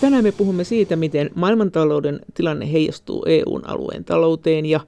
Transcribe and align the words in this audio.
Tänään 0.00 0.24
me 0.24 0.32
puhumme 0.32 0.64
siitä, 0.64 0.96
miten 0.96 1.30
maailmantalouden 1.34 2.20
tilanne 2.34 2.72
heijastuu 2.72 3.24
EUn 3.26 3.68
alueen 3.68 4.04
talouteen 4.04 4.66
ja 4.66 4.80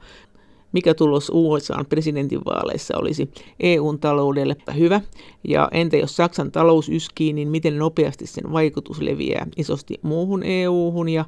mikä 0.72 0.94
tulos 0.94 1.30
USAn 1.34 1.86
presidentinvaaleissa 1.86 2.98
olisi 2.98 3.30
EUn 3.60 3.98
taloudelle 3.98 4.56
hyvä, 4.78 5.00
ja 5.44 5.68
entä 5.72 5.96
jos 5.96 6.16
Saksan 6.16 6.52
talous 6.52 6.88
yskii, 6.88 7.32
niin 7.32 7.48
miten 7.48 7.78
nopeasti 7.78 8.26
sen 8.26 8.52
vaikutus 8.52 9.00
leviää 9.00 9.46
isosti 9.56 9.98
muuhun 10.02 10.42
EUhun, 10.42 11.08
ja 11.08 11.24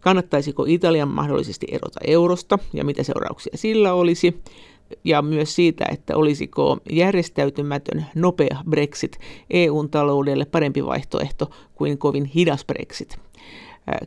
kannattaisiko 0.00 0.64
Italian 0.68 1.08
mahdollisesti 1.08 1.66
erota 1.70 2.00
eurosta, 2.06 2.58
ja 2.72 2.84
mitä 2.84 3.02
seurauksia 3.02 3.52
sillä 3.56 3.94
olisi, 3.94 4.40
ja 5.04 5.22
myös 5.22 5.54
siitä, 5.54 5.84
että 5.90 6.16
olisiko 6.16 6.78
järjestäytymätön 6.90 8.06
nopea 8.14 8.56
Brexit 8.70 9.18
EUn 9.50 9.90
taloudelle 9.90 10.44
parempi 10.44 10.86
vaihtoehto 10.86 11.50
kuin 11.74 11.98
kovin 11.98 12.24
hidas 12.24 12.64
Brexit. 12.64 13.18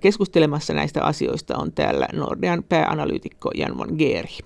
Keskustelemassa 0.02 0.74
näistä 0.74 1.04
asioista 1.04 1.58
on 1.58 1.72
täällä 1.72 2.08
Nordean 2.14 2.64
pääanalyytikko 2.70 3.52
Jan 3.56 3.78
von 3.78 3.96
Geeri. 3.98 4.38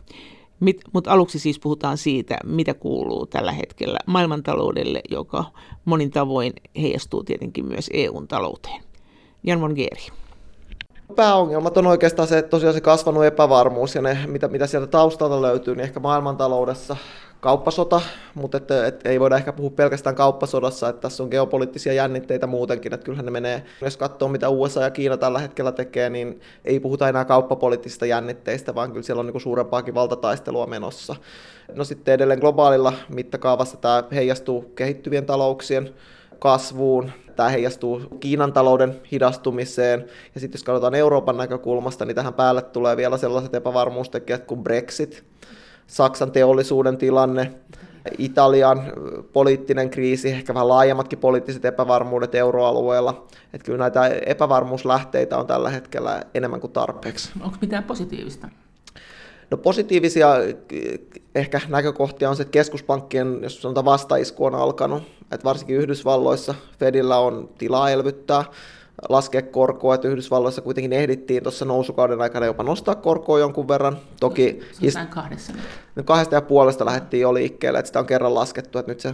Mutta 0.93 1.11
aluksi 1.11 1.39
siis 1.39 1.59
puhutaan 1.59 1.97
siitä, 1.97 2.37
mitä 2.45 2.73
kuuluu 2.73 3.25
tällä 3.25 3.51
hetkellä 3.51 3.99
maailmantaloudelle, 4.05 5.01
joka 5.09 5.45
monin 5.85 6.11
tavoin 6.11 6.53
heijastuu 6.81 7.23
tietenkin 7.23 7.65
myös 7.65 7.89
EUn 7.93 8.27
talouteen. 8.27 8.81
Jan 9.43 9.61
von 9.61 9.73
Geeri. 9.73 10.07
Pääongelmat 11.15 11.77
on 11.77 11.87
oikeastaan 11.87 12.27
se, 12.27 12.37
että 12.37 12.49
tosiaan 12.49 12.73
se 12.73 12.81
kasvanut 12.81 13.25
epävarmuus 13.25 13.95
ja 13.95 14.01
ne, 14.01 14.17
mitä, 14.27 14.47
mitä 14.47 14.67
sieltä 14.67 14.87
taustalta 14.87 15.41
löytyy, 15.41 15.75
niin 15.75 15.83
ehkä 15.83 15.99
maailmantaloudessa 15.99 16.95
kauppasota, 17.39 18.01
mutta 18.35 18.57
että, 18.57 18.87
että 18.87 19.09
ei 19.09 19.19
voida 19.19 19.35
ehkä 19.35 19.53
puhua 19.53 19.69
pelkästään 19.69 20.15
kauppasodassa, 20.15 20.89
että 20.89 21.01
tässä 21.01 21.23
on 21.23 21.29
geopoliittisia 21.29 21.93
jännitteitä 21.93 22.47
muutenkin, 22.47 22.93
että 22.93 23.05
kyllähän 23.05 23.25
ne 23.25 23.31
menee, 23.31 23.63
jos 23.81 23.97
katsoo 23.97 24.27
mitä 24.27 24.49
USA 24.49 24.81
ja 24.81 24.91
Kiina 24.91 25.17
tällä 25.17 25.39
hetkellä 25.39 25.71
tekee, 25.71 26.09
niin 26.09 26.41
ei 26.65 26.79
puhuta 26.79 27.09
enää 27.09 27.25
kauppapoliittisista 27.25 28.05
jännitteistä, 28.05 28.75
vaan 28.75 28.91
kyllä 28.91 29.03
siellä 29.03 29.19
on 29.19 29.27
niin 29.27 29.41
suurempaakin 29.41 29.95
valtataistelua 29.95 30.67
menossa. 30.67 31.15
No 31.75 31.83
sitten 31.83 32.13
edelleen 32.13 32.39
globaalilla 32.39 32.93
mittakaavassa 33.09 33.77
tämä 33.77 34.03
heijastuu 34.11 34.61
kehittyvien 34.61 35.25
talouksien 35.25 35.93
kasvuun, 36.39 37.11
tämä 37.39 37.49
heijastuu 37.49 38.01
Kiinan 38.19 38.53
talouden 38.53 39.01
hidastumiseen, 39.11 40.05
ja 40.35 40.41
sitten 40.41 40.57
jos 40.57 40.63
katsotaan 40.63 40.95
Euroopan 40.95 41.37
näkökulmasta, 41.37 42.05
niin 42.05 42.15
tähän 42.15 42.33
päälle 42.33 42.61
tulee 42.61 42.97
vielä 42.97 43.17
sellaiset 43.17 43.55
epävarmuustekijät 43.55 44.45
kuin 44.45 44.63
Brexit, 44.63 45.23
Saksan 45.87 46.31
teollisuuden 46.31 46.97
tilanne, 46.97 47.51
Italian 48.17 48.81
poliittinen 49.33 49.89
kriisi, 49.89 50.29
ehkä 50.29 50.53
vähän 50.53 50.67
laajemmatkin 50.67 51.19
poliittiset 51.19 51.65
epävarmuudet 51.65 52.35
euroalueella. 52.35 53.27
Että 53.53 53.65
kyllä 53.65 53.79
näitä 53.79 54.07
epävarmuuslähteitä 54.25 55.37
on 55.37 55.47
tällä 55.47 55.69
hetkellä 55.69 56.21
enemmän 56.33 56.61
kuin 56.61 56.73
tarpeeksi. 56.73 57.31
Onko 57.41 57.57
mitään 57.61 57.83
positiivista? 57.83 58.47
No 59.51 59.57
positiivisia 59.57 60.35
ehkä 61.35 61.61
näkökohtia 61.67 62.29
on 62.29 62.35
se, 62.35 62.41
että 62.41 62.51
keskuspankkien, 62.51 63.39
jos 63.41 63.61
sanotaan 63.61 63.85
vastaisku 63.85 64.45
on 64.45 64.55
alkanut, 64.55 65.03
että 65.21 65.43
varsinkin 65.43 65.75
Yhdysvalloissa 65.75 66.55
Fedillä 66.79 67.17
on 67.17 67.49
tilaa 67.57 67.89
elvyttää, 67.89 68.43
laskea 69.09 69.41
korkoa, 69.41 69.95
että 69.95 70.07
Yhdysvalloissa 70.07 70.61
kuitenkin 70.61 70.93
ehdittiin 70.93 71.43
tuossa 71.43 71.65
nousukauden 71.65 72.21
aikana 72.21 72.45
jopa 72.45 72.63
nostaa 72.63 72.95
korkoa 72.95 73.39
jonkun 73.39 73.67
verran. 73.67 73.97
Toki 74.19 74.59
on 75.01 75.07
kahdessa. 75.07 75.53
No 75.95 76.03
kahdesta 76.03 76.35
ja 76.35 76.41
puolesta 76.41 76.85
lähdettiin 76.85 77.21
jo 77.21 77.33
liikkeelle, 77.33 77.79
että 77.79 77.87
sitä 77.87 77.99
on 77.99 78.05
kerran 78.05 78.35
laskettu, 78.35 78.79
että 78.79 78.91
nyt 78.91 78.99
se 78.99 79.13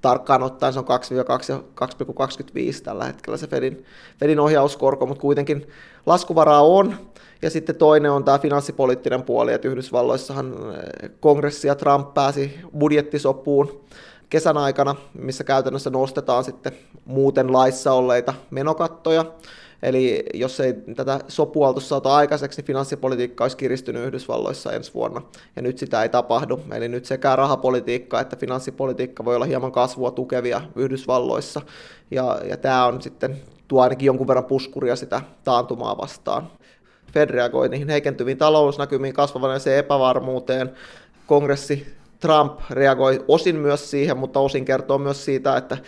tarkkaan 0.00 0.42
ottaen 0.42 0.72
se 0.72 0.78
on 0.78 0.84
2-2,25 0.84 2.82
tällä 2.82 3.04
hetkellä 3.04 3.36
se 3.36 3.46
Fedin, 3.46 3.84
Fedin 4.20 4.40
ohjauskorko, 4.40 5.06
mutta 5.06 5.20
kuitenkin 5.20 5.66
laskuvaraa 6.06 6.62
on. 6.62 6.96
Ja 7.44 7.50
sitten 7.50 7.76
toinen 7.76 8.10
on 8.10 8.24
tämä 8.24 8.38
finanssipoliittinen 8.38 9.22
puoli, 9.22 9.52
että 9.52 9.68
Yhdysvalloissahan 9.68 10.52
eh, 10.52 11.10
kongressi 11.20 11.68
ja 11.68 11.74
Trump 11.74 12.14
pääsi 12.14 12.60
budjettisopuun 12.78 13.84
kesän 14.30 14.56
aikana, 14.56 14.94
missä 15.18 15.44
käytännössä 15.44 15.90
nostetaan 15.90 16.44
sitten 16.44 16.72
muuten 17.04 17.52
laissa 17.52 17.92
olleita 17.92 18.34
menokattoja. 18.50 19.24
Eli 19.82 20.24
jos 20.34 20.60
ei 20.60 20.74
tätä 20.96 21.20
sopua 21.28 21.68
oltu 21.68 21.80
saatu 21.80 22.08
aikaiseksi, 22.08 22.60
niin 22.60 22.66
finanssipolitiikka 22.66 23.44
olisi 23.44 23.56
kiristynyt 23.56 24.06
Yhdysvalloissa 24.06 24.72
ensi 24.72 24.94
vuonna, 24.94 25.22
ja 25.56 25.62
nyt 25.62 25.78
sitä 25.78 26.02
ei 26.02 26.08
tapahdu. 26.08 26.60
Eli 26.74 26.88
nyt 26.88 27.04
sekä 27.04 27.36
rahapolitiikka 27.36 28.20
että 28.20 28.36
finanssipolitiikka 28.36 29.24
voi 29.24 29.36
olla 29.36 29.44
hieman 29.44 29.72
kasvua 29.72 30.10
tukevia 30.10 30.60
Yhdysvalloissa, 30.76 31.60
ja, 32.10 32.40
ja 32.48 32.56
tämä 32.56 32.86
on 32.86 33.02
sitten 33.02 33.36
tuo 33.68 33.82
ainakin 33.82 34.06
jonkun 34.06 34.28
verran 34.28 34.44
puskuria 34.44 34.96
sitä 34.96 35.20
taantumaa 35.44 35.98
vastaan. 35.98 36.50
Fed 37.14 37.30
reagoi 37.30 37.68
niihin 37.68 37.88
heikentyviin 37.88 38.38
talousnäkymiin, 38.38 39.14
kasvavaneeseen 39.14 39.78
epävarmuuteen. 39.78 40.72
Kongressi 41.26 41.94
Trump 42.20 42.60
reagoi 42.70 43.24
osin 43.28 43.56
myös 43.56 43.90
siihen, 43.90 44.18
mutta 44.18 44.40
osin 44.40 44.64
kertoo 44.64 44.98
myös 44.98 45.24
siitä, 45.24 45.56
että 45.56 45.78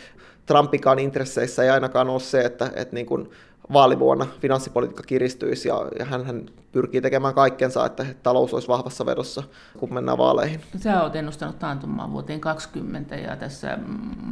Trumpikaan 0.46 0.98
intresseissä 0.98 1.62
ei 1.62 1.70
ainakaan 1.70 2.08
ole 2.08 2.20
se, 2.20 2.40
että, 2.40 2.70
että 2.74 2.94
niin 2.94 3.06
kuin 3.06 3.30
vaalivuonna 3.72 4.26
finanssipolitiikka 4.40 5.02
kiristyisi 5.02 5.68
ja, 5.68 5.88
ja 5.98 6.04
hän, 6.04 6.24
hän 6.24 6.46
pyrkii 6.72 7.00
tekemään 7.00 7.34
kaikkensa, 7.34 7.86
että 7.86 8.06
talous 8.22 8.54
olisi 8.54 8.68
vahvassa 8.68 9.06
vedossa, 9.06 9.42
kun 9.78 9.94
mennään 9.94 10.18
vaaleihin. 10.18 10.60
Sä 10.76 11.02
olet 11.02 11.16
ennustanut 11.16 11.58
taantumaan 11.58 12.12
vuoteen 12.12 12.40
2020 12.40 13.16
ja 13.16 13.36
tässä 13.36 13.78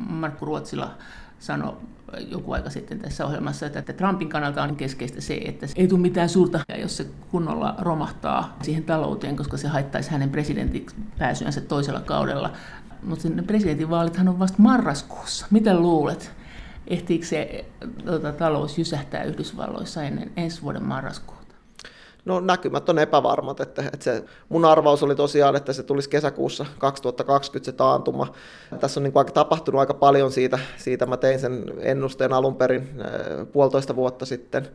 Markku 0.08 0.44
Ruotsila 0.44 0.90
sanoi 1.38 1.72
joku 2.18 2.52
aika 2.52 2.70
sitten 2.70 2.98
tässä 2.98 3.26
ohjelmassa, 3.26 3.66
että 3.66 3.92
Trumpin 3.92 4.28
kannalta 4.28 4.62
on 4.62 4.76
keskeistä 4.76 5.20
se, 5.20 5.34
että 5.34 5.66
ei 5.76 5.88
tule 5.88 6.00
mitään 6.00 6.28
suurta, 6.28 6.60
jos 6.78 6.96
se 6.96 7.06
kunnolla 7.30 7.74
romahtaa 7.78 8.56
siihen 8.62 8.84
talouteen, 8.84 9.36
koska 9.36 9.56
se 9.56 9.68
haittaisi 9.68 10.10
hänen 10.10 10.30
presidentiksi 10.30 10.96
pääsyänsä 11.18 11.60
toisella 11.60 12.00
kaudella. 12.00 12.52
Mutta 13.02 13.28
presidentinvaalithan 13.46 14.28
on 14.28 14.38
vasta 14.38 14.62
marraskuussa. 14.62 15.46
Mitä 15.50 15.74
luulet? 15.74 16.32
Ehtiikö 16.86 17.26
se 17.26 17.64
tota, 18.04 18.32
talous 18.32 18.78
jysähtää 18.78 19.22
Yhdysvalloissa 19.22 20.02
ennen 20.02 20.32
ensi 20.36 20.62
vuoden 20.62 20.82
marraskuuta? 20.84 21.43
No 22.24 22.40
näkymät 22.40 22.88
on 22.88 22.98
epävarmat, 22.98 23.60
että, 23.60 23.82
että 23.82 24.04
se, 24.04 24.24
mun 24.48 24.64
arvaus 24.64 25.02
oli 25.02 25.16
tosiaan, 25.16 25.56
että 25.56 25.72
se 25.72 25.82
tulisi 25.82 26.10
kesäkuussa 26.10 26.66
2020 26.78 27.64
se 27.70 27.76
taantuma. 27.76 28.34
Tässä 28.80 29.00
on 29.00 29.04
niin 29.04 29.12
kuin 29.12 29.26
tapahtunut 29.26 29.80
aika 29.80 29.94
paljon 29.94 30.32
siitä, 30.32 30.58
siitä 30.76 31.06
mä 31.06 31.16
tein 31.16 31.40
sen 31.40 31.64
ennusteen 31.78 32.32
alun 32.32 32.56
perin 32.56 32.88
äh, 33.00 33.46
puolitoista 33.52 33.96
vuotta 33.96 34.26
sitten. 34.26 34.68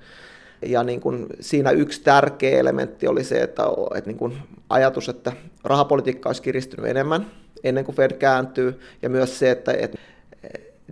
Ja 0.66 0.84
niin 0.84 1.02
kuin 1.02 1.28
siinä 1.40 1.72
yksi 1.72 2.02
tärkeä 2.02 2.60
elementti 2.60 3.08
oli 3.08 3.24
se, 3.24 3.42
että, 3.42 3.64
että 3.96 4.10
niin 4.10 4.18
kuin 4.18 4.38
ajatus, 4.70 5.10
että 5.10 5.32
rahapolitiikka 5.64 6.30
olisi 6.30 6.42
kiristynyt 6.42 6.90
enemmän 6.90 7.26
ennen 7.64 7.86
kuin 7.86 7.96
Fed 7.96 8.14
kääntyy, 8.14 8.80
ja 9.02 9.10
myös 9.10 9.40
se, 9.40 9.52
että, 9.52 9.74
että 9.74 9.98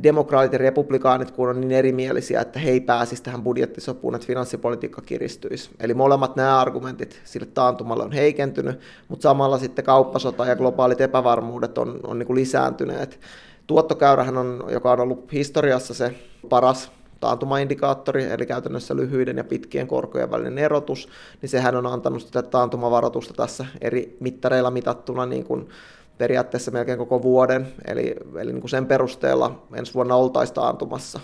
demokraatit 0.03 0.53
ja 0.53 0.57
republikaanit, 0.57 1.31
kun 1.31 1.49
on 1.49 1.61
niin 1.61 1.71
erimielisiä, 1.71 2.41
että 2.41 2.59
he 2.59 2.69
ei 2.69 2.79
pääsisi 2.79 3.23
tähän 3.23 3.43
budjettisopuun, 3.43 4.15
että 4.15 4.27
finanssipolitiikka 4.27 5.01
kiristyisi. 5.01 5.69
Eli 5.79 5.93
molemmat 5.93 6.35
nämä 6.35 6.59
argumentit 6.59 7.21
sille 7.23 7.47
taantumalle 7.53 8.03
on 8.03 8.11
heikentynyt, 8.11 8.79
mutta 9.07 9.23
samalla 9.23 9.57
sitten 9.57 9.85
kauppasota 9.85 10.45
ja 10.45 10.55
globaalit 10.55 11.01
epävarmuudet 11.01 11.77
on, 11.77 11.99
on 12.03 12.19
niin 12.19 12.27
kuin 12.27 12.39
lisääntyneet. 12.39 13.19
Tuottokäyrähän 13.67 14.37
on, 14.37 14.63
joka 14.69 14.91
on 14.91 14.99
ollut 14.99 15.31
historiassa 15.31 15.93
se 15.93 16.15
paras 16.49 16.91
taantumaindikaattori, 17.19 18.23
eli 18.23 18.45
käytännössä 18.45 18.95
lyhyiden 18.95 19.37
ja 19.37 19.43
pitkien 19.43 19.87
korkojen 19.87 20.31
välinen 20.31 20.57
erotus, 20.57 21.09
niin 21.41 21.49
sehän 21.49 21.75
on 21.75 21.87
antanut 21.87 22.21
sitä 22.21 22.41
taantumavaroitusta 22.41 23.33
tässä 23.33 23.65
eri 23.81 24.17
mittareilla 24.19 24.71
mitattuna 24.71 25.25
niin 25.25 25.43
kuin 25.43 25.69
periaatteessa 26.17 26.71
melkein 26.71 26.97
koko 26.97 27.21
vuoden, 27.21 27.67
eli, 27.87 28.15
eli 28.39 28.51
niin 28.51 28.61
kuin 28.61 28.69
sen 28.69 28.85
perusteella 28.85 29.67
ensi 29.73 29.93
vuonna 29.93 30.15
oltaisiin 30.15 30.55
taantumassa. 30.55 31.19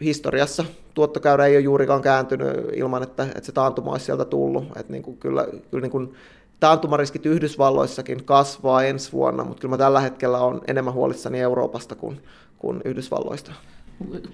Historiassa 0.00 0.64
tuottokäyrä 0.94 1.46
ei 1.46 1.56
ole 1.56 1.64
juurikaan 1.64 2.02
kääntynyt 2.02 2.56
ilman, 2.72 3.02
että, 3.02 3.22
että 3.22 3.46
se 3.46 3.52
taantuma 3.52 3.92
olisi 3.92 4.06
sieltä 4.06 4.24
tullut. 4.24 4.64
Että 4.76 4.92
niin 4.92 5.02
kuin 5.02 5.16
kyllä 5.16 5.46
kyllä 5.70 5.82
niin 5.82 5.90
kuin 5.90 6.14
taantumariskit 6.60 7.26
Yhdysvalloissakin 7.26 8.24
kasvaa 8.24 8.84
ensi 8.84 9.12
vuonna, 9.12 9.44
mutta 9.44 9.60
kyllä 9.60 9.72
mä 9.72 9.78
tällä 9.78 10.00
hetkellä 10.00 10.38
on 10.38 10.60
enemmän 10.66 10.94
huolissani 10.94 11.40
Euroopasta 11.40 11.94
kuin, 11.94 12.22
kuin 12.58 12.80
Yhdysvalloista 12.84 13.52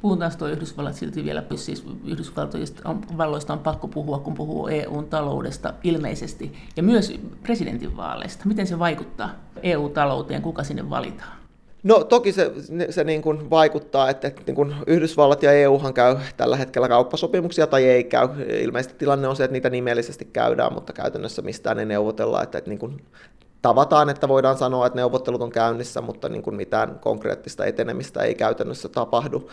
puhutaan 0.03 0.33
tuo 0.39 0.49
Yhdysvallat 0.49 0.95
silti 0.95 1.25
vielä, 1.25 1.43
siis 1.57 1.85
Yhdysvalloista 2.07 3.53
on 3.53 3.59
pakko 3.59 3.89
puhua, 3.89 4.19
kun 4.19 4.35
puhuu 4.35 4.69
EUn 4.69 5.07
taloudesta 5.07 5.75
ilmeisesti, 5.85 6.53
ja 6.77 6.83
myös 6.83 7.21
presidentinvaaleista. 7.43 8.45
Miten 8.47 8.67
se 8.67 8.79
vaikuttaa 8.79 9.31
EU-talouteen, 9.63 10.43
kuka 10.43 10.65
sinne 10.65 10.91
valitaan? 10.91 11.45
No 11.83 12.05
toki 12.05 12.33
se, 12.33 12.53
se 12.91 13.05
niin 13.05 13.23
kuin 13.23 13.51
vaikuttaa, 13.51 14.11
että, 14.11 14.29
että 14.29 14.43
niin 14.47 14.55
kuin 14.55 14.75
Yhdysvallat 14.87 15.43
ja 15.43 15.53
EUhan 15.53 15.95
käy 15.95 16.17
tällä 16.37 16.57
hetkellä 16.57 16.89
kauppasopimuksia 16.89 17.67
tai 17.67 17.85
ei 17.85 18.05
käy. 18.05 18.29
Ilmeisesti 18.61 18.99
tilanne 18.99 19.29
on 19.29 19.37
se, 19.37 19.45
että 19.45 19.53
niitä 19.53 19.71
nimellisesti 19.71 20.25
käydään, 20.25 20.73
mutta 20.73 20.93
käytännössä 20.93 21.43
mistään 21.43 21.79
ei 21.79 21.87
neuvotella, 21.87 22.43
että, 22.43 22.59
että 22.59 22.71
niin 22.71 22.79
kuin 22.79 23.03
tavataan, 23.65 24.11
että 24.11 24.29
voidaan 24.29 24.59
sanoa, 24.59 24.87
että 24.87 24.97
neuvottelut 24.97 25.43
on 25.43 25.51
käynnissä, 25.51 26.01
mutta 26.01 26.29
niin 26.29 26.43
kuin 26.43 26.57
mitään 26.57 26.99
konkreettista 26.99 27.65
etenemistä 27.65 28.23
ei 28.23 28.35
käytännössä 28.35 28.89
tapahdu. 28.89 29.51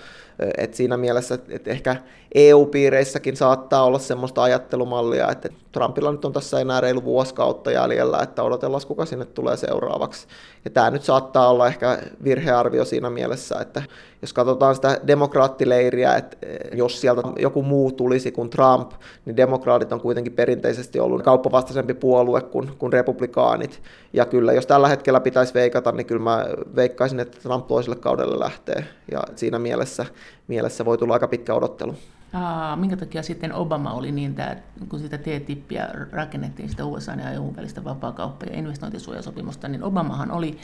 Et 0.57 0.73
siinä 0.73 0.97
mielessä, 0.97 1.37
että 1.49 1.69
ehkä 1.69 1.95
EU-piireissäkin 2.35 3.37
saattaa 3.37 3.83
olla 3.83 3.99
sellaista 3.99 4.43
ajattelumallia, 4.43 5.31
että 5.31 5.49
Trumpilla 5.71 6.11
nyt 6.11 6.25
on 6.25 6.33
tässä 6.33 6.59
enää 6.59 6.81
reilu 6.81 7.03
vuosikautta 7.03 7.71
jäljellä, 7.71 8.19
että 8.19 8.43
odotellaan, 8.43 8.81
kuka 8.87 9.05
sinne 9.05 9.25
tulee 9.25 9.57
seuraavaksi. 9.57 10.27
Ja 10.65 10.71
tämä 10.71 10.91
nyt 10.91 11.03
saattaa 11.03 11.49
olla 11.49 11.67
ehkä 11.67 11.99
virhearvio 12.23 12.85
siinä 12.85 13.09
mielessä, 13.09 13.59
että 13.59 13.83
jos 14.21 14.33
katsotaan 14.33 14.75
sitä 14.75 14.99
demokraattileiriä, 15.07 16.15
että 16.15 16.37
jos 16.73 17.01
sieltä 17.01 17.21
joku 17.39 17.63
muu 17.63 17.91
tulisi 17.91 18.31
kuin 18.31 18.49
Trump, 18.49 18.91
niin 19.25 19.37
demokraatit 19.37 19.91
on 19.91 20.01
kuitenkin 20.01 20.33
perinteisesti 20.33 20.99
ollut 20.99 21.23
kauppavastaisempi 21.23 21.93
puolue 21.93 22.41
kuin, 22.41 22.71
kuin 22.77 22.93
republikaanit. 22.93 23.81
Ja 24.13 24.25
kyllä, 24.25 24.53
jos 24.53 24.65
tällä 24.65 24.87
hetkellä 24.87 25.19
pitäisi 25.19 25.53
veikata, 25.53 25.91
niin 25.91 26.05
kyllä 26.05 26.23
mä 26.23 26.45
veikkaisin, 26.75 27.19
että 27.19 27.39
Trump 27.39 27.67
toiselle 27.67 27.95
kaudelle 27.95 28.39
lähtee. 28.39 28.85
Ja 29.11 29.23
siinä 29.35 29.59
mielessä, 29.59 30.05
mielessä 30.47 30.85
voi 30.85 30.97
tulla 30.97 31.13
aika 31.13 31.27
pitkä 31.27 31.53
odottelu. 31.53 31.95
Aa, 32.33 32.75
minkä 32.75 32.97
takia 32.97 33.23
sitten 33.23 33.53
Obama 33.53 33.93
oli 33.93 34.11
niin, 34.11 34.31
että 34.31 34.57
kun 34.89 34.99
sitä 34.99 35.17
TTIPiä 35.17 35.89
rakennettiin, 36.11 36.69
sitä 36.69 36.85
USA 36.85 37.11
ja 37.11 37.31
EU 37.31 37.53
välistä 37.55 37.83
vapaakauppa- 37.83 38.45
ja 38.45 38.57
investointisuojasopimusta, 38.57 39.67
niin 39.67 39.83
Obamahan 39.83 40.31
oli 40.31 40.57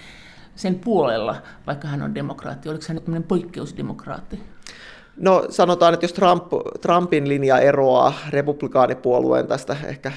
sen 0.55 0.75
puolella, 0.75 1.35
vaikka 1.67 1.87
hän 1.87 2.01
on 2.01 2.15
demokraatti. 2.15 2.69
Oliko 2.69 2.83
hän 2.87 3.01
nyt 3.07 3.27
poikkeusdemokraatti? 3.27 4.43
No 5.17 5.45
sanotaan, 5.49 5.93
että 5.93 6.03
jos 6.03 6.13
Trump, 6.13 6.43
Trumpin 6.81 7.29
linja 7.29 7.59
eroaa 7.59 8.13
republikaanipuolueen 8.29 9.47
tästä 9.47 9.77
ehkä 9.85 10.11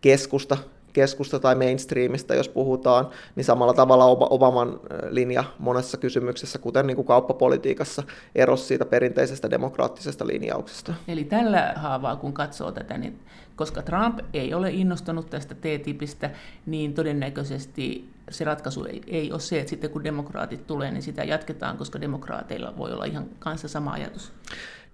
keskusta 0.00 0.56
keskusta 0.96 1.40
tai 1.40 1.54
mainstreamista, 1.54 2.34
jos 2.34 2.48
puhutaan, 2.48 3.08
niin 3.34 3.44
samalla 3.44 3.74
tavalla 3.74 4.04
Obaman 4.04 4.80
linja 5.10 5.44
monessa 5.58 5.96
kysymyksessä, 5.96 6.58
kuten 6.58 6.86
niin 6.86 6.96
kuin 6.96 7.06
kauppapolitiikassa, 7.06 8.02
erosi 8.34 8.64
siitä 8.64 8.84
perinteisestä 8.84 9.50
demokraattisesta 9.50 10.26
linjauksesta. 10.26 10.94
Eli 11.08 11.24
tällä 11.24 11.72
haavaa, 11.76 12.16
kun 12.16 12.32
katsoo 12.32 12.72
tätä, 12.72 12.98
niin 12.98 13.18
koska 13.56 13.82
Trump 13.82 14.18
ei 14.34 14.54
ole 14.54 14.70
innostunut 14.70 15.30
tästä 15.30 15.54
TTIPistä, 15.54 16.30
niin 16.66 16.94
todennäköisesti 16.94 18.10
se 18.30 18.44
ratkaisu 18.44 18.84
ei, 18.84 19.02
ei 19.06 19.32
ole 19.32 19.40
se, 19.40 19.58
että 19.58 19.70
sitten 19.70 19.90
kun 19.90 20.04
demokraatit 20.04 20.66
tulee, 20.66 20.90
niin 20.90 21.02
sitä 21.02 21.24
jatketaan, 21.24 21.76
koska 21.76 22.00
demokraateilla 22.00 22.76
voi 22.76 22.92
olla 22.92 23.04
ihan 23.04 23.26
kanssa 23.38 23.68
sama 23.68 23.92
ajatus. 23.92 24.32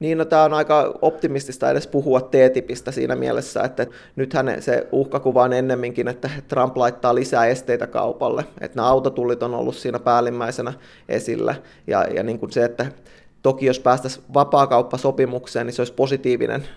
Niin, 0.02 0.18
no 0.18 0.24
tämä 0.24 0.44
on 0.44 0.54
aika 0.54 0.98
optimistista 1.02 1.70
edes 1.70 1.86
puhua 1.86 2.20
TTIPistä 2.20 2.90
siinä 2.90 3.16
mielessä, 3.16 3.62
että 3.62 3.86
nythän 4.16 4.56
se 4.62 4.86
uhkakuva 4.92 5.42
on 5.42 5.52
ennemminkin, 5.52 6.08
että 6.08 6.30
Trump 6.48 6.76
laittaa 6.76 7.14
lisää 7.14 7.46
esteitä 7.46 7.86
kaupalle. 7.86 8.44
Että 8.60 8.76
nämä 8.76 8.88
autotullit 8.88 9.42
on 9.42 9.54
ollut 9.54 9.76
siinä 9.76 9.98
päällimmäisenä 9.98 10.72
esillä. 11.08 11.54
Ja, 11.86 12.04
ja 12.04 12.22
niin 12.22 12.38
kuin 12.38 12.52
se, 12.52 12.64
että 12.64 12.86
toki 13.42 13.66
jos 13.66 13.78
päästäisiin 13.78 14.24
vapaakauppasopimukseen, 14.34 15.66
niin 15.66 15.74
se 15.74 15.82
olisi 15.82 15.94
positiivinen 15.94 16.68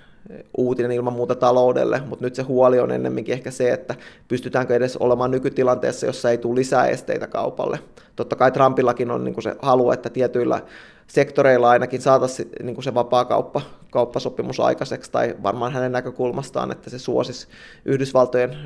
uutinen 0.58 0.92
ilman 0.92 1.14
muuta 1.14 1.36
taloudelle, 1.36 2.02
mutta 2.08 2.26
nyt 2.26 2.36
se 2.36 2.42
huoli 2.42 2.80
on 2.80 2.92
ennemminkin 2.92 3.34
ehkä 3.34 3.52
se, 3.52 3.74
että 3.74 3.96
pystytäänkö 4.28 4.76
edes 4.76 4.98
olemaan 4.98 5.32
nykytilanteessa, 5.32 6.06
jossa 6.06 6.32
ei 6.32 6.38
tule 6.38 6.56
lisää 6.56 6.88
esteitä 6.88 7.28
kaupalle. 7.28 7.80
Totta 8.16 8.36
kai 8.36 8.52
Trumpillakin 8.52 9.12
on 9.12 9.24
niin 9.24 9.42
se 9.42 9.56
halu, 9.62 9.92
että 9.92 10.10
tietyillä 10.10 10.62
sektoreilla 11.08 11.70
ainakin 11.70 12.02
saataisiin 12.02 12.50
niin 12.64 12.84
se 12.84 12.94
vapaakauppa, 12.94 13.62
kauppasopimus 13.92 14.60
aikaiseksi, 14.60 15.12
tai 15.12 15.36
varmaan 15.44 15.74
hänen 15.74 15.92
näkökulmastaan, 15.92 16.72
että 16.72 16.90
se 16.90 17.00
suosisi 17.00 17.48
Yhdysvaltojen 17.86 18.52
äh, 18.52 18.58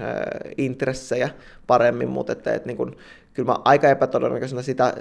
intressejä 0.58 1.30
paremmin, 1.68 2.10
mutta 2.10 2.32
että, 2.32 2.54
että 2.54 2.68
niin 2.68 2.78
kuin, 2.78 2.98
kyllä 3.34 3.52
mä 3.52 3.58
aika 3.66 3.90
epätodennäköisenä 3.90 4.62
sitä, 4.62 4.94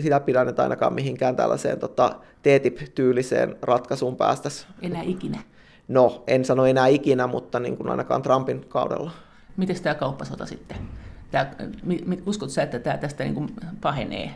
sitä 0.00 0.20
pidän, 0.20 0.48
että 0.48 0.62
ainakaan 0.62 0.94
mihinkään 0.94 1.36
tällaiseen 1.36 1.78
tota, 1.78 2.16
TTIP-tyyliseen 2.42 3.56
ratkaisuun 3.62 4.16
päästäisiin. 4.16 4.68
Enää 4.82 5.02
ikinä. 5.02 5.42
No, 5.92 6.24
en 6.26 6.44
sano 6.44 6.66
enää 6.66 6.86
ikinä, 6.86 7.26
mutta 7.26 7.60
niin 7.60 7.76
kuin 7.76 7.90
ainakaan 7.90 8.22
Trumpin 8.22 8.64
kaudella. 8.68 9.10
Miten 9.56 9.82
tämä 9.82 9.94
kauppasota 9.94 10.46
sitten? 10.46 10.76
Tämä, 11.30 11.50
uskot 12.26 12.50
sä, 12.50 12.62
että 12.62 12.78
tämä 12.78 12.98
tästä 12.98 13.24
niin 13.24 13.34
kuin 13.34 13.54
pahenee? 13.80 14.30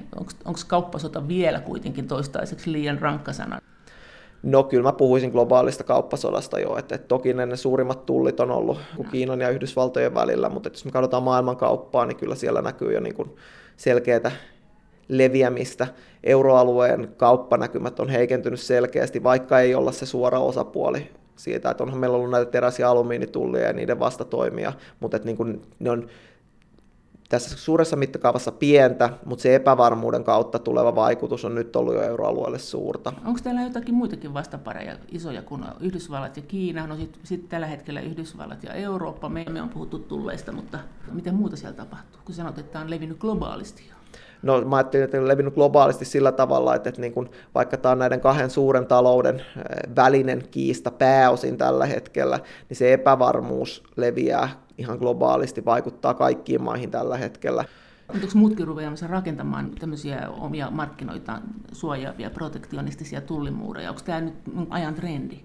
Onko 0.44 0.60
kauppasota 0.66 1.28
vielä 1.28 1.60
kuitenkin 1.60 2.08
toistaiseksi 2.08 2.72
liian 2.72 2.98
rankka 2.98 3.32
sana? 3.32 3.58
No 4.42 4.62
kyllä 4.62 4.82
mä 4.82 4.92
puhuisin 4.92 5.30
globaalista 5.30 5.84
kauppasodasta 5.84 6.60
jo, 6.60 6.76
että, 6.76 6.94
että 6.94 7.08
toki 7.08 7.34
ne, 7.34 7.46
ne 7.46 7.56
suurimmat 7.56 8.06
tullit 8.06 8.40
on 8.40 8.50
ollut. 8.50 8.78
Kiinan 9.10 9.40
ja 9.40 9.48
Yhdysvaltojen 9.48 10.14
välillä, 10.14 10.48
mutta 10.48 10.68
jos 10.68 10.84
me 10.84 10.90
katsotaan 10.90 11.22
maailmankauppaa, 11.22 12.06
niin 12.06 12.16
kyllä 12.16 12.34
siellä 12.34 12.62
näkyy 12.62 12.92
jo 12.92 13.00
niin 13.00 13.14
kuin 13.14 13.36
selkeätä 13.76 14.32
leviämistä. 15.08 15.86
Euroalueen 16.24 17.14
kauppanäkymät 17.16 18.00
on 18.00 18.08
heikentynyt 18.08 18.60
selkeästi, 18.60 19.22
vaikka 19.22 19.60
ei 19.60 19.74
olla 19.74 19.92
se 19.92 20.06
suora 20.06 20.38
osapuoli 20.38 21.10
siitä, 21.36 21.70
että 21.70 21.82
onhan 21.82 21.98
meillä 21.98 22.16
ollut 22.16 22.30
näitä 22.30 22.50
teräs- 22.50 22.78
ja 22.78 22.90
alumiinitullia 22.90 23.66
ja 23.66 23.72
niiden 23.72 23.98
vastatoimia, 23.98 24.72
mutta 25.00 25.16
että 25.16 25.26
niin 25.26 25.36
kuin 25.36 25.62
ne 25.78 25.90
on 25.90 26.08
tässä 27.28 27.56
suuressa 27.58 27.96
mittakaavassa 27.96 28.52
pientä, 28.52 29.10
mutta 29.24 29.42
se 29.42 29.54
epävarmuuden 29.54 30.24
kautta 30.24 30.58
tuleva 30.58 30.94
vaikutus 30.94 31.44
on 31.44 31.54
nyt 31.54 31.76
ollut 31.76 31.94
jo 31.94 32.02
euroalueelle 32.02 32.58
suurta. 32.58 33.12
Onko 33.24 33.40
täällä 33.42 33.62
jotakin 33.62 33.94
muitakin 33.94 34.34
vastapareja 34.34 34.96
isoja 35.08 35.42
kuin 35.42 35.64
Yhdysvallat 35.80 36.36
ja 36.36 36.42
Kiina? 36.42 36.86
No 36.86 36.96
sitten 36.96 37.20
sit 37.24 37.48
tällä 37.48 37.66
hetkellä 37.66 38.00
Yhdysvallat 38.00 38.64
ja 38.64 38.74
Eurooppa. 38.74 39.28
Me, 39.28 39.44
me 39.50 39.62
on 39.62 39.68
puhuttu 39.68 39.98
tulleista, 39.98 40.52
mutta 40.52 40.78
mitä 41.12 41.32
muuta 41.32 41.56
siellä 41.56 41.76
tapahtuu? 41.76 42.20
Kun 42.24 42.34
sanot, 42.34 42.58
että 42.58 42.72
tämä 42.72 42.84
on 42.84 42.90
levinnyt 42.90 43.18
globaalisti 43.18 43.88
jo. 43.88 43.95
No 44.46 44.60
mä 44.60 44.76
ajattelin, 44.76 45.04
että 45.04 45.18
on 45.18 45.28
levinnyt 45.28 45.54
globaalisti 45.54 46.04
sillä 46.04 46.32
tavalla, 46.32 46.74
että, 46.74 46.88
että 46.88 47.00
niin 47.00 47.12
kuin, 47.12 47.30
vaikka 47.54 47.76
tämä 47.76 47.92
on 47.92 47.98
näiden 47.98 48.20
kahden 48.20 48.50
suuren 48.50 48.86
talouden 48.86 49.42
välinen 49.96 50.42
kiista 50.50 50.90
pääosin 50.90 51.58
tällä 51.58 51.86
hetkellä, 51.86 52.40
niin 52.68 52.76
se 52.76 52.92
epävarmuus 52.92 53.82
leviää 53.96 54.48
ihan 54.78 54.98
globaalisti, 54.98 55.64
vaikuttaa 55.64 56.14
kaikkiin 56.14 56.62
maihin 56.62 56.90
tällä 56.90 57.16
hetkellä. 57.16 57.64
Onko 58.08 58.26
muutkin 58.34 58.66
ruveamassa 58.66 59.06
rakentamaan 59.06 59.70
tämmöisiä 59.70 60.28
omia 60.40 60.70
markkinoita 60.70 61.38
suojaavia 61.72 62.30
protektionistisia 62.30 63.20
tullimuureja? 63.20 63.90
Onko 63.90 64.02
tämä 64.04 64.20
nyt 64.20 64.34
ajan 64.70 64.94
trendi? 64.94 65.40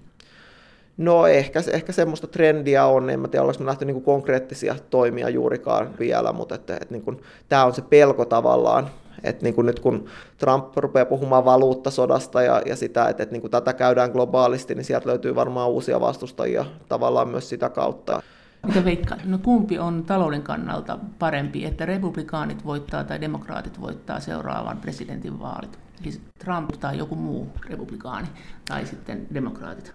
No 0.97 1.27
ehkä, 1.27 1.59
ehkä 1.71 1.91
semmoista 1.91 2.27
trendiä 2.27 2.85
on, 2.85 3.09
en 3.09 3.19
mä 3.19 3.27
tiedä, 3.27 3.43
ollaanko 3.43 3.63
nähty 3.63 3.85
niin 3.85 4.01
konkreettisia 4.01 4.75
toimia 4.89 5.29
juurikaan 5.29 5.89
vielä, 5.99 6.33
mutta 6.33 6.55
että, 6.55 6.73
että 6.73 6.87
niin 6.89 7.01
kuin, 7.01 7.21
tämä 7.49 7.65
on 7.65 7.73
se 7.73 7.81
pelko 7.81 8.25
tavallaan, 8.25 8.89
että 9.23 9.43
niin 9.43 9.53
kuin 9.53 9.65
nyt 9.65 9.79
kun 9.79 10.05
Trump 10.37 10.77
rupeaa 10.77 11.05
puhumaan 11.05 11.45
valuuttasodasta 11.45 12.41
ja, 12.41 12.61
ja 12.65 12.75
sitä, 12.75 13.07
että, 13.09 13.23
että 13.23 13.33
niin 13.33 13.41
kuin 13.41 13.51
tätä 13.51 13.73
käydään 13.73 14.11
globaalisti, 14.11 14.75
niin 14.75 14.85
sieltä 14.85 15.09
löytyy 15.09 15.35
varmaan 15.35 15.69
uusia 15.69 16.01
vastustajia 16.01 16.65
tavallaan 16.89 17.27
myös 17.29 17.49
sitä 17.49 17.69
kautta. 17.69 18.21
Mitä 18.67 18.85
veikkaa? 18.85 19.17
No 19.25 19.37
kumpi 19.37 19.79
on 19.79 20.03
talouden 20.03 20.41
kannalta 20.41 20.99
parempi, 21.19 21.65
että 21.65 21.85
republikaanit 21.85 22.65
voittaa 22.65 23.03
tai 23.03 23.21
demokraatit 23.21 23.81
voittaa 23.81 24.19
seuraavan 24.19 24.77
presidentin 24.77 25.39
vaalit? 25.39 25.79
Siis 26.03 26.21
Trump 26.39 26.69
tai 26.79 26.97
joku 26.97 27.15
muu 27.15 27.49
republikaani 27.69 28.27
tai 28.69 28.85
sitten 28.85 29.27
demokraatit? 29.33 29.93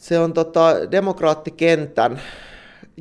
Se 0.00 0.18
on 0.18 0.32
tota, 0.32 0.90
demokraattikentän 0.90 2.20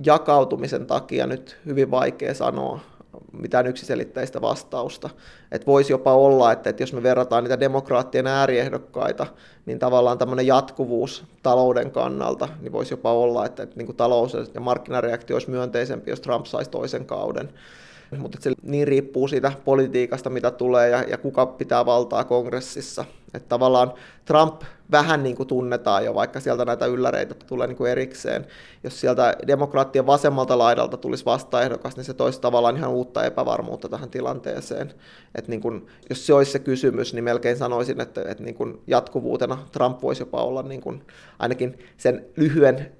jakautumisen 0.05 0.85
takia 0.85 1.27
nyt 1.27 1.57
hyvin 1.65 1.91
vaikea 1.91 2.33
sanoa 2.33 2.79
mitään 3.31 3.67
yksiselitteistä 3.67 4.41
vastausta. 4.41 5.09
Et 5.51 5.67
voisi 5.67 5.93
jopa 5.93 6.13
olla, 6.13 6.51
että, 6.51 6.69
että 6.69 6.83
jos 6.83 6.93
me 6.93 7.03
verrataan 7.03 7.43
niitä 7.43 7.59
demokraattien 7.59 8.27
ääriehdokkaita, 8.27 9.25
niin 9.65 9.79
tavallaan 9.79 10.17
tämmöinen 10.17 10.47
jatkuvuus 10.47 11.23
talouden 11.43 11.91
kannalta, 11.91 12.49
niin 12.61 12.71
voisi 12.71 12.93
jopa 12.93 13.13
olla, 13.13 13.45
että, 13.45 13.63
että 13.63 13.75
niin 13.75 13.85
kuin 13.85 13.95
talous 13.95 14.33
ja 14.53 14.61
markkinareaktio 14.61 15.35
olisi 15.35 15.49
myönteisempi, 15.49 16.11
jos 16.11 16.21
Trump 16.21 16.45
saisi 16.45 16.69
toisen 16.69 17.05
kauden. 17.05 17.49
Mutta 18.17 18.37
se 18.41 18.51
niin 18.63 18.87
riippuu 18.87 19.27
siitä 19.27 19.51
politiikasta, 19.65 20.29
mitä 20.29 20.51
tulee 20.51 20.89
ja, 20.89 21.03
ja 21.03 21.17
kuka 21.17 21.45
pitää 21.45 21.85
valtaa 21.85 22.23
kongressissa. 22.23 23.05
Että 23.33 23.49
tavallaan 23.49 23.93
Trump 24.25 24.61
vähän 24.91 25.23
niin 25.23 25.35
kuin 25.35 25.47
tunnetaan 25.47 26.05
jo, 26.05 26.13
vaikka 26.13 26.39
sieltä 26.39 26.65
näitä 26.65 26.85
ylläreitä 26.85 27.35
tulee 27.47 27.67
niin 27.67 27.77
kuin 27.77 27.91
erikseen. 27.91 28.45
Jos 28.83 29.01
sieltä 29.01 29.35
demokraattien 29.47 30.05
vasemmalta 30.05 30.57
laidalta 30.57 30.97
tulisi 30.97 31.25
vastaehdokas, 31.25 31.95
niin 31.95 32.05
se 32.05 32.13
toisi 32.13 32.41
tavallaan 32.41 32.77
ihan 32.77 32.91
uutta 32.91 33.25
epävarmuutta 33.25 33.89
tähän 33.89 34.09
tilanteeseen. 34.09 34.93
Että 35.35 35.51
niin 35.51 35.61
kuin, 35.61 35.87
jos 36.09 36.27
se 36.27 36.33
olisi 36.33 36.51
se 36.51 36.59
kysymys, 36.59 37.13
niin 37.13 37.23
melkein 37.23 37.57
sanoisin, 37.57 38.01
että, 38.01 38.21
että 38.27 38.43
niin 38.43 38.55
kuin 38.55 38.81
jatkuvuutena 38.87 39.57
Trump 39.71 40.01
voisi 40.01 40.21
jopa 40.21 40.43
olla 40.43 40.61
niin 40.63 40.81
kuin 40.81 41.03
ainakin 41.39 41.79
sen 41.97 42.25
lyhyen 42.35 42.91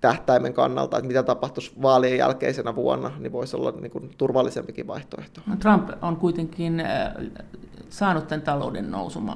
tähtäimen 0.00 0.54
kannalta, 0.54 0.96
että 0.96 1.08
mitä 1.08 1.22
tapahtuisi 1.22 1.72
vaalien 1.82 2.18
jälkeisenä 2.18 2.74
vuonna, 2.74 3.10
niin 3.18 3.32
voisi 3.32 3.56
olla 3.56 3.70
niin 3.70 3.90
kuin 3.90 4.10
turvallisempikin 4.18 4.86
vaihtoehto. 4.86 5.40
No 5.46 5.56
Trump 5.56 5.90
on 6.02 6.16
kuitenkin 6.16 6.80
äh, 6.80 7.12
saanut 7.90 8.28
tämän 8.28 8.42
talouden 8.42 8.90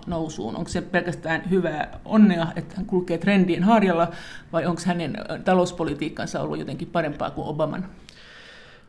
nousuun. 0.06 0.56
Onko 0.56 0.68
se 0.68 0.80
pelkästään 0.80 1.50
hyvää 1.50 2.00
onnea, 2.04 2.46
että 2.56 2.74
hän 2.76 2.86
kulkee 2.86 3.18
trendien 3.18 3.64
harjalla, 3.64 4.08
vai 4.52 4.66
onko 4.66 4.82
hänen 4.84 5.16
äh, 5.16 5.40
talouspolitiikkansa 5.44 6.40
ollut 6.40 6.58
jotenkin 6.58 6.88
parempaa 6.88 7.30
kuin 7.30 7.48
Obaman? 7.48 7.86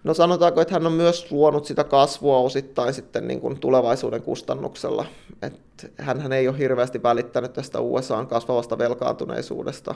No 0.04 0.14
sanotaanko, 0.14 0.62
että 0.62 0.74
hän 0.74 0.86
on 0.86 0.94
myös 0.94 1.32
luonut 1.32 1.66
sitä 1.66 1.84
kasvua 1.84 2.38
osittain 2.38 2.94
sitten 2.94 3.28
niin 3.28 3.42
kuin 3.42 3.60
tulevaisuuden 3.60 4.22
kustannuksella. 4.22 5.06
Että 5.42 5.88
hän 5.98 6.34
ei 6.34 6.48
ole 6.48 6.58
hirveästi 6.58 7.04
välittänyt 7.04 7.54
tästä 7.54 7.80
USAn 7.80 8.28
kasvavasta 8.28 8.78
velkaantuneisuudesta. 8.78 9.96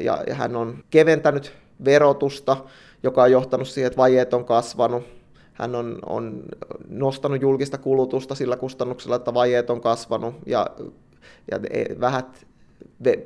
Ja, 0.00 0.24
ja 0.26 0.34
hän 0.34 0.56
on 0.56 0.78
keventänyt 0.90 1.52
verotusta, 1.84 2.56
joka 3.02 3.22
on 3.22 3.30
johtanut 3.30 3.68
siihen, 3.68 3.86
että 3.86 3.96
vajeet 3.96 4.34
on 4.34 4.44
kasvanut. 4.44 5.02
Hän 5.52 5.74
on, 5.74 5.98
on 6.06 6.42
nostanut 6.88 7.42
julkista 7.42 7.78
kulutusta 7.78 8.34
sillä 8.34 8.56
kustannuksella, 8.56 9.16
että 9.16 9.34
vajeet 9.34 9.70
on 9.70 9.80
kasvanut 9.80 10.34
ja, 10.46 10.66
ja 11.50 11.60
e, 11.70 11.84
vähät 12.00 12.46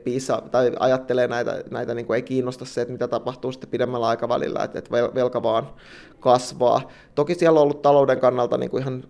piisa, 0.05 0.43
tai 0.51 0.73
ajattelee 0.81 1.29
näitä, 1.29 1.65
näitä 1.71 1.95
niin 1.95 2.07
kuin 2.07 2.15
ei 2.15 2.23
kiinnosta 2.23 2.65
se, 2.65 2.81
että 2.81 2.93
mitä 2.93 3.09
tapahtuu 3.09 3.53
sitten 3.53 3.71
pidemmällä 3.71 4.07
aikavälillä, 4.07 4.65
että, 4.65 4.79
että 4.79 4.91
velka 5.15 5.43
vaan 5.43 5.69
kasvaa. 6.21 6.91
Toki 7.15 7.35
siellä 7.35 7.61
on 7.61 7.63
ollut 7.63 7.83
talouden 7.83 8.21
kannalta 8.21 8.59
niin 8.59 8.71
kuin 8.71 8.83
ihan 8.83 9.05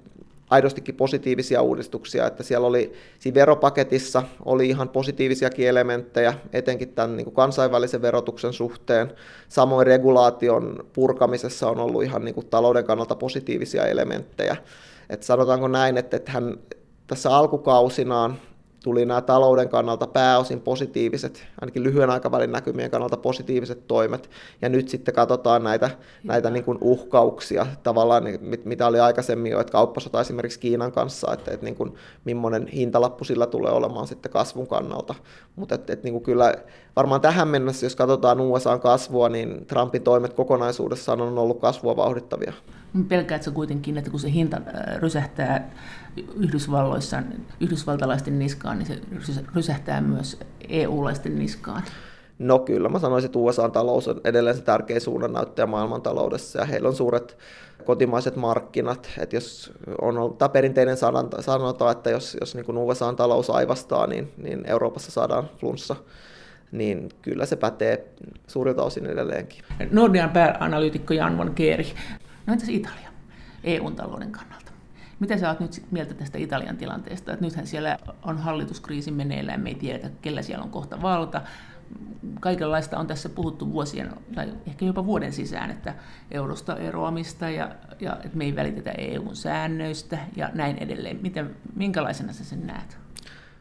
aidostikin 0.51 0.95
positiivisia 0.95 1.63
uudistuksia, 1.63 2.27
että 2.27 2.43
siellä 2.43 2.67
oli 2.67 2.93
siinä 3.19 3.35
veropaketissa 3.35 4.23
oli 4.45 4.69
ihan 4.69 4.89
positiivisiakin 4.89 5.69
elementtejä, 5.69 6.35
etenkin 6.53 6.89
tämän 6.89 7.17
niin 7.17 7.25
kuin 7.25 7.35
kansainvälisen 7.35 8.03
verotuksen 8.03 8.53
suhteen. 8.53 9.13
Samoin 9.49 9.87
regulaation 9.87 10.87
purkamisessa 10.93 11.69
on 11.69 11.81
ollut 11.81 12.03
ihan 12.03 12.25
niin 12.25 12.35
kuin 12.35 12.47
talouden 12.47 12.85
kannalta 12.85 13.15
positiivisia 13.15 13.87
elementtejä. 13.87 14.57
että 15.11 15.27
sanotaanko 15.27 15.69
näin, 15.69 15.97
että, 15.97 16.17
että 16.17 16.33
hän 16.33 16.59
tässä 17.07 17.37
alkukausinaan 17.37 18.39
tuli 18.87 19.07
nämä 19.07 19.21
talouden 19.21 19.69
kannalta 19.69 20.07
pääosin 20.07 20.61
positiiviset, 20.61 21.47
ainakin 21.61 21.83
lyhyen 21.83 22.11
aikavälin 22.11 22.53
näkymien 22.53 22.91
kannalta 22.91 23.17
positiiviset 23.17 23.87
toimet, 23.87 24.31
ja 24.63 24.69
nyt 24.69 24.89
sitten 24.89 25.15
katsotaan 25.15 25.65
näitä, 25.65 25.91
näitä 26.25 26.51
niin 26.51 26.65
kuin 26.65 26.79
uhkauksia, 26.81 27.67
tavallaan 27.83 28.25
mitä 28.65 28.87
oli 28.87 29.01
aikaisemmin 29.01 29.53
jo, 29.53 29.61
että 29.61 29.73
kauppasota 29.73 30.21
esimerkiksi 30.21 30.61
Kiinan 30.61 30.93
kanssa, 30.93 31.33
että, 31.33 31.51
että 31.51 31.65
niin 31.65 31.75
kuin, 31.75 31.95
millainen 32.25 32.67
hintalappu 32.67 33.25
sillä 33.25 33.47
tulee 33.47 33.73
olemaan 33.73 34.07
sitten 34.07 34.33
kasvun 34.33 34.67
kannalta, 34.67 35.15
mutta 35.57 35.75
että, 35.75 35.93
että 35.93 36.05
niin 36.05 36.15
kuin 36.15 36.25
kyllä 36.25 36.55
varmaan 36.97 37.21
tähän 37.21 37.49
mennessä, 37.49 37.87
jos 37.87 37.97
katsotaan 37.97 38.41
USAn 38.41 38.81
kasvua, 38.81 39.29
niin 39.29 39.67
Trumpin 39.67 40.03
toimet 40.03 40.33
kokonaisuudessaan 40.33 41.21
on 41.21 41.39
ollut 41.39 41.61
kasvua 41.61 41.97
vauhdittavia. 41.97 42.53
Pelkäätkö 43.09 43.51
kuitenkin, 43.51 43.99
että 43.99 44.11
kun 44.11 44.21
se 44.21 44.33
hinta 44.33 44.57
äh, 44.57 44.99
rysähtää 44.99 45.71
Yhdysvalloissa, 46.41 47.23
yhdysvaltalaisten 47.61 48.39
niskaan, 48.39 48.79
niin 48.79 48.87
se 48.87 49.45
rysähtää 49.55 50.01
myös 50.01 50.39
EU-laisten 50.69 51.39
niskaan? 51.39 51.83
No 52.39 52.59
kyllä, 52.59 52.89
mä 52.89 52.99
sanoisin, 52.99 53.29
että 53.29 53.39
USA-talous 53.39 54.09
on 54.09 54.21
edelleen 54.25 54.57
se 54.57 54.63
tärkeä 54.63 55.01
suunnannäyttäjä 55.01 55.67
maailmantaloudessa 55.67 56.59
ja 56.59 56.65
heillä 56.65 56.89
on 56.89 56.97
suuret 56.97 57.39
kotimaiset 57.85 58.37
markkinat. 58.37 59.09
Että 59.19 59.37
jos 59.37 59.73
on 60.01 60.19
ollut 60.19 60.39
tämä 60.39 60.49
perinteinen 60.49 60.97
sanota, 61.41 61.91
että 61.91 62.11
jos, 62.11 62.37
jos 62.41 62.55
niin 62.55 62.79
USA-talous 62.79 63.51
aivastaa, 63.51 64.07
niin, 64.07 64.33
niin 64.37 64.67
Euroopassa 64.67 65.11
saadaan 65.11 65.49
flunssa 65.61 65.97
niin 66.73 67.09
kyllä 67.23 67.47
se 67.47 67.57
pätee 67.57 68.15
suurilta 68.47 68.83
osin 68.83 69.07
edelleenkin. 69.07 69.65
Nordean 69.91 70.31
pääanalyytikko 70.31 71.15
Jan 71.15 71.39
von 71.39 71.55
Keeri. 71.55 71.87
No 72.47 72.53
entäs 72.53 72.69
Italia 72.69 73.11
EUn 73.65 73.97
talouden 73.97 74.33
kannalta? 74.33 74.73
Mitä 75.21 75.39
sä 75.39 75.49
oot 75.49 75.61
nyt 75.61 75.83
mieltä 75.91 76.15
tästä 76.15 76.39
Italian 76.39 76.77
tilanteesta? 76.77 77.33
Että 77.33 77.45
nythän 77.45 77.67
siellä 77.67 77.99
on 78.23 78.39
hallituskriisi 78.39 79.11
meneillään, 79.11 79.61
me 79.61 79.69
ei 79.69 79.75
tiedä, 79.75 80.11
kellä 80.23 80.43
siellä 80.43 80.65
on 80.65 80.71
kohta 80.71 81.03
valta. 81.03 81.43
Kaikenlaista 82.41 82.99
on 82.99 83.07
tässä 83.07 83.29
puhuttu 83.29 83.73
vuosien 83.73 84.11
tai 84.35 84.53
ehkä 84.67 84.85
jopa 84.85 85.07
vuoden 85.07 85.33
sisään, 85.33 85.71
että 85.71 85.95
eurosta 86.31 86.77
eroamista 86.77 87.51
ja, 87.51 87.71
ja 88.01 88.17
että 88.25 88.39
me 88.39 88.45
ei 88.45 88.57
välitetä 88.57 88.91
EUn 88.91 89.37
säännöistä 89.37 90.19
ja 90.37 90.51
näin 90.55 90.79
edelleen. 90.79 91.19
Miten, 91.23 91.57
minkälaisena 91.77 92.33
sä 92.33 92.45
sen 92.45 92.67
näet? 92.67 92.99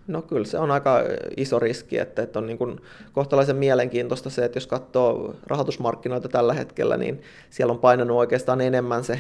No 0.07 0.21
kyllä 0.21 0.45
se 0.45 0.57
on 0.57 0.71
aika 0.71 0.99
iso 1.37 1.59
riski, 1.59 1.97
että, 1.97 2.21
että 2.21 2.39
on 2.39 2.47
niin 2.47 2.57
kuin 2.57 2.81
kohtalaisen 3.13 3.55
mielenkiintoista 3.55 4.29
se, 4.29 4.45
että 4.45 4.57
jos 4.57 4.67
katsoo 4.67 5.35
rahoitusmarkkinoita 5.47 6.29
tällä 6.29 6.53
hetkellä, 6.53 6.97
niin 6.97 7.21
siellä 7.49 7.71
on 7.71 7.79
painanut 7.79 8.17
oikeastaan 8.17 8.61
enemmän 8.61 9.03
se 9.03 9.19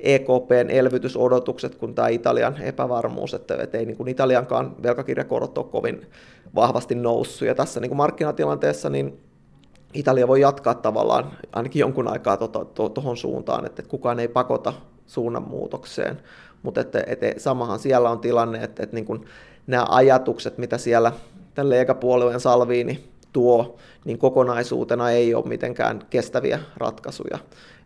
EKPn 0.00 0.70
elvytysodotukset 0.70 1.74
kuin 1.74 1.94
tämä 1.94 2.08
Italian 2.08 2.62
epävarmuus, 2.62 3.34
että, 3.34 3.56
että 3.56 3.78
ei 3.78 3.86
niin 3.86 3.96
kuin 3.96 4.08
Italiankaan 4.08 4.76
velkakirjakorot 4.82 5.58
ole 5.58 5.66
kovin 5.66 6.06
vahvasti 6.54 6.94
noussut. 6.94 7.48
Ja 7.48 7.54
tässä 7.54 7.80
niin 7.80 7.90
kuin 7.90 7.96
markkinatilanteessa 7.96 8.90
niin 8.90 9.20
Italia 9.94 10.28
voi 10.28 10.40
jatkaa 10.40 10.74
tavallaan 10.74 11.30
ainakin 11.52 11.80
jonkun 11.80 12.08
aikaa 12.08 12.36
tuohon 12.36 12.66
to, 12.74 12.88
to, 12.88 13.16
suuntaan, 13.16 13.66
että 13.66 13.82
kukaan 13.82 14.20
ei 14.20 14.28
pakota 14.28 14.72
suunnanmuutokseen. 15.06 16.18
Mutta 16.62 16.80
että, 16.80 17.04
että 17.06 17.26
samahan 17.38 17.78
siellä 17.78 18.10
on 18.10 18.20
tilanne, 18.20 18.64
että, 18.64 18.82
että 18.82 18.96
niin 18.96 19.04
kuin 19.04 19.24
nämä 19.66 19.86
ajatukset, 19.88 20.58
mitä 20.58 20.78
siellä 20.78 21.12
tälle 21.54 21.80
ekapuolueen 21.80 22.40
Salviini 22.40 23.04
tuo, 23.32 23.76
niin 24.04 24.18
kokonaisuutena 24.18 25.10
ei 25.10 25.34
ole 25.34 25.48
mitenkään 25.48 26.00
kestäviä 26.10 26.58
ratkaisuja. 26.76 27.38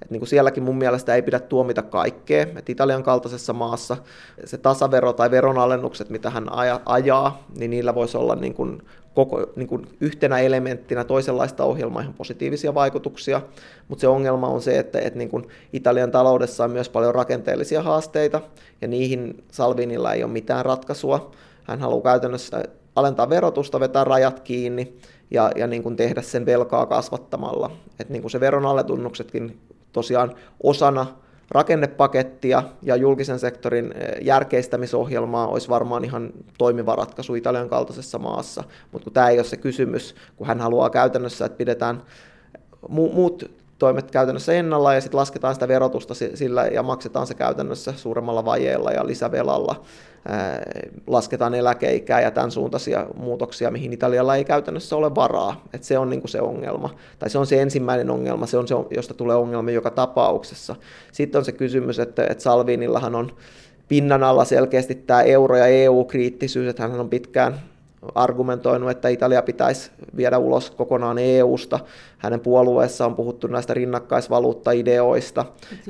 Et 0.02 0.11
niin 0.11 0.21
kuin 0.21 0.28
sielläkin 0.28 0.62
mun 0.62 0.78
mielestä 0.78 1.14
ei 1.14 1.23
pidä 1.23 1.40
tuomita 1.40 1.83
kaikkea. 1.83 2.47
Et 2.56 2.71
Italian 2.71 3.02
kaltaisessa 3.02 3.52
maassa 3.52 3.97
se 4.45 4.59
tasavero 4.59 5.12
tai 5.12 5.30
veronalennukset, 5.30 6.11
mitä 6.11 6.30
hän 6.30 6.47
ajaa, 6.87 7.45
niin 7.59 7.71
niillä 7.71 7.95
voisi 7.95 8.16
olla 8.16 8.35
niin 8.35 8.54
kuin 8.54 8.83
koko, 9.14 9.47
niin 9.56 9.68
kuin 9.68 9.87
yhtenä 10.00 10.38
elementtinä 10.38 11.04
toisenlaista 11.04 11.64
ohjelmaa 11.64 12.02
ihan 12.02 12.14
positiivisia 12.14 12.75
vaikutuksia, 12.75 13.42
mutta 13.88 14.00
se 14.00 14.09
ongelma 14.09 14.49
on 14.49 14.62
se, 14.62 14.78
että, 14.78 14.99
että 15.00 15.18
niin 15.18 15.28
kuin 15.28 15.49
Italian 15.73 16.11
taloudessa 16.11 16.64
on 16.64 16.71
myös 16.71 16.88
paljon 16.88 17.14
rakenteellisia 17.14 17.83
haasteita, 17.83 18.40
ja 18.80 18.88
niihin 18.88 19.45
Salvinilla 19.52 20.12
ei 20.12 20.25
ole 20.25 20.33
mitään 20.33 20.64
ratkaisua. 20.64 21.30
Hän 21.67 21.81
haluaa 21.81 22.03
käytännössä 22.03 22.63
alentaa 22.97 23.29
verotusta, 23.29 23.81
vetää 23.81 24.05
rajat 24.05 24.41
kiinni 24.41 24.97
ja, 25.31 25.51
ja 25.57 25.67
niin 25.67 25.83
kuin 25.83 25.97
tehdä 25.97 26.23
sen 26.23 26.47
velkaa 26.47 26.87
kasvattamalla. 26.87 27.71
Et 28.01 28.09
niin 28.09 28.23
kuin 28.23 28.31
se 28.31 28.41
veronaletunnuksetkin 28.41 29.61
tosiaan 29.93 30.35
osana 30.63 31.07
rakennepakettia 31.51 32.63
ja 32.83 32.97
julkisen 32.97 33.39
sektorin 33.39 33.95
eh, 33.97 34.25
järkeistämisohjelmaa 34.25 35.49
olisi 35.49 35.69
varmaan 35.69 36.05
ihan 36.05 36.31
toimiva 36.59 36.97
ratkaisu 36.97 37.35
Italian 37.35 37.69
kaltaisessa 37.69 38.19
maassa, 38.19 38.65
mutta 38.93 39.11
tämä 39.11 39.29
ei 39.29 39.39
ole 39.39 39.45
se 39.45 39.57
kysymys, 39.57 40.15
kun 40.37 40.47
hän 40.47 40.61
haluaa 40.61 40.91
käytännössä, 40.91 41.45
että 41.45 41.59
pidetään 41.59 42.03
muut 42.89 43.51
toimet 43.78 44.11
käytännössä 44.11 44.52
ennalla 44.52 44.95
ja 44.95 45.00
sitten 45.00 45.18
lasketaan 45.18 45.54
sitä 45.54 45.68
verotusta 45.68 46.14
sillä 46.14 46.66
ja 46.66 46.83
maksetaan 46.83 47.26
se 47.26 47.35
käytännössä 47.35 47.92
suuremmalla 47.97 48.45
vajeella 48.45 48.90
ja 48.90 49.06
lisävelalla. 49.06 49.85
Lasketaan 51.06 51.54
eläkeikää 51.54 52.21
ja 52.21 52.30
tämän 52.30 52.50
suuntaisia 52.50 53.06
muutoksia, 53.16 53.71
mihin 53.71 53.92
Italialla 53.92 54.37
ei 54.37 54.45
käytännössä 54.45 54.97
ole 54.97 55.14
varaa. 55.14 55.64
Et 55.73 55.85
se 55.85 55.99
on 55.99 56.11
niinku 56.11 56.28
se 56.28 56.40
ongelma. 56.40 56.95
Tai 57.18 57.30
se 57.30 57.38
on 57.38 57.47
se 57.47 57.62
ensimmäinen 57.62 58.11
ongelma, 58.11 58.47
se 58.47 58.59
on 58.59 58.68
se, 58.68 58.75
josta 58.90 59.14
tulee 59.14 59.37
ongelma 59.37 59.71
joka 59.71 59.90
tapauksessa. 59.90 60.76
Sitten 61.12 61.38
on 61.38 61.45
se 61.45 61.52
kysymys, 61.52 61.99
että, 61.99 62.26
että 62.30 62.42
Salvinillahan 62.42 63.14
on 63.14 63.33
pinnan 63.88 64.23
alla 64.23 64.45
selkeästi 64.45 64.95
tämä 64.95 65.23
euro- 65.23 65.56
ja 65.56 65.66
EU-kriittisyys, 65.66 66.68
että 66.68 66.83
hän 66.83 67.00
on 67.00 67.11
pitkään 67.11 67.61
argumentoinut, 68.15 68.91
että 68.91 69.09
Italia 69.09 69.43
pitäisi 69.43 69.91
viedä 70.17 70.39
ulos 70.39 70.71
kokonaan 70.71 71.19
EU-sta. 71.19 71.81
Hänen 72.19 72.41
puolueessa 72.41 73.07
on 73.07 73.17
puhuttu 73.17 73.47
näistä 73.47 73.75
rinnakkaisvaluutta-ideoista. 73.75 75.45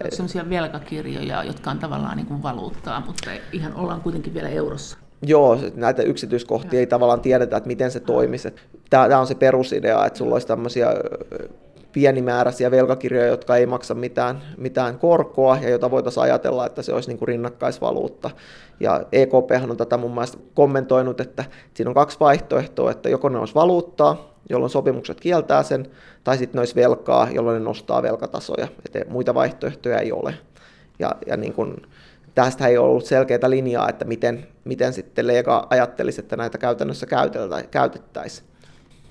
On 0.05 0.11
sellaisia 0.13 0.51
velkakirjoja, 0.51 1.45
jotka 1.45 1.71
on 1.71 1.79
tavallaan 1.79 2.17
niin 2.17 2.27
kuin 2.27 2.43
valuuttaa, 2.43 3.03
mutta 3.07 3.31
ihan 3.53 3.75
ollaan 3.75 4.01
kuitenkin 4.01 4.35
vielä 4.35 4.49
eurossa. 4.49 4.99
Joo, 5.23 5.59
näitä 5.75 6.03
yksityiskohtia 6.03 6.79
ja. 6.79 6.81
ei 6.81 6.87
tavallaan 6.87 7.21
tiedetä, 7.21 7.57
että 7.57 7.67
miten 7.67 7.91
se 7.91 8.01
toimisi. 8.01 8.49
Tämä 8.91 9.19
on 9.19 9.27
se 9.27 9.35
perusidea, 9.35 10.07
että 10.07 10.19
sulla 10.19 10.35
olisi 10.35 10.47
tämmöisiä 10.47 10.89
pienimääräisiä 11.97 12.71
velkakirjoja, 12.71 13.27
jotka 13.27 13.57
ei 13.57 13.67
maksa 13.67 13.95
mitään, 13.95 14.43
mitään 14.57 14.99
korkoa 14.99 15.59
ja 15.63 15.69
jota 15.69 15.91
voitaisiin 15.91 16.23
ajatella, 16.23 16.67
että 16.67 16.83
se 16.83 16.93
olisi 16.93 17.09
niin 17.09 17.19
kuin 17.19 17.29
rinnakkaisvaluutta. 17.29 18.31
Ja 18.81 19.03
EKP 19.13 19.71
on 19.71 19.77
tätä 19.77 19.97
mun 19.97 20.15
mielestä 20.15 20.39
kommentoinut, 20.55 21.21
että 21.21 21.45
siinä 21.75 21.91
on 21.91 21.95
kaksi 21.95 22.21
vaihtoehtoa, 22.21 22.91
että 22.91 23.09
joko 23.09 23.29
ne 23.29 23.39
olisi 23.39 23.55
valuuttaa, 23.55 24.35
jolloin 24.51 24.71
sopimukset 24.71 25.21
kieltää 25.21 25.63
sen, 25.63 25.87
tai 26.25 26.39
sitten 26.39 26.59
ne 26.59 26.61
olisi 26.61 26.75
velkaa, 26.75 27.29
jolloin 27.31 27.59
ne 27.59 27.65
nostaa 27.65 28.03
velkatasoja. 28.03 28.69
Että 28.87 29.11
muita 29.11 29.35
vaihtoehtoja 29.35 29.99
ei 29.99 30.13
ole. 30.13 30.35
Ja, 30.99 31.13
ja 31.27 31.37
niin 31.37 31.53
kuin, 31.53 31.83
tästä 32.35 32.67
ei 32.67 32.79
ollut 32.79 33.05
selkeää 33.05 33.51
linjaa, 33.51 33.89
että 33.89 34.05
miten, 34.05 34.47
miten 34.65 34.93
sitten 34.93 35.27
Lega 35.27 35.67
ajattelisi, 35.71 36.21
että 36.21 36.37
näitä 36.37 36.59
käytännössä 36.59 37.07
käytettäisiin. 37.71 38.56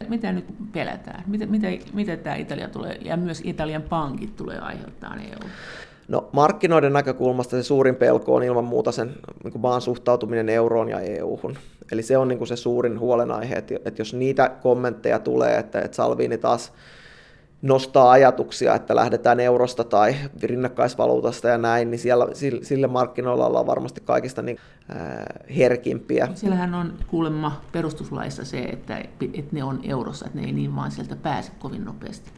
Mitä 0.09 0.31
nyt 0.31 0.45
pelätään? 0.73 1.23
Mitä, 1.27 1.45
mitä, 1.45 1.67
mitä 1.93 2.17
tämä 2.17 2.35
Italia 2.35 2.69
tulee, 2.69 2.97
ja 3.01 3.17
myös 3.17 3.41
Italian 3.43 3.81
pankit 3.81 4.35
tulee 4.35 4.59
aiheuttamaan 4.59 5.19
EU? 5.19 5.49
No 6.07 6.29
markkinoiden 6.31 6.93
näkökulmasta 6.93 7.57
se 7.57 7.63
suurin 7.63 7.95
pelko 7.95 8.35
on 8.35 8.43
ilman 8.43 8.63
muuta 8.63 8.91
sen 8.91 9.15
niin 9.43 9.61
maan 9.61 9.81
suhtautuminen 9.81 10.49
euroon 10.49 10.89
ja 10.89 10.99
EU-hun. 10.99 11.57
Eli 11.91 12.03
se 12.03 12.17
on 12.17 12.27
niin 12.27 12.37
kuin 12.37 12.47
se 12.47 12.55
suurin 12.55 12.99
huolenaihe, 12.99 13.55
että, 13.55 13.75
että 13.85 14.01
jos 14.01 14.13
niitä 14.13 14.49
kommentteja 14.49 15.19
tulee, 15.19 15.57
että, 15.57 15.81
että 15.81 15.95
Salvini 15.95 16.37
taas 16.37 16.73
nostaa 17.65 18.11
ajatuksia, 18.11 18.75
että 18.75 18.95
lähdetään 18.95 19.39
eurosta 19.39 19.83
tai 19.83 20.15
rinnakkaisvaluutasta 20.43 21.47
ja 21.47 21.57
näin, 21.57 21.91
niin 21.91 21.99
siellä, 21.99 22.27
sille 22.61 22.87
markkinoilla 22.87 23.45
ollaan 23.45 23.67
varmasti 23.67 24.01
kaikista 24.01 24.41
niin, 24.41 24.57
äh, 24.89 25.25
herkimpiä. 25.57 26.27
Siellähän 26.35 26.73
on 26.73 26.93
kuulemma 27.07 27.61
perustuslaissa 27.71 28.45
se, 28.45 28.63
että, 28.63 28.97
että 28.97 29.55
ne 29.55 29.63
on 29.63 29.79
eurossa, 29.83 30.25
että 30.25 30.39
ne 30.39 30.45
ei 30.45 30.51
niin 30.51 30.75
vaan 30.75 30.91
sieltä 30.91 31.15
pääse 31.15 31.51
kovin 31.59 31.85
nopeasti. 31.85 32.31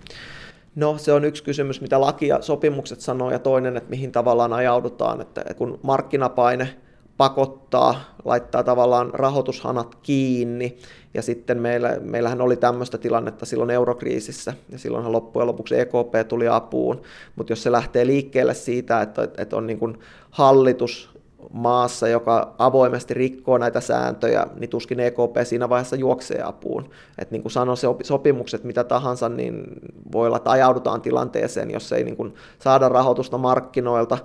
No 0.76 0.98
se 0.98 1.14
on 1.14 1.26
yksi 1.26 1.44
kysymys, 1.44 1.82
mitä 1.82 2.02
laki 2.02 2.28
ja 2.28 2.42
sopimukset 2.42 3.02
sanoo, 3.02 3.32
ja 3.32 3.40
toinen, 3.40 3.78
että 3.78 3.90
mihin 3.90 4.12
tavallaan 4.12 4.54
ajaudutaan, 4.54 5.22
että 5.22 5.44
kun 5.58 5.80
markkinapaine 5.84 6.76
pakottaa, 7.18 8.00
laittaa 8.26 8.64
tavallaan 8.64 9.10
rahoitushanat 9.14 9.96
kiinni, 9.96 10.78
ja 11.18 11.24
sitten 11.24 11.62
meillä, 11.62 11.98
meillähän 12.02 12.42
oli 12.42 12.58
tämmöistä 12.58 12.98
tilannetta 12.98 13.46
silloin 13.46 13.70
eurokriisissä, 13.70 14.54
ja 14.70 14.80
silloinhan 14.80 15.12
loppujen 15.12 15.48
lopuksi 15.48 15.80
EKP 15.80 16.28
tuli 16.28 16.48
apuun, 16.48 17.02
mutta 17.36 17.52
jos 17.52 17.64
se 17.64 17.72
lähtee 17.72 18.08
liikkeelle 18.08 18.54
siitä, 18.54 19.02
että, 19.02 19.28
että 19.38 19.56
on 19.56 19.68
niin 19.68 19.80
kuin 19.80 20.00
hallitus 20.32 21.18
maassa, 21.52 22.08
joka 22.08 22.56
avoimesti 22.58 23.14
rikkoo 23.14 23.58
näitä 23.58 23.82
sääntöjä, 23.82 24.48
niin 24.60 24.70
tuskin 24.70 25.00
EKP 25.00 25.38
siinä 25.44 25.70
vaiheessa 25.70 25.96
juoksee 25.96 26.42
apuun. 26.42 26.90
Et 27.18 27.32
niin 27.32 27.42
kuin 27.42 27.52
sanoin, 27.52 27.78
se 27.78 27.88
sopimukset 28.04 28.64
mitä 28.64 28.84
tahansa, 28.84 29.30
niin 29.30 29.64
voi 30.12 30.28
olla, 30.28 30.38
että 30.38 30.52
ajaudutaan 30.52 31.02
tilanteeseen, 31.02 31.72
jos 31.72 31.94
ei 31.94 32.04
niin 32.04 32.18
kuin 32.18 32.34
saada 32.60 32.90
rahoitusta 32.90 33.38
markkinoilta, 33.38 34.18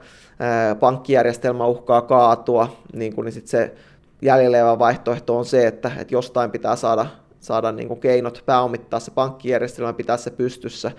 pankkijärjestelmä 0.80 1.66
uhkaa 1.66 2.02
kaatua, 2.02 2.76
niin, 2.92 3.14
kuin, 3.14 3.24
niin 3.24 3.32
sit 3.32 3.46
se 3.46 3.74
jäljellä 4.22 4.78
vaihtoehto 4.78 5.38
on 5.38 5.44
se, 5.44 5.66
että, 5.66 5.92
että 5.98 6.14
jostain 6.14 6.50
pitää 6.50 6.76
saada 6.76 7.06
saada 7.42 7.72
niin 7.72 7.88
kuin 7.88 8.00
keinot 8.00 8.42
pääomittaa 8.46 9.00
se 9.00 9.10
pankkijärjestelmä, 9.10 9.92
pitää 9.92 10.16
se 10.16 10.30
pystyssä, 10.30 10.92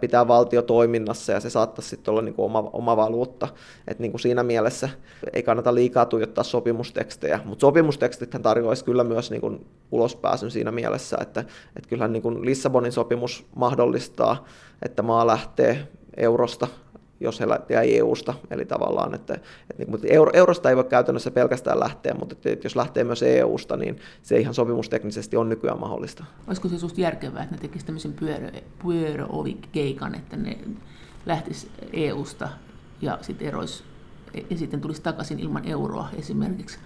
pitää 0.00 0.28
valtio 0.28 0.62
toiminnassa 0.62 1.32
ja 1.32 1.40
se 1.40 1.50
saattaisi 1.50 1.88
sitten 1.88 2.12
olla 2.12 2.22
niin 2.22 2.34
kuin 2.34 2.46
oma, 2.46 2.70
oma 2.72 2.96
valuutta. 2.96 3.48
Et 3.88 3.98
niin 3.98 4.10
kuin 4.10 4.20
siinä 4.20 4.42
mielessä 4.42 4.88
ei 5.32 5.42
kannata 5.42 5.74
liikaa 5.74 6.06
tuijottaa 6.06 6.44
sopimustekstejä, 6.44 7.40
mutta 7.44 7.60
sopimustekstithän 7.60 8.42
tarjoaisi 8.42 8.84
kyllä 8.84 9.04
myös 9.04 9.30
niin 9.30 9.40
kuin 9.40 9.66
ulospääsyn 9.90 10.50
siinä 10.50 10.72
mielessä, 10.72 11.16
että, 11.20 11.40
että 11.76 11.88
kyllähän 11.88 12.12
niin 12.12 12.22
kuin 12.22 12.44
Lissabonin 12.44 12.92
sopimus 12.92 13.46
mahdollistaa, 13.56 14.44
että 14.82 15.02
maa 15.02 15.26
lähtee 15.26 15.88
eurosta 16.16 16.68
jos 17.24 17.40
he 17.40 17.46
jäi 17.68 17.96
EU-sta, 17.96 18.34
eli 18.50 18.64
tavallaan, 18.64 19.14
että, 19.14 19.34
että 19.70 19.90
mutta 19.90 20.06
euro, 20.10 20.30
eurosta 20.34 20.70
ei 20.70 20.76
voi 20.76 20.84
käytännössä 20.84 21.30
pelkästään 21.30 21.80
lähteä, 21.80 22.14
mutta 22.14 22.32
että, 22.32 22.50
että 22.50 22.66
jos 22.66 22.76
lähtee 22.76 23.04
myös 23.04 23.22
EU-sta, 23.22 23.76
niin 23.76 23.96
se 24.22 24.38
ihan 24.38 24.54
sopimusteknisesti 24.54 25.36
on 25.36 25.48
nykyään 25.48 25.80
mahdollista. 25.80 26.24
Olisiko 26.46 26.68
se 26.68 26.78
sinusta 26.78 27.00
järkevää, 27.00 27.42
että 27.42 27.54
ne 27.54 27.60
tekisivät 27.60 27.86
tämmöisen 27.86 28.12
pyörö, 28.12 28.50
pyöröovikeikan, 28.82 30.14
että 30.14 30.36
ne 30.36 30.58
lähtis 31.26 31.70
EU-sta 31.92 32.48
ja 33.02 33.18
sitten 33.20 33.48
erois 33.48 33.84
ja 34.50 34.58
sitten 34.58 34.80
tulisi 34.80 35.02
takaisin 35.02 35.40
ilman 35.40 35.68
euroa 35.68 36.08
esimerkiksi? 36.18 36.78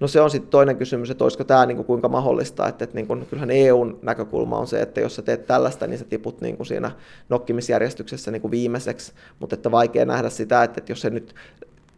No 0.00 0.08
se 0.08 0.20
on 0.20 0.30
sitten 0.30 0.50
toinen 0.50 0.76
kysymys, 0.76 1.10
että 1.10 1.24
olisiko 1.24 1.44
tämä 1.44 1.66
niinku 1.66 1.84
kuinka 1.84 2.08
mahdollista, 2.08 2.68
että, 2.68 2.84
että 2.84 2.96
niinku, 2.96 3.16
kyllähän 3.16 3.50
EUn 3.50 3.98
näkökulma 4.02 4.58
on 4.58 4.66
se, 4.66 4.80
että 4.80 5.00
jos 5.00 5.16
sä 5.16 5.22
teet 5.22 5.46
tällaista, 5.46 5.86
niin 5.86 5.98
sä 5.98 6.04
tiput 6.04 6.40
niinku 6.40 6.64
siinä 6.64 6.90
nokkimisjärjestyksessä 7.28 8.30
niinku 8.30 8.50
viimeiseksi, 8.50 9.12
mutta 9.38 9.54
että 9.54 9.70
vaikea 9.70 10.04
nähdä 10.04 10.30
sitä, 10.30 10.62
että, 10.62 10.80
että 10.80 10.92
jos 10.92 11.00
se 11.00 11.10
nyt 11.10 11.34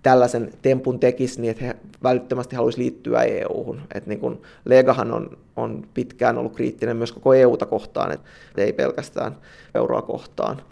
tällaisen 0.03 0.53
tempun 0.63 1.01
tekisi, 1.01 1.41
niin 1.41 1.51
että 1.51 1.65
he 1.65 1.77
välittömästi 2.03 2.57
haluaisi 2.57 2.79
liittyä 2.79 3.23
EU-hun. 3.23 3.81
Niin 4.07 4.21
kun 4.21 4.43
Legahan 4.65 5.13
on, 5.13 5.39
on 5.57 5.87
pitkään 5.95 6.39
ollut 6.39 6.55
kriittinen 6.57 6.97
myös 6.97 7.13
koko 7.13 7.35
EUta 7.35 7.67
kohtaan, 7.67 8.13
että 8.13 8.27
ei 8.57 8.73
pelkästään 8.73 9.37
euroa 9.75 10.03
kohtaan. 10.03 10.63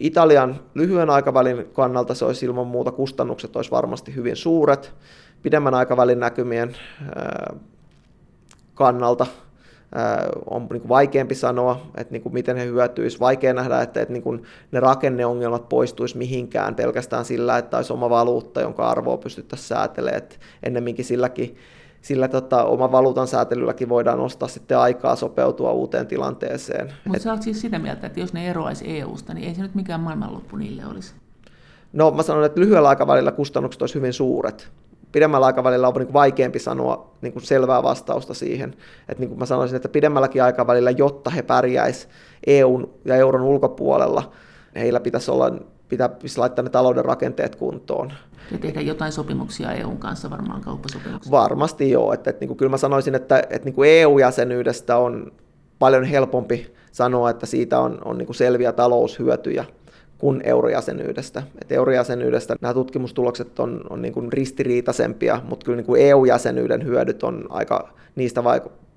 Italian 0.00 0.60
lyhyen 0.74 1.10
aikavälin 1.10 1.66
kannalta 1.72 2.14
se 2.14 2.24
olisi 2.24 2.46
ilman 2.46 2.66
muuta 2.66 2.92
kustannukset 2.92 3.56
olisi 3.56 3.70
varmasti 3.70 4.14
hyvin 4.14 4.36
suuret 4.36 4.92
pidemmän 5.44 5.74
aikavälin 5.74 6.20
näkymien 6.20 6.76
kannalta 8.74 9.26
on 10.50 10.66
niin 10.72 10.88
vaikeampi 10.88 11.34
sanoa, 11.34 11.86
että 11.96 12.12
niin 12.12 12.22
kuin 12.22 12.32
miten 12.32 12.56
he 12.56 12.64
hyötyisivät. 12.64 13.20
Vaikea 13.20 13.54
nähdä, 13.54 13.82
että, 13.82 14.00
että 14.00 14.12
niin 14.12 14.22
kuin 14.22 14.42
ne 14.72 14.80
rakenneongelmat 14.80 15.68
poistuisi 15.68 16.18
mihinkään 16.18 16.74
pelkästään 16.74 17.24
sillä, 17.24 17.58
että 17.58 17.76
olisi 17.76 17.92
oma 17.92 18.10
valuutta, 18.10 18.60
jonka 18.60 18.88
arvoa 18.88 19.16
pystyttäisiin 19.16 19.68
säätelemään. 19.68 20.18
Että 20.18 20.36
ennemminkin 20.62 21.04
silläkin, 21.04 21.56
sillä 22.00 22.28
tota, 22.28 22.64
oma 22.64 22.92
valuutan 22.92 23.26
säätelylläkin 23.26 23.88
voidaan 23.88 24.20
ostaa 24.20 24.48
sitten 24.48 24.78
aikaa 24.78 25.16
sopeutua 25.16 25.72
uuteen 25.72 26.06
tilanteeseen. 26.06 26.92
Mutta 27.04 27.22
sä 27.22 27.32
olet 27.32 27.42
siis 27.42 27.60
sitä 27.60 27.78
mieltä, 27.78 28.06
että 28.06 28.20
jos 28.20 28.32
ne 28.32 28.50
eroaisi 28.50 28.98
EU-sta, 28.98 29.34
niin 29.34 29.48
ei 29.48 29.54
se 29.54 29.62
nyt 29.62 29.74
mikään 29.74 30.00
maailmanloppu 30.00 30.56
niille 30.56 30.86
olisi? 30.86 31.14
No 31.92 32.10
mä 32.10 32.22
sanon, 32.22 32.44
että 32.44 32.60
lyhyellä 32.60 32.88
aikavälillä 32.88 33.32
kustannukset 33.32 33.82
olisi 33.82 33.94
hyvin 33.94 34.12
suuret 34.12 34.70
pidemmällä 35.14 35.46
aikavälillä 35.46 35.88
on 35.88 35.94
niin 35.94 36.06
kuin 36.06 36.12
vaikeampi 36.12 36.58
sanoa 36.58 37.10
niin 37.20 37.32
kuin 37.32 37.42
selvää 37.42 37.82
vastausta 37.82 38.34
siihen. 38.34 38.74
Että 39.08 39.20
niin 39.20 39.28
kuin 39.28 39.38
mä 39.38 39.46
sanoisin, 39.46 39.76
että 39.76 39.88
pidemmälläkin 39.88 40.42
aikavälillä, 40.42 40.90
jotta 40.90 41.30
he 41.30 41.42
pärjäis 41.42 42.08
EUn 42.46 42.90
ja 43.04 43.16
euron 43.16 43.42
ulkopuolella, 43.42 44.32
heillä 44.74 45.00
pitäisi 45.00 45.30
olla 45.30 45.52
pitää 45.88 46.10
laittaa 46.36 46.62
ne 46.62 46.70
talouden 46.70 47.04
rakenteet 47.04 47.56
kuntoon. 47.56 48.12
Ja 48.50 48.58
tehdä 48.58 48.80
jotain 48.80 49.12
sopimuksia 49.12 49.72
EUn 49.72 49.98
kanssa, 49.98 50.30
varmaan 50.30 50.60
kauppasopimuksia. 50.60 51.30
Varmasti 51.30 51.90
joo. 51.90 52.12
Että, 52.12 52.30
että 52.30 52.40
niin 52.40 52.48
kuin, 52.48 52.58
kyllä 52.58 52.70
mä 52.70 52.76
sanoisin, 52.76 53.14
että, 53.14 53.38
että 53.38 53.64
niin 53.64 53.74
kuin 53.74 53.90
EU-jäsenyydestä 53.90 54.96
on 54.96 55.32
paljon 55.78 56.04
helpompi 56.04 56.74
sanoa, 56.92 57.30
että 57.30 57.46
siitä 57.46 57.80
on, 57.80 57.98
on 58.04 58.18
niin 58.18 58.26
kuin 58.26 58.36
selviä 58.36 58.72
taloushyötyjä 58.72 59.64
kuin 60.24 60.40
eurojäsenyydestä. 60.44 61.42
Et 61.62 61.72
eurojäsenyydestä 61.72 62.56
nämä 62.60 62.74
tutkimustulokset 62.74 63.58
on, 63.58 63.80
on 63.90 64.02
niin 64.02 64.14
kuin 64.14 64.32
ristiriitaisempia, 64.32 65.42
mutta 65.48 65.64
kyllä 65.64 65.76
niin 65.76 65.86
kuin 65.86 66.02
EU-jäsenyyden 66.02 66.84
hyödyt 66.84 67.22
on 67.22 67.46
aika, 67.48 67.88
niistä 68.16 68.44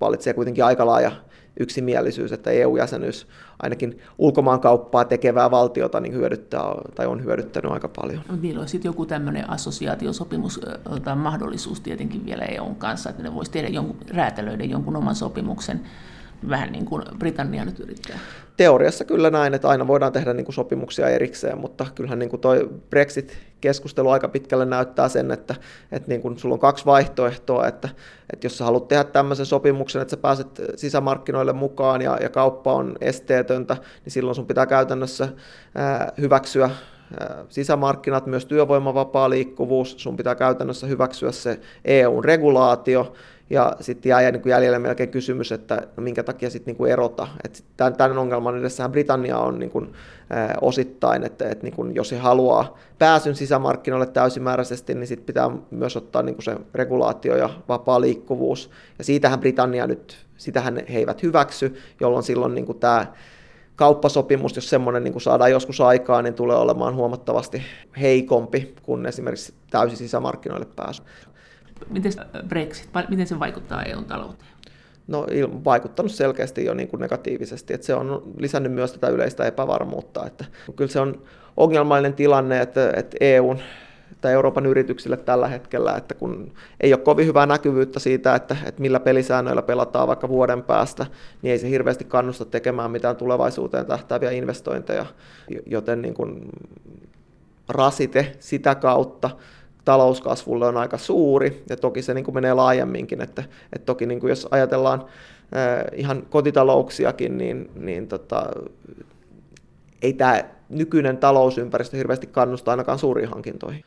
valitsee 0.00 0.34
kuitenkin 0.34 0.64
aika 0.64 0.86
laaja 0.86 1.12
yksimielisyys, 1.60 2.32
että 2.32 2.50
EU-jäsenyys 2.50 3.26
ainakin 3.58 3.98
ulkomaankauppaa 4.18 5.04
tekevää 5.04 5.50
valtiota 5.50 6.00
niin 6.00 6.14
hyödyttää 6.14 6.62
tai 6.94 7.06
on 7.06 7.24
hyödyttänyt 7.24 7.72
aika 7.72 7.88
paljon. 7.88 8.20
Niillä 8.40 8.60
on 8.60 8.68
sitten 8.68 8.88
joku 8.88 9.06
tämmöinen 9.06 9.50
assosiaatiosopimus 9.50 10.60
tai 11.04 11.16
mahdollisuus 11.16 11.80
tietenkin 11.80 12.26
vielä 12.26 12.44
EUn 12.44 12.76
kanssa, 12.76 13.10
että 13.10 13.22
ne 13.22 13.34
voisi 13.34 13.50
tehdä 13.50 13.68
jonkun, 13.68 13.96
räätälöidä 14.10 14.64
jonkun 14.64 14.96
oman 14.96 15.14
sopimuksen 15.14 15.80
vähän 16.48 16.72
niin 16.72 16.84
kuin 16.84 17.02
Britannia 17.18 17.64
nyt 17.64 17.80
yrittää. 17.80 18.18
Teoriassa 18.58 19.04
kyllä 19.04 19.30
näin, 19.30 19.54
että 19.54 19.68
aina 19.68 19.86
voidaan 19.86 20.12
tehdä 20.12 20.32
niin 20.32 20.44
kuin 20.44 20.54
sopimuksia 20.54 21.08
erikseen, 21.08 21.58
mutta 21.58 21.86
kyllähän 21.94 22.18
niin 22.18 22.30
kuin 22.30 22.40
toi 22.40 22.70
Brexit-keskustelu 22.90 24.10
aika 24.10 24.28
pitkälle 24.28 24.64
näyttää 24.64 25.08
sen, 25.08 25.30
että, 25.30 25.54
että 25.92 26.08
niin 26.08 26.22
kuin 26.22 26.38
sulla 26.38 26.52
on 26.52 26.58
kaksi 26.58 26.86
vaihtoehtoa, 26.86 27.66
että, 27.66 27.88
että 28.32 28.46
jos 28.46 28.58
sä 28.58 28.64
haluat 28.64 28.88
tehdä 28.88 29.04
tämmöisen 29.04 29.46
sopimuksen, 29.46 30.02
että 30.02 30.10
sä 30.10 30.16
pääset 30.16 30.62
sisämarkkinoille 30.76 31.52
mukaan 31.52 32.02
ja, 32.02 32.18
ja 32.20 32.28
kauppa 32.28 32.72
on 32.72 32.96
esteetöntä, 33.00 33.76
niin 34.04 34.12
silloin 34.12 34.34
sun 34.34 34.46
pitää 34.46 34.66
käytännössä 34.66 35.28
ää, 35.74 36.12
hyväksyä 36.20 36.70
sisämarkkinat, 37.48 38.26
myös 38.26 38.46
työvoimavapaa 38.46 39.30
liikkuvuus, 39.30 39.94
sun 39.98 40.16
pitää 40.16 40.34
käytännössä 40.34 40.86
hyväksyä 40.86 41.32
se 41.32 41.60
EU-regulaatio, 41.84 43.12
ja 43.50 43.76
sitten 43.80 44.10
jää 44.10 44.30
niin 44.30 44.42
jäljelle 44.46 44.78
melkein 44.78 45.08
kysymys, 45.08 45.52
että 45.52 45.82
no 45.96 46.02
minkä 46.02 46.22
takia 46.22 46.50
sitten 46.50 46.76
niin 46.78 46.92
erota. 46.92 47.28
Et 47.44 47.64
tämän, 47.76 47.96
tämän 47.96 48.18
ongelman 48.18 48.58
edessähän 48.58 48.92
Britannia 48.92 49.38
on 49.38 49.58
niin 49.58 49.70
kuin, 49.70 49.92
ää, 50.30 50.54
osittain, 50.60 51.24
että, 51.24 51.48
että 51.48 51.64
niin 51.64 51.74
kuin, 51.74 51.94
jos 51.94 52.12
he 52.12 52.18
haluaa 52.18 52.78
pääsyn 52.98 53.34
sisämarkkinoille 53.34 54.06
täysimääräisesti, 54.06 54.94
niin 54.94 55.06
sitten 55.06 55.26
pitää 55.26 55.50
myös 55.70 55.96
ottaa 55.96 56.22
niin 56.22 56.34
kuin 56.34 56.44
se 56.44 56.56
regulaatio 56.74 57.36
ja 57.36 57.50
vapaa 57.68 58.00
liikkuvuus. 58.00 58.70
Ja 58.98 59.04
siitähän 59.04 59.40
Britannia 59.40 59.86
nyt, 59.86 60.26
sitähän 60.36 60.82
he 60.92 60.98
eivät 60.98 61.22
hyväksy, 61.22 61.74
jolloin 62.00 62.22
silloin 62.24 62.54
niin 62.54 62.66
kuin 62.66 62.78
tämä 62.78 63.06
kauppasopimus, 63.78 64.56
jos 64.56 64.70
semmoinen 64.70 65.04
niin 65.04 65.20
saadaan 65.20 65.50
joskus 65.50 65.80
aikaa, 65.80 66.22
niin 66.22 66.34
tulee 66.34 66.56
olemaan 66.56 66.94
huomattavasti 66.94 67.62
heikompi 68.00 68.74
kuin 68.82 69.06
esimerkiksi 69.06 69.54
täysi 69.70 69.96
sisämarkkinoille 69.96 70.66
pääsy. 70.76 71.02
Miten 71.90 72.12
Brexit, 72.48 72.90
miten 73.08 73.26
se 73.26 73.38
vaikuttaa 73.38 73.82
EUn 73.82 74.04
talouteen? 74.04 74.50
No 75.06 75.26
vaikuttanut 75.64 76.12
selkeästi 76.12 76.64
jo 76.64 76.74
niin 76.74 76.88
kuin 76.88 77.00
negatiivisesti, 77.00 77.74
että 77.74 77.86
se 77.86 77.94
on 77.94 78.22
lisännyt 78.38 78.72
myös 78.72 78.92
tätä 78.92 79.08
yleistä 79.08 79.44
epävarmuutta, 79.44 80.26
että 80.26 80.44
kyllä 80.76 80.90
se 80.90 81.00
on 81.00 81.22
ongelmallinen 81.56 82.14
tilanne, 82.14 82.60
että, 82.60 82.92
että 82.96 83.16
EUn 83.20 83.58
tai 84.20 84.32
Euroopan 84.32 84.66
yrityksille 84.66 85.16
tällä 85.16 85.48
hetkellä, 85.48 85.96
että 85.96 86.14
kun 86.14 86.52
ei 86.80 86.92
ole 86.92 87.00
kovin 87.00 87.26
hyvää 87.26 87.46
näkyvyyttä 87.46 88.00
siitä, 88.00 88.34
että, 88.34 88.56
että 88.64 88.80
millä 88.80 89.00
pelisäännöillä 89.00 89.62
pelataan 89.62 90.08
vaikka 90.08 90.28
vuoden 90.28 90.62
päästä, 90.62 91.06
niin 91.42 91.52
ei 91.52 91.58
se 91.58 91.70
hirveästi 91.70 92.04
kannusta 92.04 92.44
tekemään 92.44 92.90
mitään 92.90 93.16
tulevaisuuteen 93.16 93.86
tähtääviä 93.86 94.30
investointeja, 94.30 95.06
joten 95.66 96.02
niin 96.02 96.14
kuin 96.14 96.48
rasite 97.68 98.36
sitä 98.40 98.74
kautta 98.74 99.30
talouskasvulle 99.88 100.66
on 100.66 100.76
aika 100.76 100.98
suuri, 100.98 101.64
ja 101.68 101.76
toki 101.76 102.02
se 102.02 102.14
niin 102.14 102.24
kuin 102.24 102.34
menee 102.34 102.54
laajemminkin, 102.54 103.20
että, 103.20 103.44
että 103.72 103.86
toki 103.86 104.06
niin 104.06 104.20
kuin 104.20 104.28
jos 104.28 104.48
ajatellaan 104.50 105.00
äh, 105.00 105.84
ihan 105.92 106.22
kotitalouksiakin, 106.30 107.38
niin, 107.38 107.70
niin 107.74 108.08
tota, 108.08 108.46
ei 110.02 110.12
tämä 110.12 110.44
nykyinen 110.68 111.18
talousympäristö 111.18 111.96
hirveästi 111.96 112.26
kannusta 112.26 112.70
ainakaan 112.70 112.98
suuriin 112.98 113.28
hankintoihin. 113.28 113.84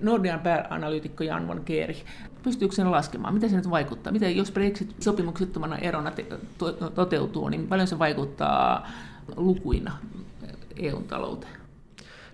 Nordean 0.00 0.40
pääanalyytikko 0.40 1.24
Jan 1.24 1.48
von 1.48 1.64
Keeri, 1.64 1.96
pystyykö 2.42 2.74
sen 2.74 2.90
laskemaan? 2.90 3.34
Miten 3.34 3.50
se 3.50 3.56
nyt 3.56 3.70
vaikuttaa? 3.70 4.12
Miten 4.12 4.36
jos 4.36 4.52
Brexit-sopimuksettomana 4.52 5.78
erona 5.78 6.10
te- 6.10 6.26
to- 6.58 6.72
toteutuu, 6.72 7.48
niin 7.48 7.66
paljon 7.66 7.88
se 7.88 7.98
vaikuttaa 7.98 8.88
lukuina 9.36 9.92
EUn 10.76 11.04
talouteen? 11.04 11.55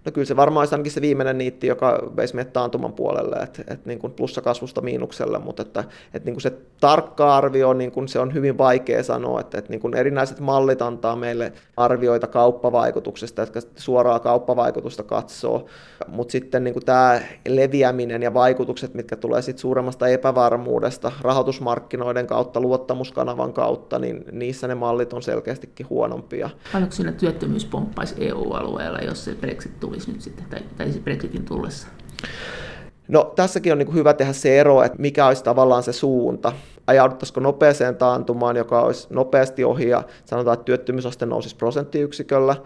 No 0.05 0.13
kyllä 0.13 0.25
se 0.25 0.37
varmaan 0.37 0.63
olisi 0.63 0.75
ainakin 0.75 0.93
se 0.93 1.01
viimeinen 1.01 1.39
niitti, 1.39 1.67
joka 1.67 2.03
veisi 2.17 2.35
meidät 2.35 2.53
taantuman 2.53 2.93
puolelle, 2.93 3.37
että 3.37 3.65
et 3.69 3.87
niin 3.87 3.99
kuin 3.99 4.13
plussakasvusta 4.13 4.81
miinukselle, 4.81 5.39
mutta 5.39 5.63
että, 5.63 5.85
että 6.15 6.27
niin 6.27 6.35
kuin 6.35 6.43
se 6.43 6.53
tarkka 6.81 7.37
arvio, 7.37 7.73
niin 7.73 7.93
kuin 7.93 8.09
se 8.09 8.19
on 8.19 8.35
hyvin 8.35 8.59
vaikea 8.59 9.03
sanoa, 9.03 9.41
että, 9.41 9.59
että 9.59 9.71
niin 9.71 9.81
kuin 9.81 9.95
erinäiset 9.95 10.41
mallit 10.41 10.83
antaa 10.83 11.17
meille 11.17 11.53
arvioita 11.77 12.27
kauppavaikutuksesta, 12.27 13.43
jotka 13.43 13.61
suoraa 13.77 14.19
kauppavaikutusta 14.19 15.03
katsoo, 15.03 15.67
mutta 16.09 16.33
sitten 16.33 16.65
niin 16.65 16.75
kuin 16.75 16.85
tämä 16.85 17.21
leviäminen 17.49 18.23
ja 18.23 18.35
vaikutukset, 18.35 18.95
mitkä 18.95 19.17
tulee 19.17 19.43
sitten 19.43 19.61
suuremmasta 19.61 20.09
epävarmuudesta 20.09 21.13
rahoitusmarkkinoiden 21.21 22.27
kautta, 22.27 22.61
luottamuskanavan 22.61 23.53
kautta, 23.53 23.99
niin 23.99 24.25
niissä 24.33 24.69
ne 24.69 24.75
mallit 24.75 25.13
on 25.13 25.23
selkeästikin 25.23 25.89
huonompia. 25.91 26.51
Paljonko 26.73 26.95
siinä 26.95 27.13
työttömyys 27.13 27.65
pomppaisi 27.65 28.15
EU-alueella, 28.19 28.99
jos 28.99 29.25
se 29.25 29.35
Brexit 29.35 29.81
tulee? 29.81 29.92
Tulisi 29.93 30.13
nyt 30.13 30.21
sitten, 30.21 30.45
tai, 30.51 30.61
tai 30.79 31.01
Brexitin 31.05 31.45
tullessa? 31.45 31.89
No 33.09 33.33
tässäkin 33.37 33.73
on 33.73 33.79
niin 33.79 33.95
hyvä 33.95 34.15
tehdä 34.15 34.33
se 34.33 34.61
ero, 34.61 34.83
että 34.83 34.99
mikä 34.99 35.27
olisi 35.27 35.45
tavallaan 35.45 35.83
se 35.83 35.93
suunta. 35.93 36.53
Ajauduttaisiko 36.87 37.41
nopeeseen 37.41 37.97
taantumaan, 37.97 38.57
joka 38.57 38.81
olisi 38.81 39.07
nopeasti 39.11 39.65
ohi 39.65 39.89
ja 39.89 40.03
sanotaan, 40.25 40.55
että 40.55 40.65
työttömyysaste 40.65 41.27
nousisi 41.27 41.57
prosenttiyksiköllä, 41.57 42.57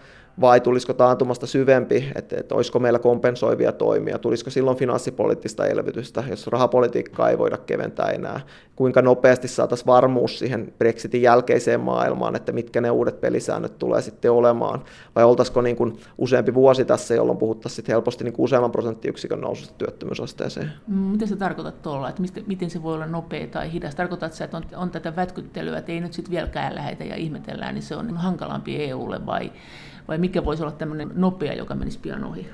vai 0.41 0.61
tulisiko 0.61 0.93
taantumasta 0.93 1.47
syvempi, 1.47 2.13
että, 2.15 2.37
että 2.41 2.55
olisiko 2.55 2.79
meillä 2.79 2.99
kompensoivia 2.99 3.73
toimia, 3.73 4.19
tulisiko 4.19 4.51
silloin 4.51 4.77
finanssipoliittista 4.77 5.67
elvytystä, 5.67 6.25
jos 6.31 6.47
rahapolitiikkaa 6.47 7.31
ei 7.31 7.39
voida 7.39 7.57
keventää 7.57 8.11
enää, 8.11 8.41
kuinka 8.77 9.03
nopeasti 9.03 9.49
saataisiin 9.49 9.87
varmuus 9.87 10.39
siihen 10.39 10.73
Brexitin 10.79 11.23
jälkeiseen 11.23 11.81
maailmaan, 11.81 12.37
että 12.37 12.53
mitkä 12.53 12.81
ne 12.81 12.91
uudet 12.91 13.21
pelisäännöt 13.21 13.79
tulee 13.79 14.03
sitten 14.03 14.33
olemaan, 14.33 14.85
vai 15.15 15.25
oltaisiko 15.25 15.61
niin 15.61 15.77
kuin 15.77 15.99
useampi 16.19 16.55
vuosi 16.55 16.85
tässä, 16.85 17.15
jolloin 17.15 17.39
puhuttaisiin 17.39 17.77
sitten 17.77 17.93
helposti 17.93 18.25
niin 18.25 18.35
kuin 18.35 18.45
useamman 18.45 18.73
prosenttiyksikön 18.73 19.41
noususta 19.41 19.75
työttömyysasteeseen. 19.79 20.73
Mm, 20.87 20.97
mitä 20.97 21.27
se 21.27 21.37
tarkoitat 21.37 21.83
tuolla, 21.83 22.09
että 22.09 22.21
mistä, 22.21 22.41
miten 22.47 22.71
se 22.71 22.83
voi 22.83 22.95
olla 22.95 23.07
nopea 23.07 23.47
tai 23.47 23.73
hidas? 23.73 23.95
Tarkoitat 23.95 24.41
että 24.41 24.57
on, 24.57 24.65
on 24.77 24.91
tätä 24.91 25.17
vätkyttelyä, 25.17 25.79
että 25.79 25.93
ei 25.93 26.01
nyt 26.01 26.13
sitten 26.13 26.31
vieläkään 26.31 26.75
lähetä 26.75 27.05
ja 27.05 27.17
ihmetellään, 27.17 27.75
niin 27.75 27.83
se 27.83 27.97
on 27.97 28.17
hankalampi 28.17 28.85
EUlle 28.85 29.27
vai 29.27 29.53
vai 30.09 30.19
mikä 30.19 30.45
voisi 30.45 30.63
olla 30.63 30.73
tämmöinen 30.73 31.11
nopea, 31.15 31.53
joka 31.53 31.75
menisi 31.75 31.99
pian 31.99 32.25
ohi? 32.25 32.47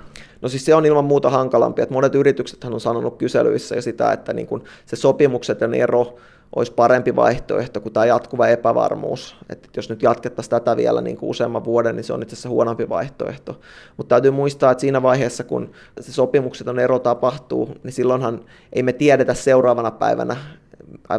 No 0.43 0.49
siis 0.49 0.65
se 0.65 0.75
on 0.75 0.87
ilman 0.87 1.05
muuta 1.05 1.31
hankalampi, 1.31 1.83
että 1.83 1.95
monet 1.95 2.15
yritykset 2.15 2.65
on 2.65 2.81
sanonut 2.81 3.19
kyselyissä 3.19 3.75
ja 3.75 3.83
sitä, 3.83 4.13
että 4.13 4.33
niin 4.33 4.47
kuin 4.47 4.65
se 4.87 4.97
sopimukset 4.97 5.61
ja 5.61 5.69
ero 5.75 6.17
olisi 6.57 6.73
parempi 6.73 7.17
vaihtoehto 7.17 7.81
kuin 7.81 7.93
tämä 7.93 8.07
jatkuva 8.07 8.49
epävarmuus. 8.49 9.37
Että 9.51 9.69
jos 9.77 9.91
nyt 9.91 10.03
jatkettaisiin 10.03 10.51
tätä 10.51 10.77
vielä 10.77 11.01
niin 11.01 11.17
kuin 11.17 11.31
useamman 11.31 11.65
vuoden, 11.65 11.97
niin 11.97 12.05
se 12.05 12.13
on 12.13 12.23
itse 12.23 12.35
asiassa 12.35 12.49
huonompi 12.49 12.89
vaihtoehto. 12.89 13.61
Mutta 13.97 14.09
täytyy 14.09 14.31
muistaa, 14.31 14.71
että 14.71 14.81
siinä 14.81 15.03
vaiheessa, 15.03 15.45
kun 15.45 15.71
se 16.01 16.13
sopimukset 16.13 16.69
on 16.69 16.79
ero 16.79 16.99
tapahtuu, 16.99 17.75
niin 17.83 17.93
silloinhan 17.93 18.45
ei 18.73 18.83
me 18.83 18.93
tiedetä 18.93 19.35
seuraavana 19.35 19.91
päivänä, 19.91 20.37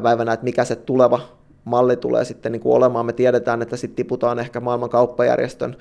päivänä 0.03 0.33
että 0.33 0.43
mikä 0.43 0.65
se 0.65 0.75
tuleva 0.75 1.19
malli 1.65 1.97
tulee 1.97 2.25
sitten 2.25 2.51
niin 2.51 2.61
kuin 2.61 2.75
olemaan. 2.75 3.05
Me 3.05 3.13
tiedetään, 3.13 3.61
että 3.61 3.77
sitten 3.77 3.95
tiputaan 3.95 4.39
ehkä 4.39 4.59
maailman 4.59 4.89
kauppajärjestön 4.89 5.75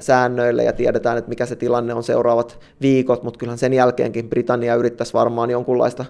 säännöille 0.00 0.64
ja 0.64 0.72
tiedetään, 0.72 1.18
että 1.18 1.28
mikä 1.28 1.46
se 1.46 1.56
tilanne 1.56 1.94
on 1.94 2.02
seuraavat 2.02 2.58
viikot, 2.80 3.22
mutta 3.22 3.38
kyllähän 3.38 3.58
sen 3.58 3.72
jälkeenkin 3.72 4.28
Britannia 4.28 4.74
yrittäisi 4.74 5.12
varmaan 5.12 5.50
jonkunlaista 5.50 6.04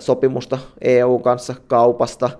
sopimusta 0.00 0.58
EU 0.80 1.18
kanssa 1.18 1.54
kaupasta. 1.66 2.30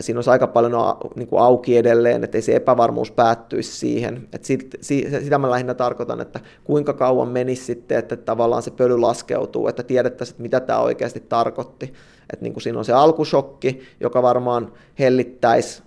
Siinä 0.00 0.18
olisi 0.18 0.30
aika 0.30 0.46
paljon 0.46 0.72
niin 1.14 1.28
kuin 1.28 1.42
auki 1.42 1.76
edelleen, 1.76 2.24
että 2.24 2.38
ei 2.38 2.42
se 2.42 2.56
epävarmuus 2.56 3.10
päättyisi 3.10 3.76
siihen. 3.76 4.28
Että 4.32 4.46
sit, 4.46 4.74
sitä 4.80 5.38
mä 5.38 5.50
lähinnä 5.50 5.74
tarkoitan, 5.74 6.20
että 6.20 6.40
kuinka 6.64 6.92
kauan 6.92 7.28
menisi 7.28 7.64
sitten, 7.64 7.98
että 7.98 8.16
tavallaan 8.16 8.62
se 8.62 8.70
pöly 8.70 8.98
laskeutuu, 8.98 9.68
että 9.68 9.82
tiedettäisiin, 9.82 10.34
että 10.34 10.42
mitä 10.42 10.60
tämä 10.60 10.78
oikeasti 10.78 11.20
tarkoitti. 11.20 11.94
Että 12.32 12.42
niin 12.42 12.52
kuin 12.52 12.62
siinä 12.62 12.78
on 12.78 12.84
se 12.84 12.92
alkushokki, 12.92 13.80
joka 14.00 14.22
varmaan 14.22 14.72
hellittäisi 14.98 15.82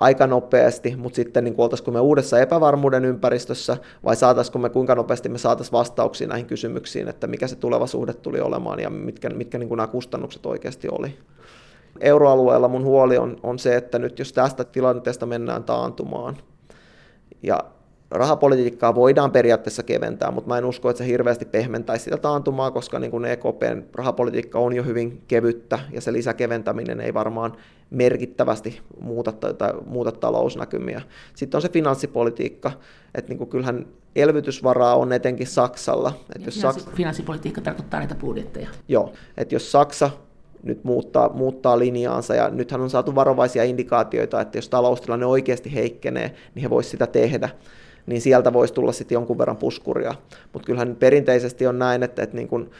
aika 0.00 0.26
nopeasti, 0.26 0.96
mutta 0.96 1.16
sitten 1.16 1.44
niin 1.44 1.54
oltaisiko 1.58 1.90
me 1.90 2.00
uudessa 2.00 2.40
epävarmuuden 2.40 3.04
ympäristössä 3.04 3.76
vai 4.04 4.16
saataisiko 4.16 4.58
me, 4.58 4.70
kuinka 4.70 4.94
nopeasti 4.94 5.28
me 5.28 5.38
saataisiin 5.38 5.72
vastauksia 5.72 6.28
näihin 6.28 6.46
kysymyksiin, 6.46 7.08
että 7.08 7.26
mikä 7.26 7.46
se 7.46 7.56
tuleva 7.56 7.86
suhde 7.86 8.14
tuli 8.14 8.40
olemaan 8.40 8.80
ja 8.80 8.90
mitkä, 8.90 9.30
mitkä 9.30 9.58
niin 9.58 9.68
kuin 9.68 9.76
nämä 9.76 9.86
kustannukset 9.86 10.46
oikeasti 10.46 10.88
oli. 10.90 11.18
Euroalueella 12.00 12.68
mun 12.68 12.84
huoli 12.84 13.18
on, 13.18 13.36
on 13.42 13.58
se, 13.58 13.76
että 13.76 13.98
nyt 13.98 14.18
jos 14.18 14.32
tästä 14.32 14.64
tilanteesta 14.64 15.26
mennään 15.26 15.64
taantumaan 15.64 16.36
ja 17.42 17.64
rahapolitiikkaa 18.10 18.94
voidaan 18.94 19.30
periaatteessa 19.30 19.82
keventää, 19.82 20.30
mutta 20.30 20.48
mä 20.48 20.58
en 20.58 20.64
usko, 20.64 20.90
että 20.90 20.98
se 20.98 21.06
hirveästi 21.06 21.44
pehmentäisi 21.44 22.04
sitä 22.04 22.16
taantumaa, 22.16 22.70
koska 22.70 22.98
niin 22.98 23.10
kuin 23.10 23.24
EKPn 23.24 23.82
rahapolitiikka 23.94 24.58
on 24.58 24.76
jo 24.76 24.82
hyvin 24.82 25.22
kevyttä 25.28 25.78
ja 25.92 26.00
se 26.00 26.12
lisäkeventäminen 26.12 27.00
ei 27.00 27.14
varmaan 27.14 27.52
merkittävästi 27.90 28.80
muuta, 29.00 29.32
tai 29.32 29.72
muuta 29.86 30.12
talousnäkymiä. 30.12 31.02
Sitten 31.34 31.58
on 31.58 31.62
se 31.62 31.68
finanssipolitiikka, 31.68 32.72
että 33.14 33.28
niin 33.28 33.38
kuin 33.38 33.50
kyllähän 33.50 33.86
elvytysvaraa 34.16 34.96
on 34.96 35.12
etenkin 35.12 35.46
Saksalla. 35.46 36.12
Että 36.36 36.48
jos 36.48 36.60
Saks... 36.60 36.86
Finanssipolitiikka 36.94 37.60
tarkoittaa 37.60 38.00
näitä 38.00 38.14
budjetteja. 38.14 38.68
Joo, 38.88 39.12
että 39.36 39.54
jos 39.54 39.72
Saksa 39.72 40.10
nyt 40.64 40.84
muuttaa, 40.84 41.28
muuttaa 41.28 41.78
linjaansa, 41.78 42.34
ja 42.34 42.50
nythän 42.50 42.80
on 42.80 42.90
saatu 42.90 43.14
varovaisia 43.14 43.64
indikaatioita, 43.64 44.40
että 44.40 44.58
jos 44.58 44.68
taloustilanne 44.68 45.26
oikeasti 45.26 45.74
heikkenee, 45.74 46.34
niin 46.54 46.62
he 46.62 46.70
voisivat 46.70 46.90
sitä 46.90 47.06
tehdä 47.06 47.48
niin 48.06 48.20
sieltä 48.20 48.52
voisi 48.52 48.74
tulla 48.74 48.92
sitten 48.92 49.16
jonkun 49.16 49.38
verran 49.38 49.56
puskuria. 49.56 50.14
Mutta 50.52 50.66
kyllähän 50.66 50.96
perinteisesti 50.96 51.66
on 51.66 51.78
näin, 51.78 52.02
että, 52.02 52.22
että 52.22 52.36
niin 52.36 52.48
kun 52.48 52.70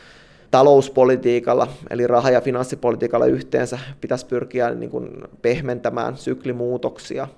talouspolitiikalla, 0.51 1.69
eli 1.91 2.07
raha- 2.07 2.31
ja 2.31 2.41
finanssipolitiikalla 2.41 3.27
yhteensä 3.27 3.79
pitäisi 4.01 4.27
pyrkiä 4.27 4.71
niin 4.71 4.91
kun 4.91 5.29
pehmentämään 5.43 6.17
syklimuutoksia. 6.17 7.29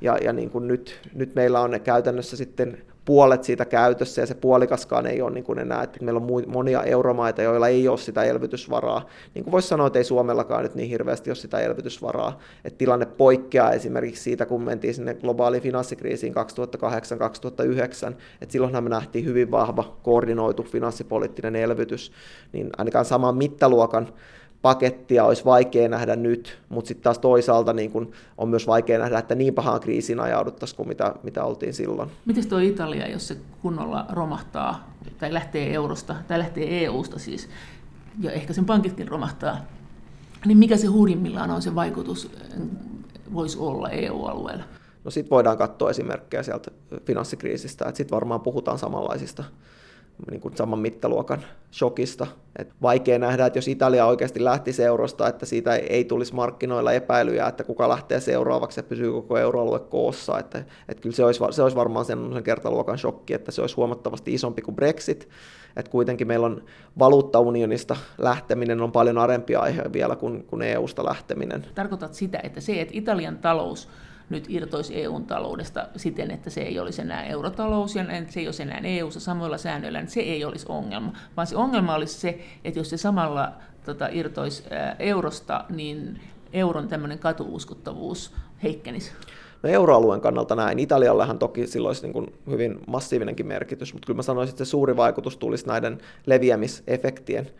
Ja, 0.00 0.18
ja 0.24 0.32
niin 0.32 0.50
kuin 0.50 0.68
nyt, 0.68 1.00
nyt 1.14 1.34
meillä 1.34 1.60
on 1.60 1.80
käytännössä 1.84 2.36
sitten 2.36 2.78
puolet 3.06 3.44
siitä 3.44 3.64
käytössä 3.64 4.20
ja 4.22 4.26
se 4.26 4.34
puolikaskaan 4.34 5.06
ei 5.06 5.22
ole 5.22 5.30
niin 5.30 5.44
kuin 5.44 5.58
enää, 5.58 5.82
että 5.82 6.04
meillä 6.04 6.20
on 6.20 6.42
monia 6.46 6.82
euromaita, 6.82 7.42
joilla 7.42 7.68
ei 7.68 7.88
ole 7.88 7.98
sitä 7.98 8.24
elvytysvaraa. 8.24 9.06
Niin 9.34 9.44
kuin 9.44 9.52
voisi 9.52 9.68
sanoa, 9.68 9.86
että 9.86 9.98
ei 9.98 10.04
Suomellakaan 10.04 10.62
nyt 10.62 10.74
niin 10.74 10.88
hirveästi 10.88 11.30
ole 11.30 11.36
sitä 11.36 11.60
elvytysvaraa. 11.60 12.38
Että 12.64 12.78
tilanne 12.78 13.06
poikkeaa 13.06 13.72
esimerkiksi 13.72 14.22
siitä, 14.22 14.46
kun 14.46 14.62
mentiin 14.62 14.94
sinne 14.94 15.14
globaaliin 15.14 15.62
finanssikriisiin 15.62 16.34
2008-2009, 16.34 16.38
että 18.40 18.52
silloinhan 18.52 18.84
me 18.84 18.90
nähtiin 18.90 19.24
hyvin 19.24 19.50
vahva 19.50 19.96
koordinoitu 20.02 20.62
finanssipoliittinen 20.62 21.56
elvytys, 21.56 22.12
niin 22.52 22.70
ainakaan 22.78 23.04
saman 23.04 23.36
mittaluokan 23.36 24.08
pakettia 24.62 25.24
olisi 25.24 25.44
vaikea 25.44 25.88
nähdä 25.88 26.16
nyt, 26.16 26.58
mutta 26.68 26.88
sitten 26.88 27.02
taas 27.02 27.18
toisaalta 27.18 27.72
niin 27.72 27.90
kun 27.90 28.10
on 28.38 28.48
myös 28.48 28.66
vaikea 28.66 28.98
nähdä, 28.98 29.18
että 29.18 29.34
niin 29.34 29.54
pahaan 29.54 29.80
kriisiin 29.80 30.20
ajauduttaisiin 30.20 30.76
kuin 30.76 30.88
mitä, 30.88 31.14
mitä 31.22 31.44
oltiin 31.44 31.74
silloin. 31.74 32.10
Miten 32.26 32.48
tuo 32.48 32.58
Italia, 32.58 33.08
jos 33.08 33.28
se 33.28 33.36
kunnolla 33.62 34.06
romahtaa 34.12 34.90
tai 35.18 35.32
lähtee 35.32 35.74
eurosta 35.74 36.16
tai 36.28 36.38
lähtee 36.38 36.84
EUsta 36.84 37.18
siis, 37.18 37.48
ja 38.20 38.32
ehkä 38.32 38.52
sen 38.52 38.64
pankitkin 38.64 39.08
romahtaa, 39.08 39.56
niin 40.46 40.58
mikä 40.58 40.76
se 40.76 40.86
hurjimmillaan 40.86 41.50
on 41.50 41.62
se 41.62 41.74
vaikutus 41.74 42.30
voisi 43.34 43.58
olla 43.58 43.90
EU-alueella? 43.90 44.64
No 45.04 45.10
sitten 45.10 45.30
voidaan 45.30 45.58
katsoa 45.58 45.90
esimerkkejä 45.90 46.42
sieltä 46.42 46.70
finanssikriisistä, 47.04 47.84
että 47.84 47.96
sitten 47.96 48.14
varmaan 48.14 48.40
puhutaan 48.40 48.78
samanlaisista 48.78 49.44
niin 50.30 50.40
kuin 50.40 50.56
saman 50.56 50.78
mittaluokan 50.78 51.44
shokista. 51.72 52.26
Et 52.58 52.72
vaikea 52.82 53.18
nähdä, 53.18 53.46
että 53.46 53.58
jos 53.58 53.68
Italia 53.68 54.06
oikeasti 54.06 54.44
lähti 54.44 54.82
eurosta, 54.82 55.28
että 55.28 55.46
siitä 55.46 55.76
ei 55.76 56.04
tulisi 56.04 56.34
markkinoilla 56.34 56.92
epäilyjä, 56.92 57.46
että 57.46 57.64
kuka 57.64 57.88
lähtee 57.88 58.20
seuraavaksi 58.20 58.78
ja 58.80 58.84
pysyy 58.84 59.12
koko 59.12 59.38
euroalue 59.38 59.78
koossa. 59.78 60.38
Että, 60.38 60.58
että 60.88 61.02
kyllä 61.02 61.16
se 61.16 61.24
olisi, 61.24 61.40
se 61.50 61.62
olisi 61.62 61.76
varmaan 61.76 62.04
sen 62.04 62.18
kertaluokan 62.44 62.98
shokki, 62.98 63.34
että 63.34 63.52
se 63.52 63.60
olisi 63.60 63.76
huomattavasti 63.76 64.34
isompi 64.34 64.62
kuin 64.62 64.74
Brexit. 64.74 65.28
Että 65.76 65.90
kuitenkin 65.90 66.26
meillä 66.26 66.46
on 66.46 66.64
valuuttaunionista 66.98 67.96
lähteminen 68.18 68.80
on 68.80 68.92
paljon 68.92 69.18
arempi 69.18 69.56
aihe 69.56 69.82
vielä 69.92 70.16
kuin, 70.16 70.44
kuin 70.44 70.62
EU-sta 70.62 71.04
lähteminen. 71.04 71.66
Tarkoitat 71.74 72.14
sitä, 72.14 72.40
että 72.42 72.60
se, 72.60 72.80
että 72.80 72.94
Italian 72.96 73.38
talous 73.38 73.88
nyt 74.30 74.44
irtoisi 74.48 75.02
EUn 75.02 75.26
taloudesta 75.26 75.88
siten, 75.96 76.30
että 76.30 76.50
se 76.50 76.60
ei 76.60 76.78
olisi 76.78 77.02
enää 77.02 77.24
eurotalous 77.24 77.96
ja 77.96 78.04
se 78.28 78.40
ei 78.40 78.46
olisi 78.46 78.62
enää 78.62 78.80
EU-ssa 78.84 79.20
samoilla 79.20 79.58
säännöillä, 79.58 80.00
niin 80.00 80.10
se 80.10 80.20
ei 80.20 80.44
olisi 80.44 80.66
ongelma, 80.68 81.12
vaan 81.36 81.46
se 81.46 81.56
ongelma 81.56 81.94
olisi 81.94 82.20
se, 82.20 82.38
että 82.64 82.80
jos 82.80 82.90
se 82.90 82.96
samalla 82.96 83.52
tota, 83.84 84.08
irtoisi 84.12 84.64
eurosta, 84.98 85.64
niin 85.68 86.20
euron 86.52 86.88
tämmöinen 86.88 87.18
katuuskottavuus 87.18 88.32
heikkenisi? 88.62 89.12
No 89.62 89.70
euroalueen 89.70 90.20
kannalta 90.20 90.54
näin. 90.54 90.78
Italiallehan 90.78 91.38
toki 91.38 91.66
sillä 91.66 91.88
olisi 91.88 92.02
niin 92.02 92.12
kuin 92.12 92.34
hyvin 92.50 92.80
massiivinenkin 92.86 93.46
merkitys, 93.46 93.92
mutta 93.92 94.06
kyllä 94.06 94.16
mä 94.16 94.22
sanoisin, 94.22 94.52
että 94.52 94.64
se 94.64 94.68
suuri 94.68 94.96
vaikutus 94.96 95.36
tulisi 95.36 95.66
näiden 95.66 95.98
leviämisefektien 96.26 97.50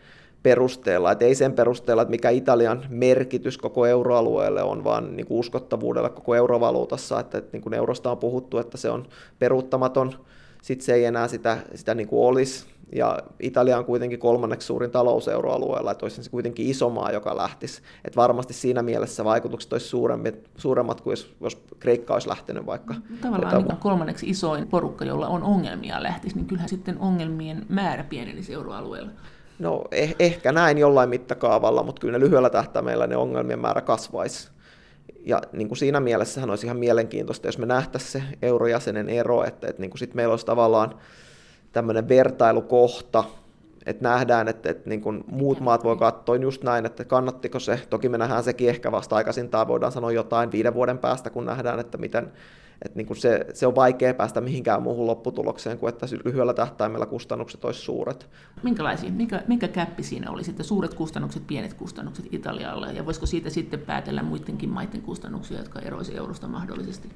perusteella, 0.43 1.11
että 1.11 1.25
ei 1.25 1.35
sen 1.35 1.53
perusteella, 1.53 2.01
että 2.01 2.11
mikä 2.11 2.29
Italian 2.29 2.83
merkitys 2.89 3.57
koko 3.57 3.85
euroalueelle 3.85 4.63
on, 4.63 4.83
vaan 4.83 5.15
niin 5.15 5.27
kuin 5.27 5.39
uskottavuudella 5.39 6.09
koko 6.09 6.35
eurovaluutassa, 6.35 7.19
että, 7.19 7.37
että 7.37 7.49
niin 7.53 7.61
kuin 7.61 7.73
eurosta 7.73 8.11
on 8.11 8.17
puhuttu, 8.17 8.57
että 8.57 8.77
se 8.77 8.89
on 8.89 9.05
peruuttamaton, 9.39 10.13
sitten 10.61 10.85
se 10.85 10.93
ei 10.93 11.05
enää 11.05 11.27
sitä, 11.27 11.57
sitä 11.75 11.95
niin 11.95 12.07
kuin 12.07 12.27
olisi, 12.27 12.65
ja 12.95 13.19
Italia 13.39 13.77
on 13.77 13.85
kuitenkin 13.85 14.19
kolmanneksi 14.19 14.65
suurin 14.65 14.91
talous 14.91 15.27
euroalueella, 15.27 15.91
että 15.91 16.05
olisi 16.05 16.23
se 16.23 16.29
kuitenkin 16.29 16.67
iso 16.67 16.89
maa, 16.89 17.11
joka 17.11 17.37
lähtisi. 17.37 17.81
Että 18.05 18.15
varmasti 18.15 18.53
siinä 18.53 18.81
mielessä 18.81 19.25
vaikutukset 19.25 19.73
olisi 19.73 19.87
suuremmat, 19.87 20.35
suuremmat 20.57 21.01
kuin 21.01 21.11
jos, 21.11 21.35
jos 21.41 21.61
Kreikka 21.79 22.13
olisi 22.13 22.29
lähtenyt 22.29 22.65
vaikka. 22.65 22.95
Tavallaan 23.21 23.63
niin 23.63 23.77
kolmanneksi 23.77 24.29
isoin 24.29 24.67
porukka, 24.67 25.05
jolla 25.05 25.27
on 25.27 25.43
ongelmia 25.43 26.03
lähtisi, 26.03 26.35
niin 26.35 26.45
kyllähän 26.45 26.69
sitten 26.69 26.97
ongelmien 26.97 27.65
määrä 27.69 28.03
pienenisi 28.03 28.53
euroalueella. 28.53 29.11
No 29.59 29.83
eh, 29.91 30.15
ehkä 30.19 30.51
näin 30.51 30.77
jollain 30.77 31.09
mittakaavalla, 31.09 31.83
mutta 31.83 31.99
kyllä 31.99 32.17
ne 32.17 32.25
lyhyellä 32.25 32.49
tähtäimellä 32.49 33.07
ne 33.07 33.17
ongelmien 33.17 33.59
määrä 33.59 33.81
kasvaisi. 33.81 34.49
Ja 35.25 35.41
niin 35.51 35.67
kuin 35.67 35.77
siinä 35.77 35.99
mielessähän 35.99 36.49
olisi 36.49 36.65
ihan 36.65 36.77
mielenkiintoista, 36.77 37.47
jos 37.47 37.57
me 37.57 37.65
nähtäisiin 37.65 38.11
se 38.11 38.37
eurojäsenen 38.41 39.09
ero, 39.09 39.43
että, 39.43 39.67
että 39.67 39.81
niin 39.81 39.89
kuin 39.89 39.99
sit 39.99 40.13
meillä 40.13 40.31
olisi 40.31 40.45
tavallaan 40.45 40.99
tämmöinen 41.71 42.09
vertailukohta, 42.09 43.23
että 43.87 44.09
nähdään, 44.09 44.47
että, 44.47 44.69
että 44.69 44.89
niin 44.89 45.01
kuin 45.01 45.23
muut 45.31 45.59
maat 45.59 45.83
voi 45.83 45.97
katsoa 45.97 46.35
just 46.35 46.63
näin, 46.63 46.85
että 46.85 47.05
kannattiko 47.05 47.59
se. 47.59 47.81
Toki 47.89 48.09
me 48.09 48.17
nähdään 48.17 48.43
sekin 48.43 48.69
ehkä 48.69 48.91
vasta 48.91 49.15
aikaisintaan, 49.15 49.67
voidaan 49.67 49.91
sanoa 49.91 50.11
jotain 50.11 50.51
viiden 50.51 50.73
vuoden 50.73 50.97
päästä, 50.97 51.29
kun 51.29 51.45
nähdään, 51.45 51.79
että 51.79 51.97
miten, 51.97 52.31
että 52.81 52.97
niin 52.97 53.07
kuin 53.07 53.17
se, 53.17 53.45
se 53.53 53.67
on 53.67 53.75
vaikea 53.75 54.13
päästä 54.13 54.41
mihinkään 54.41 54.83
muuhun 54.83 55.07
lopputulokseen 55.07 55.77
kuin 55.77 55.89
että 55.89 56.05
lyhyellä 56.25 56.53
tähtäimellä 56.53 57.05
kustannukset 57.05 57.65
olisi 57.65 57.81
suuret. 57.81 58.29
Minkälaisia, 58.63 59.11
minkä, 59.11 59.43
minkä 59.47 59.67
käppi 59.67 60.03
siinä 60.03 60.31
oli 60.31 60.43
sitten 60.43 60.65
suuret 60.65 60.93
kustannukset, 60.93 61.47
pienet 61.47 61.73
kustannukset 61.73 62.25
Italialle 62.31 62.93
ja 62.93 63.05
voisiko 63.05 63.25
siitä 63.25 63.49
sitten 63.49 63.79
päätellä 63.79 64.23
muidenkin 64.23 64.69
maiden 64.69 65.01
kustannuksia, 65.01 65.57
jotka 65.57 65.79
eroisivat 65.79 66.17
eurosta 66.17 66.47
mahdollisesti? 66.47 67.09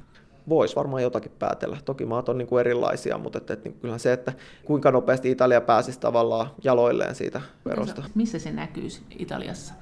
Voisi 0.52 0.76
varmaan 0.76 1.04
jotakin 1.04 1.32
päätellä. 1.40 1.78
Toki 1.86 2.06
maat 2.06 2.30
on 2.30 2.38
niin 2.38 2.48
kuin 2.48 2.60
erilaisia, 2.60 3.18
mutta 3.18 3.38
että, 3.38 3.54
että, 3.54 3.70
niin 3.70 3.80
kyllähän 3.80 4.00
se, 4.00 4.14
että 4.14 4.34
kuinka 4.66 4.92
nopeasti 4.92 5.32
Italia 5.32 5.62
pääsisi 5.62 6.00
tavallaan 6.00 6.48
jaloilleen 6.64 7.16
siitä 7.16 7.42
verosta. 7.66 8.04
Missä 8.16 8.40
se 8.40 8.52
näkyisi 8.52 9.02
Italiassa? 9.20 9.74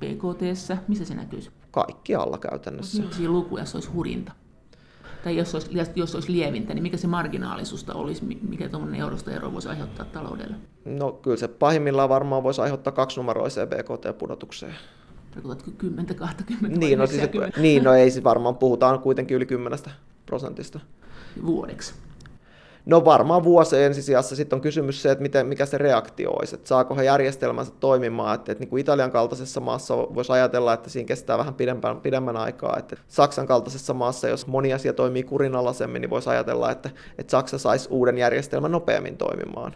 BKT, 0.00 0.42
missä 0.88 1.04
se 1.04 1.14
näkyisi? 1.14 1.50
Kaikkialla 1.70 2.38
käytännössä. 2.38 2.98
Millaisia 2.98 3.28
lukuja 3.28 3.64
se 3.64 3.76
olisi 3.76 3.90
hurinta? 3.90 4.32
Tai 5.24 5.36
jos 5.36 5.54
olisi, 5.54 5.70
jos 5.94 6.14
olisi 6.14 6.32
lievintä, 6.32 6.74
niin 6.74 6.82
mikä 6.82 6.96
se 6.96 7.06
marginaalisusta 7.06 7.94
olisi, 7.94 8.24
mikä 8.48 8.68
tuommoinen 8.68 9.00
eurosta 9.00 9.30
ero 9.30 9.52
voisi 9.52 9.68
aiheuttaa 9.68 10.06
taloudelle? 10.06 10.56
No 10.84 11.12
kyllä 11.12 11.36
se 11.36 11.48
pahimmillaan 11.48 12.08
varmaan 12.08 12.42
voisi 12.42 12.60
aiheuttaa 12.60 12.92
kaksinumeroiseen 12.92 13.68
BKT-pudotukseen. 13.68 14.74
Tarkoitatko 15.30 15.70
10, 15.78 16.16
20 16.16 16.78
niin, 16.78 16.98
no, 16.98 17.06
siis, 17.06 17.22
niin, 17.60 17.84
no 17.84 17.94
ei 17.94 18.10
siis 18.10 18.24
varmaan, 18.24 18.56
puhutaan 18.56 19.00
kuitenkin 19.00 19.36
yli 19.36 19.46
10 19.46 19.78
prosentista. 20.26 20.80
Vuodeksi? 21.46 21.94
No 22.86 23.04
varmaan 23.04 23.44
vuosi 23.44 23.82
ensisijassa. 23.82 24.36
Sitten 24.36 24.56
on 24.56 24.60
kysymys 24.60 25.02
se, 25.02 25.10
että 25.10 25.22
miten, 25.22 25.46
mikä 25.46 25.66
se 25.66 25.78
reaktio 25.78 26.30
olisi, 26.30 26.54
että 26.54 26.68
saako 26.68 26.96
he 26.96 27.04
järjestelmänsä 27.04 27.72
toimimaan. 27.80 28.34
Että, 28.34 28.52
että 28.52 28.62
niin 28.62 28.68
kuin 28.70 28.80
Italian 28.80 29.10
kaltaisessa 29.10 29.60
maassa 29.60 29.96
voisi 29.96 30.32
ajatella, 30.32 30.72
että 30.72 30.90
siinä 30.90 31.06
kestää 31.06 31.38
vähän 31.38 31.54
pidempään, 31.54 32.00
pidemmän 32.00 32.36
aikaa. 32.36 32.76
Että 32.78 32.96
Saksan 33.08 33.46
kaltaisessa 33.46 33.94
maassa, 33.94 34.28
jos 34.28 34.46
moni 34.46 34.72
asia 34.72 34.92
toimii 34.92 35.22
kurinalaisemmin, 35.22 36.02
niin 36.02 36.10
voisi 36.10 36.30
ajatella, 36.30 36.70
että, 36.70 36.90
että 37.18 37.30
Saksa 37.30 37.58
saisi 37.58 37.88
uuden 37.90 38.18
järjestelmän 38.18 38.72
nopeammin 38.72 39.16
toimimaan. 39.16 39.74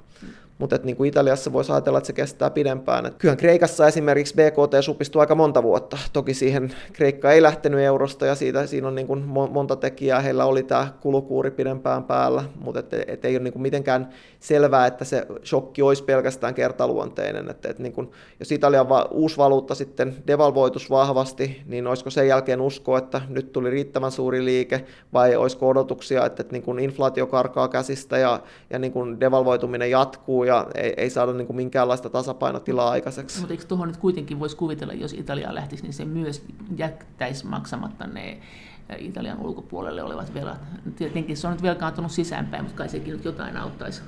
Mutta 0.59 0.79
niin 0.83 0.97
kuin 0.97 1.09
Italiassa 1.09 1.53
voisi 1.53 1.73
ajatella, 1.73 1.99
että 1.99 2.07
se 2.07 2.13
kestää 2.13 2.51
pidempään. 2.51 3.07
Et 3.07 3.15
kyllähän 3.19 3.39
Kreikassa 3.39 3.87
esimerkiksi 3.87 4.35
BKT 4.35 4.85
supistuu 4.85 5.21
aika 5.21 5.35
monta 5.35 5.63
vuotta. 5.63 5.99
Toki 6.13 6.35
siihen 6.35 6.73
Kreikka 6.93 7.33
ei 7.33 7.43
lähtenyt 7.43 7.81
eurosta 7.81 8.27
ja 8.27 8.35
siitä, 8.35 8.67
siinä 8.67 8.89
on 8.89 8.95
niin 8.95 9.07
kuin 9.07 9.23
monta 9.51 9.77
tekijää. 9.77 10.21
Heillä 10.21 10.45
oli 10.45 10.63
tämä 10.63 10.89
kulukuuri 11.01 11.51
pidempään 11.51 12.05
päällä, 12.05 12.45
mutta 12.61 12.81
et, 12.81 12.95
et 13.07 13.25
ei 13.25 13.37
ole 13.37 13.43
niin 13.43 13.53
kuin 13.53 13.63
mitenkään 13.63 14.09
selvää, 14.41 14.87
että 14.87 15.05
se 15.05 15.27
shokki 15.45 15.83
olisi 15.83 16.05
pelkästään 16.05 16.55
kertaluonteinen. 16.55 17.51
Et, 17.51 17.67
et 17.67 17.79
niin 17.79 17.93
kuin, 17.93 18.11
jos 18.41 18.53
Italian 18.53 18.89
va- 18.89 19.09
uusi 19.11 19.37
valuutta 19.37 19.75
sitten 19.75 20.17
devalvoitus 20.27 20.91
vahvasti, 20.91 21.63
niin 21.67 21.87
olisiko 21.87 22.11
sen 22.11 22.29
jälkeen 22.29 22.61
usko, 22.61 22.97
että 22.97 23.21
nyt 23.29 23.53
tuli 23.53 23.71
riittävän 23.71 24.13
suuri 24.13 24.45
liike, 24.45 24.85
vai 25.13 25.37
olisiko 25.37 25.69
odotuksia, 25.69 26.27
että, 26.27 26.43
että 26.43 26.53
niin 26.53 26.63
kuin 26.63 26.79
inflaatio 26.79 27.27
karkaa 27.27 27.69
käsistä 27.69 28.19
ja, 28.19 28.41
ja 28.71 28.79
niin 28.79 28.93
kuin 28.93 29.21
devalvoituminen 29.21 29.91
jatkuu 29.91 30.48
ja 30.49 30.67
ei, 30.75 30.95
ei 30.97 31.11
saada 31.11 31.33
niin 31.33 31.47
kuin 31.47 31.57
minkäänlaista 31.57 32.11
tasapainotilaa 32.11 32.91
aikaiseksi. 32.91 33.39
Mutta 33.39 33.55
eikö 33.55 33.65
tuohon 33.65 33.89
nyt 33.89 33.97
kuitenkin 33.97 34.41
voisi 34.41 34.57
kuvitella, 34.57 34.93
jos 34.95 35.13
Italia 35.13 35.55
lähtisi, 35.55 35.83
niin 35.83 35.93
se 35.93 36.05
myös 36.05 36.43
jättäisi 36.77 37.47
maksamatta 37.47 38.07
ne 38.07 38.39
Italian 38.99 39.41
ulkopuolelle 39.41 40.03
olevat 40.03 40.35
velat. 40.35 40.61
Tietenkin 40.97 41.37
se 41.37 41.47
on 41.47 41.53
nyt 41.53 41.63
velkaantunut 41.63 42.13
sisäänpäin, 42.13 42.65
mutta 42.65 42.79
kai 42.79 42.89
sekin 42.89 43.13
nyt 43.13 43.25
jotain 43.25 43.57
auttaisi. 43.57 44.03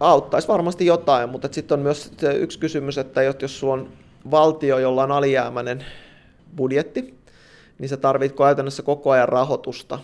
Auttaisi 0.00 0.48
varmasti 0.48 0.86
jotain, 0.86 1.30
mutta 1.30 1.48
sitten 1.52 1.78
on 1.78 1.82
myös 1.82 2.12
yksi 2.34 2.58
kysymys, 2.58 2.98
että 2.98 3.22
jos 3.22 3.60
sulla 3.60 3.74
on 3.74 3.88
valtio, 4.30 4.78
jolla 4.78 5.02
on 5.02 5.12
alijäämäinen 5.12 5.84
budjetti, 6.56 7.14
niin 7.78 7.88
se 7.88 7.96
tarvitsee 7.96 8.38
käytännössä 8.38 8.82
koko 8.82 9.10
ajan 9.10 9.28
rahoitusta 9.28 9.98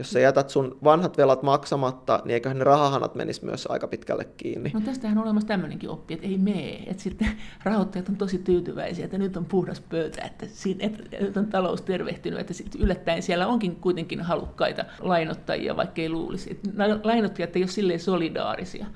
jos 0.00 0.10
sä 0.10 0.20
jätät 0.20 0.50
sun 0.50 0.78
vanhat 0.84 1.18
velat 1.18 1.42
maksamatta, 1.42 2.22
niin 2.24 2.34
eiköhän 2.34 2.58
ne 2.58 2.64
rahahanat 2.64 3.14
menisi 3.14 3.44
myös 3.44 3.66
aika 3.66 3.88
pitkälle 3.88 4.24
kiinni. 4.24 4.70
No 4.74 4.80
tästähän 4.80 5.18
on 5.18 5.24
olemassa 5.24 5.48
tämmöinenkin 5.48 5.90
oppi, 5.90 6.14
että 6.14 6.26
ei 6.26 6.38
mene. 6.38 6.84
Että 6.86 7.02
sitten 7.02 7.28
rahoittajat 7.64 8.08
on 8.08 8.16
tosi 8.16 8.38
tyytyväisiä, 8.38 9.04
että 9.04 9.18
nyt 9.18 9.36
on 9.36 9.44
puhdas 9.44 9.80
pöytä, 9.80 10.22
että, 10.22 10.46
siinä, 10.48 10.86
että 10.86 11.16
nyt 11.20 11.36
on 11.36 11.46
talous 11.46 11.82
tervehtynyt, 11.82 12.40
että 12.40 12.54
sitten 12.54 12.80
yllättäen 12.80 13.22
siellä 13.22 13.46
onkin 13.46 13.76
kuitenkin 13.76 14.20
halukkaita 14.20 14.84
lainottajia, 15.00 15.76
vaikka 15.76 16.02
ei 16.02 16.08
luulisi. 16.08 16.50
Että 16.50 16.68
lainottajat 17.04 17.56
ei 17.56 17.62
ole 17.62 17.70
silleen 17.70 18.00
solidaarisia. 18.00 18.86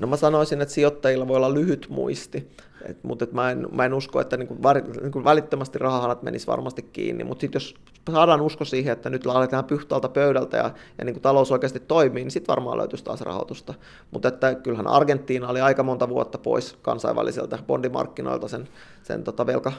No 0.00 0.06
mä 0.06 0.16
sanoisin, 0.16 0.60
että 0.60 0.74
sijoittajilla 0.74 1.28
voi 1.28 1.36
olla 1.36 1.54
lyhyt 1.54 1.86
muisti, 1.88 2.50
et, 2.88 3.04
mutta 3.04 3.24
et 3.24 3.32
mä, 3.32 3.50
en, 3.50 3.66
mä 3.72 3.84
en 3.84 3.94
usko, 3.94 4.20
että 4.20 4.36
niinku, 4.36 4.62
var, 4.62 4.82
niinku 5.02 5.24
välittömästi 5.24 5.78
rahahanat 5.78 6.22
menis 6.22 6.46
varmasti 6.46 6.82
kiinni, 6.82 7.24
mutta 7.24 7.40
sitten 7.40 7.56
jos 7.56 7.74
saadaan 8.12 8.40
usko 8.40 8.64
siihen, 8.64 8.92
että 8.92 9.10
nyt 9.10 9.26
aletaan 9.26 9.64
pyhtaalta 9.64 10.08
pöydältä 10.08 10.56
ja, 10.56 10.70
ja 10.98 11.04
niinku 11.04 11.20
talous 11.20 11.52
oikeasti 11.52 11.80
toimii, 11.80 12.24
niin 12.24 12.30
sitten 12.30 12.52
varmaan 12.52 12.78
löytyisi 12.78 13.04
taas 13.04 13.20
rahoitusta. 13.20 13.74
Mutta 14.10 14.28
että 14.28 14.54
kyllähän 14.54 14.86
Argentiina 14.86 15.48
oli 15.48 15.60
aika 15.60 15.82
monta 15.82 16.08
vuotta 16.08 16.38
pois 16.38 16.78
kansainväliseltä 16.82 17.58
bondimarkkinoilta 17.66 18.48
sen, 18.48 18.68
sen 19.02 19.24
tota 19.24 19.46
velka, 19.46 19.72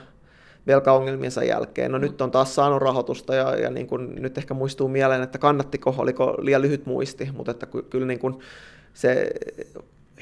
velkaongelmiensa 0.68 1.44
jälkeen. 1.44 1.92
No 1.92 1.98
nyt 1.98 2.22
on 2.22 2.32
taas 2.32 2.56
saanut 2.56 2.82
rahoitusta 2.82 3.36
ja, 3.36 3.56
ja 3.56 3.70
niin 3.70 3.88
kuin 3.88 4.16
nyt 4.22 4.38
ehkä 4.38 4.54
muistuu 4.54 4.88
mieleen, 4.88 5.22
että 5.22 5.38
kannattiko, 5.38 5.96
oliko 5.98 6.36
liian 6.40 6.62
lyhyt 6.62 6.86
muisti, 6.86 7.30
mutta 7.34 7.52
että 7.52 7.68
kyllä 7.90 8.08
niin 8.08 8.20
kuin 8.20 8.40
se 8.94 9.32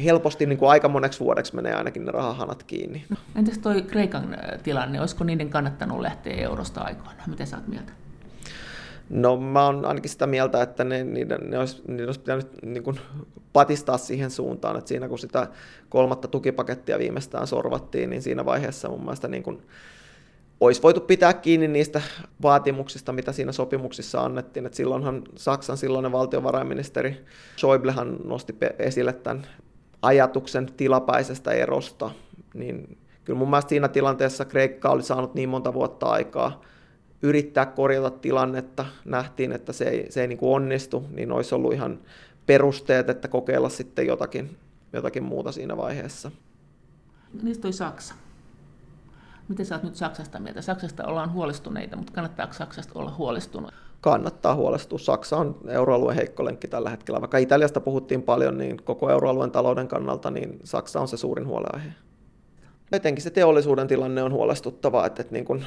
helposti 0.03 0.45
niin 0.45 0.57
kuin 0.59 0.69
aika 0.69 0.89
moneksi 0.89 1.19
vuodeksi 1.19 1.55
menee 1.55 1.73
ainakin 1.73 2.05
ne 2.05 2.11
rahahanat 2.11 2.63
kiinni. 2.63 3.05
No, 3.09 3.17
entäs 3.35 3.57
toi 3.57 3.81
Kreikan 3.81 4.37
tilanne, 4.63 4.99
olisiko 4.99 5.23
niiden 5.23 5.49
kannattanut 5.49 5.99
lähteä 5.99 6.33
eurosta 6.33 6.81
aikoina? 6.81 7.23
Miten 7.27 7.47
sä 7.47 7.57
oot 7.57 7.67
mieltä? 7.67 7.93
No 9.09 9.37
mä 9.37 9.65
oon 9.65 9.85
ainakin 9.85 10.09
sitä 10.09 10.27
mieltä, 10.27 10.61
että 10.61 10.83
ne, 10.83 11.03
niiden, 11.03 11.49
ne 11.49 11.59
olisi, 11.59 11.81
niiden 11.87 12.05
olisi 12.05 12.19
pitänyt 12.19 12.47
niin 12.65 12.83
kuin 12.83 12.99
patistaa 13.53 13.97
siihen 13.97 14.31
suuntaan, 14.31 14.77
että 14.77 14.87
siinä 14.87 15.07
kun 15.07 15.19
sitä 15.19 15.47
kolmatta 15.89 16.27
tukipakettia 16.27 16.99
viimeistään 16.99 17.47
sorvattiin, 17.47 18.09
niin 18.09 18.21
siinä 18.21 18.45
vaiheessa 18.45 18.89
mun 18.89 19.01
mielestä 19.01 19.27
niin 19.27 19.43
kuin 19.43 19.61
olisi 20.59 20.81
voitu 20.81 20.99
pitää 20.99 21.33
kiinni 21.33 21.67
niistä 21.67 22.01
vaatimuksista, 22.41 23.13
mitä 23.13 23.31
siinä 23.31 23.51
sopimuksissa 23.51 24.21
annettiin. 24.21 24.65
Et 24.65 24.73
silloinhan 24.73 25.23
Saksan 25.35 25.77
silloinen 25.77 26.11
valtiovarainministeri 26.11 27.25
Schäublehan 27.57 28.17
nosti 28.23 28.55
esille 28.79 29.13
tämän 29.13 29.47
ajatuksen 30.03 30.65
tilapäisestä 30.77 31.51
erosta, 31.51 32.11
niin 32.53 32.97
kyllä 33.23 33.39
mun 33.39 33.49
mielestä 33.49 33.69
siinä 33.69 33.87
tilanteessa 33.87 34.45
Kreikka 34.45 34.89
oli 34.89 35.03
saanut 35.03 35.35
niin 35.35 35.49
monta 35.49 35.73
vuotta 35.73 36.05
aikaa 36.05 36.61
yrittää 37.21 37.65
korjata 37.65 38.09
tilannetta, 38.09 38.85
nähtiin, 39.05 39.51
että 39.51 39.73
se 39.73 39.85
ei, 39.85 40.11
se 40.11 40.21
ei 40.21 40.27
niin 40.27 40.37
kuin 40.37 40.55
onnistu, 40.55 41.05
niin 41.11 41.31
olisi 41.31 41.55
ollut 41.55 41.73
ihan 41.73 41.99
perusteet, 42.45 43.09
että 43.09 43.27
kokeilla 43.27 43.69
sitten 43.69 44.07
jotakin, 44.07 44.57
jotakin 44.93 45.23
muuta 45.23 45.51
siinä 45.51 45.77
vaiheessa. 45.77 46.31
Niistä 47.43 47.61
toi 47.61 47.73
Saksa. 47.73 48.15
Miten 49.47 49.65
sä 49.65 49.75
oot 49.75 49.83
nyt 49.83 49.95
Saksasta 49.95 50.39
mieltä? 50.39 50.61
Saksasta 50.61 51.05
ollaan 51.05 51.33
huolestuneita, 51.33 51.95
mutta 51.95 52.13
kannattaako 52.13 52.53
Saksasta 52.53 52.99
olla 52.99 53.15
huolestunut? 53.17 53.73
Kannattaa 54.03 54.55
huolestua. 54.55 54.99
Saksa 54.99 55.37
on 55.37 55.55
euroalueen 55.67 56.17
heikko 56.17 56.45
lenkki 56.45 56.67
tällä 56.67 56.89
hetkellä. 56.89 57.21
Vaikka 57.21 57.37
Italiasta 57.37 57.79
puhuttiin 57.79 58.23
paljon, 58.23 58.57
niin 58.57 58.77
koko 58.83 59.09
euroalueen 59.09 59.51
talouden 59.51 59.87
kannalta 59.87 60.31
niin 60.31 60.59
Saksa 60.63 61.01
on 61.01 61.07
se 61.07 61.17
suurin 61.17 61.47
huoleaihe. 61.47 61.89
Etenkin 62.91 63.23
se 63.23 63.29
teollisuuden 63.29 63.87
tilanne 63.87 64.23
on 64.23 64.33
huolestuttava, 64.33 65.05
että, 65.05 65.21
että 65.21 65.33
niin 65.33 65.45
kuin, 65.45 65.65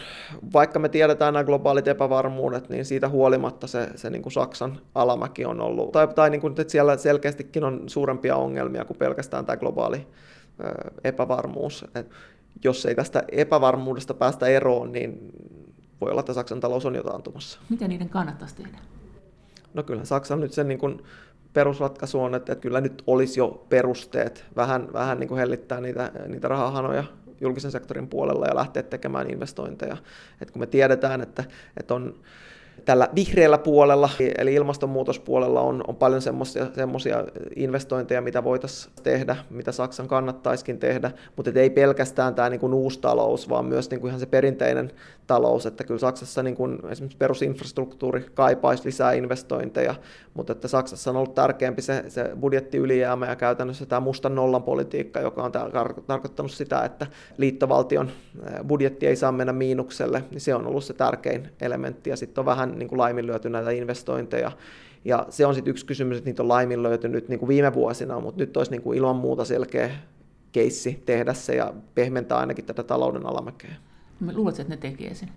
vaikka 0.53 0.79
me 0.79 0.89
tiedetään 0.89 1.35
nämä 1.35 1.45
globaalit 1.45 1.89
epävarmuudet, 1.89 2.69
niin 2.69 2.85
siitä 2.85 3.09
huolimatta 3.09 3.67
se, 3.67 3.89
se 3.95 4.11
niin 4.11 4.33
Saksan 4.33 4.79
alamäki 4.95 5.45
on 5.45 5.61
ollut, 5.61 5.93
tai, 5.93 6.09
tai 6.09 6.31
niin 6.31 6.41
kuin, 6.41 6.51
että 6.51 6.73
siellä 6.73 6.97
selkeästikin 6.97 7.65
on 7.65 7.83
suurempia 7.87 8.37
ongelmia 8.37 8.85
kuin 8.85 8.97
pelkästään 8.99 9.47
tämä 9.47 9.57
globaali 9.57 10.07
epävarmuus. 11.05 11.85
Et 11.95 12.11
jos 12.65 12.87
ei 12.87 12.95
tästä 12.95 13.23
epävarmuudesta 13.33 14.15
päästä 14.15 14.47
eroon, 14.47 14.93
niin 14.93 15.33
voi 16.01 16.11
olla, 16.11 16.21
että 16.21 16.33
Saksan 16.33 16.61
talous 16.61 16.87
on 16.87 16.95
jo 16.95 17.03
taantumassa. 17.03 17.59
Mitä 17.69 17.89
niiden 17.89 18.09
kannattaisi 18.09 18.57
tehdä? 18.57 18.79
No 19.75 19.83
kyllä 19.83 20.05
Saksan 20.05 20.41
nyt 20.41 20.53
sen 20.53 20.69
niin 20.69 20.79
kuin 20.79 21.03
perusratkaisu 21.53 22.23
on, 22.23 22.35
että, 22.35 22.53
että 22.53 22.63
kyllä 22.63 22.81
nyt 22.81 23.03
olisi 23.07 23.41
jo 23.41 23.67
perusteet 23.69 24.45
vähän, 24.57 24.93
vähän 24.93 25.21
niin 25.21 25.29
kuin 25.29 25.39
hellittää 25.39 25.81
niitä, 25.81 26.13
niitä 26.29 26.49
rahahanoja 26.49 27.05
julkisen 27.41 27.71
sektorin 27.71 28.09
puolella 28.09 28.47
ja 28.47 28.57
lähteä 28.57 28.83
tekemään 28.83 29.31
investointeja. 29.31 29.97
Et 30.41 30.51
kun 30.51 30.61
me 30.61 30.67
tiedetään, 30.67 31.21
että, 31.21 31.45
että 31.77 31.95
on 31.95 32.15
tällä 32.85 33.09
vihreällä 33.15 33.59
puolella, 33.59 34.11
eli 34.39 34.55
ilmastonmuutospuolella 34.55 35.61
on, 35.61 35.85
on 35.87 35.97
paljon 35.97 36.23
semmoisia 36.75 37.25
investointeja, 37.57 38.21
mitä 38.21 38.45
voitaisiin 38.45 38.95
tehdä, 39.03 39.37
mitä 39.51 39.73
Saksan 39.73 40.09
kannattaisikin 40.09 40.79
tehdä, 40.79 41.11
mutta 41.37 41.51
ei 41.55 41.71
pelkästään 41.71 42.35
tämä 42.35 42.51
niin 42.51 42.61
kuin 42.61 42.75
uusi 42.75 43.01
talous, 43.01 43.49
vaan 43.49 43.65
myös 43.65 43.91
niin 43.91 44.01
kuin 44.01 44.09
ihan 44.09 44.21
se 44.21 44.27
perinteinen 44.27 44.93
talous, 45.27 45.67
että 45.67 45.85
kyllä 45.85 45.99
Saksassa 45.99 46.43
niin 46.43 46.57
kuin 46.57 46.79
esimerkiksi 46.91 47.19
perusinfrastruktuuri 47.19 48.27
kaipaisi 48.35 48.85
lisää 48.85 49.13
investointeja, 49.13 49.95
mutta 50.35 50.53
että 50.53 50.69
Saksassa 50.69 51.11
on 51.11 51.17
ollut 51.17 51.35
tärkeämpi 51.35 51.83
se, 51.83 52.05
se 52.09 52.31
budjettiylijäämä 52.41 53.27
ja 53.27 53.37
käytännössä 53.37 53.87
tämä 53.87 54.01
mustan 54.01 54.35
nollan 54.35 54.63
politiikka, 54.63 55.21
joka 55.21 55.43
on 55.43 55.53
tarkoittanut 56.07 56.53
sitä, 56.53 56.85
että 56.85 57.07
liittovaltion 57.39 58.11
budjetti 58.67 59.07
ei 59.07 59.17
saa 59.17 59.33
mennä 59.33 59.53
miinukselle, 59.53 60.25
niin 60.31 60.41
se 60.41 60.55
on 60.55 60.67
ollut 60.67 60.85
se 60.85 60.93
tärkein 60.93 61.49
elementti 61.61 62.11
ja 62.11 62.17
sitten 62.17 62.43
on 62.43 62.47
vähän 62.47 62.79
niin 62.79 62.89
kuin 62.89 62.99
laiminlyöty 62.99 63.51
näitä 63.51 63.71
investointeja. 63.71 64.53
Ja 65.05 65.27
se 65.31 65.47
on 65.47 65.55
sitten 65.55 65.71
yksi 65.71 65.87
kysymys, 65.87 66.19
että 66.19 66.31
niitä 66.31 66.43
on 66.43 66.49
laiminlyöty 66.49 67.09
nyt 67.09 67.29
niin 67.29 67.39
kuin 67.39 67.49
viime 67.49 67.75
vuosina, 67.75 68.21
mutta 68.21 68.41
nyt 68.41 68.57
olisi 68.57 68.71
niin 68.71 68.83
kuin 68.83 68.99
ilman 68.99 69.17
muuta 69.17 69.45
selkeä 69.45 69.91
keissi 70.53 71.03
tehdä 71.07 71.35
se 71.35 71.55
ja 71.55 71.75
pehmentää 71.95 72.39
ainakin 72.39 72.65
tätä 72.65 72.83
talouden 72.83 73.27
alamäkeä. 73.27 73.75
Luuletko, 74.21 74.63
että 74.63 74.75
ne 74.75 74.77
tekee 74.77 75.15
sen? 75.15 75.29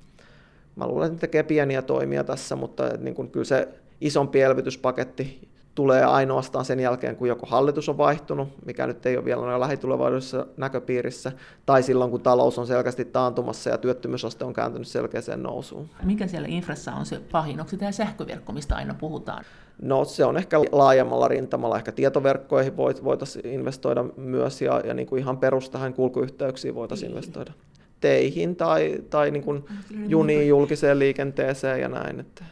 Mä 0.75 0.87
luulen, 0.87 1.05
että 1.05 1.15
ne 1.15 1.19
tekee 1.19 1.43
pieniä 1.43 1.81
toimia 1.81 2.23
tässä, 2.23 2.55
mutta 2.55 2.83
niin 2.97 3.15
kuin, 3.15 3.31
kyllä 3.31 3.45
se 3.45 3.67
isompi 4.01 4.41
elvytyspaketti 4.41 5.49
tulee 5.75 6.05
ainoastaan 6.05 6.65
sen 6.65 6.79
jälkeen, 6.79 7.15
kun 7.15 7.27
joko 7.27 7.45
hallitus 7.45 7.89
on 7.89 7.97
vaihtunut, 7.97 8.49
mikä 8.65 8.87
nyt 8.87 9.05
ei 9.05 9.17
ole 9.17 9.25
vielä 9.25 9.59
lähitulevaisuudessa 9.59 10.45
näköpiirissä, 10.57 11.31
tai 11.65 11.83
silloin, 11.83 12.11
kun 12.11 12.21
talous 12.21 12.59
on 12.59 12.67
selkeästi 12.67 13.05
taantumassa 13.05 13.69
ja 13.69 13.77
työttömyysaste 13.77 14.45
on 14.45 14.53
kääntynyt 14.53 14.87
selkeäseen 14.87 15.43
nousuun. 15.43 15.89
Mikä 16.03 16.27
siellä 16.27 16.47
infrassa 16.47 16.93
on 16.93 17.05
se 17.05 17.21
pahin? 17.31 17.59
Onko 17.59 17.69
se 17.69 17.77
tämä 17.77 17.91
sähköverkko, 17.91 18.53
mistä 18.53 18.75
aina 18.75 18.93
puhutaan? 18.93 19.43
No 19.81 20.05
se 20.05 20.25
on 20.25 20.37
ehkä 20.37 20.59
laajemmalla 20.71 21.27
rintamalla, 21.27 21.77
ehkä 21.77 21.91
tietoverkkoihin 21.91 22.77
voitaisiin 22.77 23.45
investoida 23.45 24.05
myös, 24.17 24.61
ja, 24.61 24.81
ja 24.85 24.93
niin 24.93 25.07
kuin 25.07 25.19
ihan 25.19 25.37
perustahan 25.37 25.93
kulkuyhteyksiin 25.93 26.75
voitaisiin 26.75 27.07
niin. 27.07 27.17
investoida. 27.17 27.53
Teihin 27.99 28.55
tai, 28.55 28.99
tai 29.09 29.31
niin 29.31 29.43
kuin 29.43 29.65
juniin, 30.07 30.47
julkiseen 30.47 30.99
liikenteeseen 30.99 31.81
ja 31.81 31.87
näin. 31.87 32.19
Että. 32.19 32.45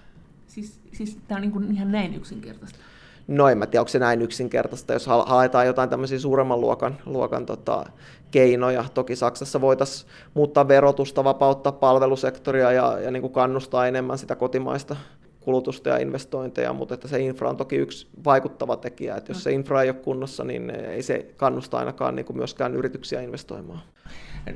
Siis, 0.48 0.80
siis 0.94 1.18
tämä 1.28 1.36
on 1.38 1.42
niin 1.42 1.52
kuin 1.52 1.74
ihan 1.74 1.92
näin 1.92 2.14
yksinkertaista? 2.14 2.80
No 3.28 3.50
en 3.50 3.58
mä 3.58 3.66
tiedä, 3.66 3.82
onko 3.82 3.90
se 3.90 4.00
näin 4.00 4.22
yksinkertaista, 4.22 4.94
jos 4.94 5.08
haetaan 5.08 5.68
jotain 5.68 5.90
tämmöisiä 5.90 6.20
suuremman 6.20 6.62
luokan, 6.62 6.98
luokan 7.06 7.46
tota, 7.46 7.86
keinoja. 8.32 8.86
Toki 8.94 9.16
Saksassa 9.16 9.62
voitaisiin 9.62 10.12
muuttaa 10.34 10.68
verotusta, 10.68 11.24
vapauttaa 11.24 11.72
palvelusektoria 11.72 12.72
ja, 12.72 13.00
ja 13.00 13.12
niin 13.12 13.22
kuin 13.22 13.34
kannustaa 13.34 13.88
enemmän 13.88 14.18
sitä 14.18 14.36
kotimaista 14.36 14.96
kulutusta 15.40 15.90
ja 15.90 15.98
investointeja, 15.98 16.74
mutta 16.74 16.94
että 16.94 17.08
se 17.08 17.20
infra 17.20 17.50
on 17.50 17.58
toki 17.58 17.76
yksi 17.76 18.08
vaikuttava 18.26 18.78
tekijä. 18.78 19.16
Että 19.16 19.32
jos 19.32 19.44
se 19.44 19.52
infra 19.52 19.82
ei 19.82 19.90
ole 19.90 19.98
kunnossa, 19.98 20.44
niin 20.44 20.70
ei 20.70 21.04
se 21.04 21.34
kannusta 21.38 21.78
ainakaan 21.78 22.16
niin 22.16 22.26
kuin 22.26 22.38
myöskään 22.38 22.76
yrityksiä 22.76 23.22
investoimaan. 23.22 23.82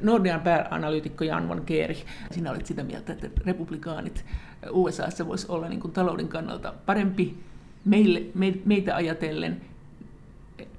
Nordean 0.02 0.41
pääanalyytikko 0.41 1.24
Jan 1.24 1.50
von 1.50 1.62
Keeri, 1.65 1.98
sinä 2.32 2.52
olet 2.52 2.65
sitä 2.65 2.84
mieltä, 2.84 3.13
että 3.13 3.28
republikaanit 3.46 4.26
USAssa 4.72 5.28
voisi 5.28 5.46
olla 5.50 5.70
niin 5.70 5.80
kuin 5.80 5.91
talouden 5.91 6.28
kannalta 6.28 6.74
parempi 6.86 7.36
meille, 7.86 8.22
me, 8.36 8.54
meitä 8.65 8.96
ajatellen. 8.96 9.62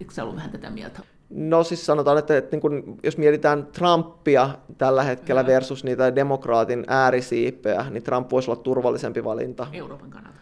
Eikö 0.01 0.15
sä 0.15 0.23
ollut 0.23 0.37
vähän 0.37 0.51
tätä 0.51 0.71
mieltä? 0.71 1.01
No 1.31 1.65
siis 1.65 1.87
sanotaan, 1.87 2.19
että, 2.19 2.37
että 2.37 2.57
niin 2.57 2.61
kun, 2.61 2.99
jos 3.03 3.19
mietitään 3.19 3.67
Trumpia 3.67 4.51
tällä 4.79 5.03
hetkellä 5.03 5.47
versus 5.47 5.85
niitä 5.85 6.15
demokraatin 6.15 6.85
äärisiipeä, 6.89 7.87
niin 7.91 8.03
Trump 8.03 8.31
voisi 8.31 8.51
olla 8.51 8.63
turvallisempi 8.63 9.25
valinta. 9.25 9.67
Euroopan 9.73 10.11
kannalta. 10.11 10.39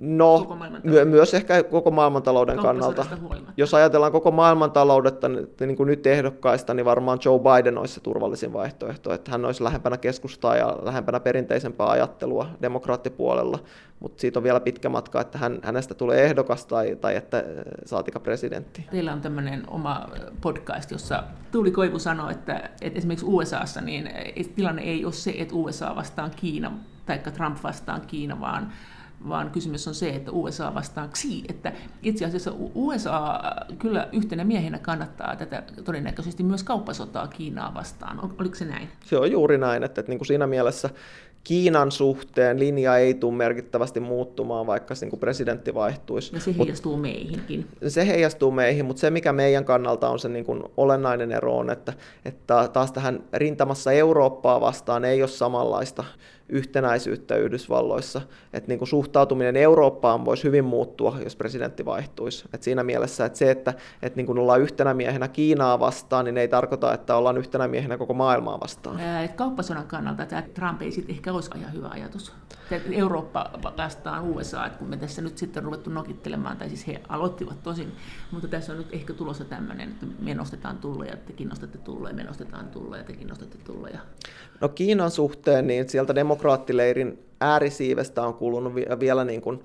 No, 0.00 0.58
my- 0.82 1.04
myös 1.04 1.34
ehkä 1.34 1.62
koko 1.62 1.90
maailmantalouden 1.90 2.56
kannalta. 2.56 3.06
Jos 3.56 3.74
ajatellaan 3.74 4.12
koko 4.12 4.30
maailmantaloudetta 4.30 5.28
niin 5.28 5.76
kuin 5.76 5.86
nyt 5.86 6.06
ehdokkaista, 6.06 6.74
niin 6.74 6.84
varmaan 6.84 7.18
Joe 7.24 7.38
Biden 7.38 7.78
olisi 7.78 7.94
se 7.94 8.00
turvallisin 8.00 8.52
vaihtoehto, 8.52 9.12
että 9.12 9.30
hän 9.30 9.44
olisi 9.44 9.64
lähempänä 9.64 9.96
keskustaa 9.96 10.56
ja 10.56 10.76
lähempänä 10.82 11.20
perinteisempää 11.20 11.86
ajattelua 11.86 12.48
demokraattipuolella, 12.62 13.58
mutta 14.00 14.20
siitä 14.20 14.38
on 14.38 14.42
vielä 14.42 14.60
pitkä 14.60 14.88
matka, 14.88 15.20
että 15.20 15.38
hän, 15.38 15.58
hänestä 15.62 15.94
tulee 15.94 16.24
ehdokas 16.24 16.66
tai, 16.66 16.96
tai 17.00 17.16
että 17.16 17.44
saatika 17.84 18.20
presidentti. 18.20 18.86
Teillä 18.90 19.12
on 19.12 19.20
tämmöinen 19.20 19.64
oma 19.68 20.06
podcast, 20.40 20.90
jossa 20.90 21.22
Tuuli 21.52 21.70
Koivu 21.70 21.98
sanoi, 21.98 22.32
että, 22.32 22.70
että 22.80 22.98
esimerkiksi 22.98 23.26
USAssa 23.28 23.80
niin 23.80 24.10
tilanne 24.56 24.82
ei 24.82 25.04
ole 25.04 25.12
se, 25.12 25.34
että 25.38 25.54
USA 25.54 25.96
vastaan 25.96 26.30
Kiina 26.36 26.72
tai 27.06 27.18
Trump 27.18 27.58
vastaan 27.62 28.00
Kiina, 28.06 28.40
vaan 28.40 28.72
vaan 29.28 29.50
kysymys 29.50 29.88
on 29.88 29.94
se, 29.94 30.08
että 30.08 30.30
USA 30.30 30.74
vastaan 30.74 31.10
Xi, 31.14 31.44
että 31.48 31.72
itse 32.02 32.24
asiassa 32.24 32.52
USA 32.74 33.40
kyllä 33.78 34.08
yhtenä 34.12 34.44
miehenä 34.44 34.78
kannattaa 34.78 35.36
tätä 35.36 35.62
todennäköisesti 35.84 36.42
myös 36.42 36.62
kauppasotaa 36.62 37.28
Kiinaa 37.28 37.74
vastaan. 37.74 38.32
Oliko 38.40 38.54
se 38.54 38.64
näin? 38.64 38.88
Se 39.04 39.16
on 39.16 39.30
juuri 39.30 39.58
näin, 39.58 39.82
että, 39.82 40.00
että 40.00 40.12
niin 40.12 40.18
kuin 40.18 40.26
siinä 40.26 40.46
mielessä 40.46 40.90
Kiinan 41.46 41.92
suhteen 41.92 42.58
linja 42.58 42.96
ei 42.96 43.14
tule 43.14 43.34
merkittävästi 43.34 44.00
muuttumaan, 44.00 44.66
vaikka 44.66 44.94
niin 45.00 45.20
presidentti 45.20 45.74
vaihtuisi. 45.74 46.34
Ja 46.34 46.40
se 46.40 46.54
heijastuu 46.58 46.92
Mut, 46.92 47.02
meihinkin. 47.02 47.66
Se 47.88 48.06
heijastuu 48.06 48.50
meihin, 48.50 48.84
mutta 48.84 49.00
se 49.00 49.10
mikä 49.10 49.32
meidän 49.32 49.64
kannalta 49.64 50.08
on 50.08 50.18
se 50.18 50.28
niin 50.28 50.44
kuin 50.44 50.62
olennainen 50.76 51.32
ero 51.32 51.56
on, 51.56 51.70
että, 51.70 51.92
että 52.24 52.68
taas 52.72 52.92
tähän 52.92 53.24
rintamassa 53.32 53.92
Eurooppaa 53.92 54.60
vastaan 54.60 55.04
ei 55.04 55.22
ole 55.22 55.28
samanlaista 55.28 56.04
yhtenäisyyttä 56.48 57.36
Yhdysvalloissa. 57.36 58.20
Että 58.52 58.68
niin 58.68 58.78
kuin 58.78 58.88
suhtautuminen 58.88 59.56
Eurooppaan 59.56 60.24
voisi 60.24 60.44
hyvin 60.44 60.64
muuttua, 60.64 61.18
jos 61.24 61.36
presidentti 61.36 61.84
vaihtuisi. 61.84 62.44
Et 62.54 62.62
siinä 62.62 62.82
mielessä, 62.82 63.24
että 63.24 63.38
se, 63.38 63.50
että, 63.50 63.74
että 64.02 64.16
niin 64.16 64.26
kuin 64.26 64.38
ollaan 64.38 64.60
yhtenä 64.60 64.94
miehenä 64.94 65.28
Kiinaa 65.28 65.80
vastaan, 65.80 66.24
niin 66.24 66.38
ei 66.38 66.48
tarkoita, 66.48 66.94
että 66.94 67.16
ollaan 67.16 67.38
yhtenä 67.38 67.68
miehenä 67.68 67.98
koko 67.98 68.14
maailmaa 68.14 68.60
vastaan. 68.60 69.00
Ää, 69.00 69.28
kauppasodan 69.28 69.86
kannalta 69.86 70.26
tämä 70.26 70.42
Trump 70.42 70.82
ei 70.82 70.92
sitten 70.92 71.14
ehkä 71.14 71.32
olisi 71.32 71.50
ihan 71.58 71.72
hyvä 71.72 71.88
ajatus. 71.88 72.32
Eurooppa 72.92 73.50
vastaan 73.76 74.24
USA, 74.24 74.66
että 74.66 74.78
kun 74.78 74.88
me 74.88 74.96
tässä 74.96 75.22
nyt 75.22 75.38
sitten 75.38 75.62
ruvettu 75.62 75.90
nokittelemaan, 75.90 76.56
tai 76.56 76.68
siis 76.68 76.86
he 76.86 77.00
aloittivat 77.08 77.62
tosin, 77.62 77.92
mutta 78.30 78.48
tässä 78.48 78.72
on 78.72 78.78
nyt 78.78 78.88
ehkä 78.92 79.12
tulossa 79.12 79.44
tämmöinen, 79.44 79.88
että 79.88 80.06
me 80.18 80.34
nostetaan 80.34 80.78
tulleja, 80.78 81.16
tekin 81.16 81.48
nostatte 81.48 81.78
tulleja, 81.78 82.14
me 82.14 82.24
nostetaan 82.24 82.68
tulleja, 82.68 83.04
tekin 83.04 83.28
nostatte 83.28 83.58
tulleja. 83.58 83.98
No 84.60 84.68
Kiinan 84.68 85.10
suhteen, 85.10 85.66
niin 85.66 85.88
sieltä 85.88 86.14
demokraattileirin 86.36 87.18
äärisiivestä 87.40 88.22
on 88.22 88.34
kuulunut 88.34 88.74
vielä 88.74 89.24
niin 89.24 89.40
kuin 89.40 89.64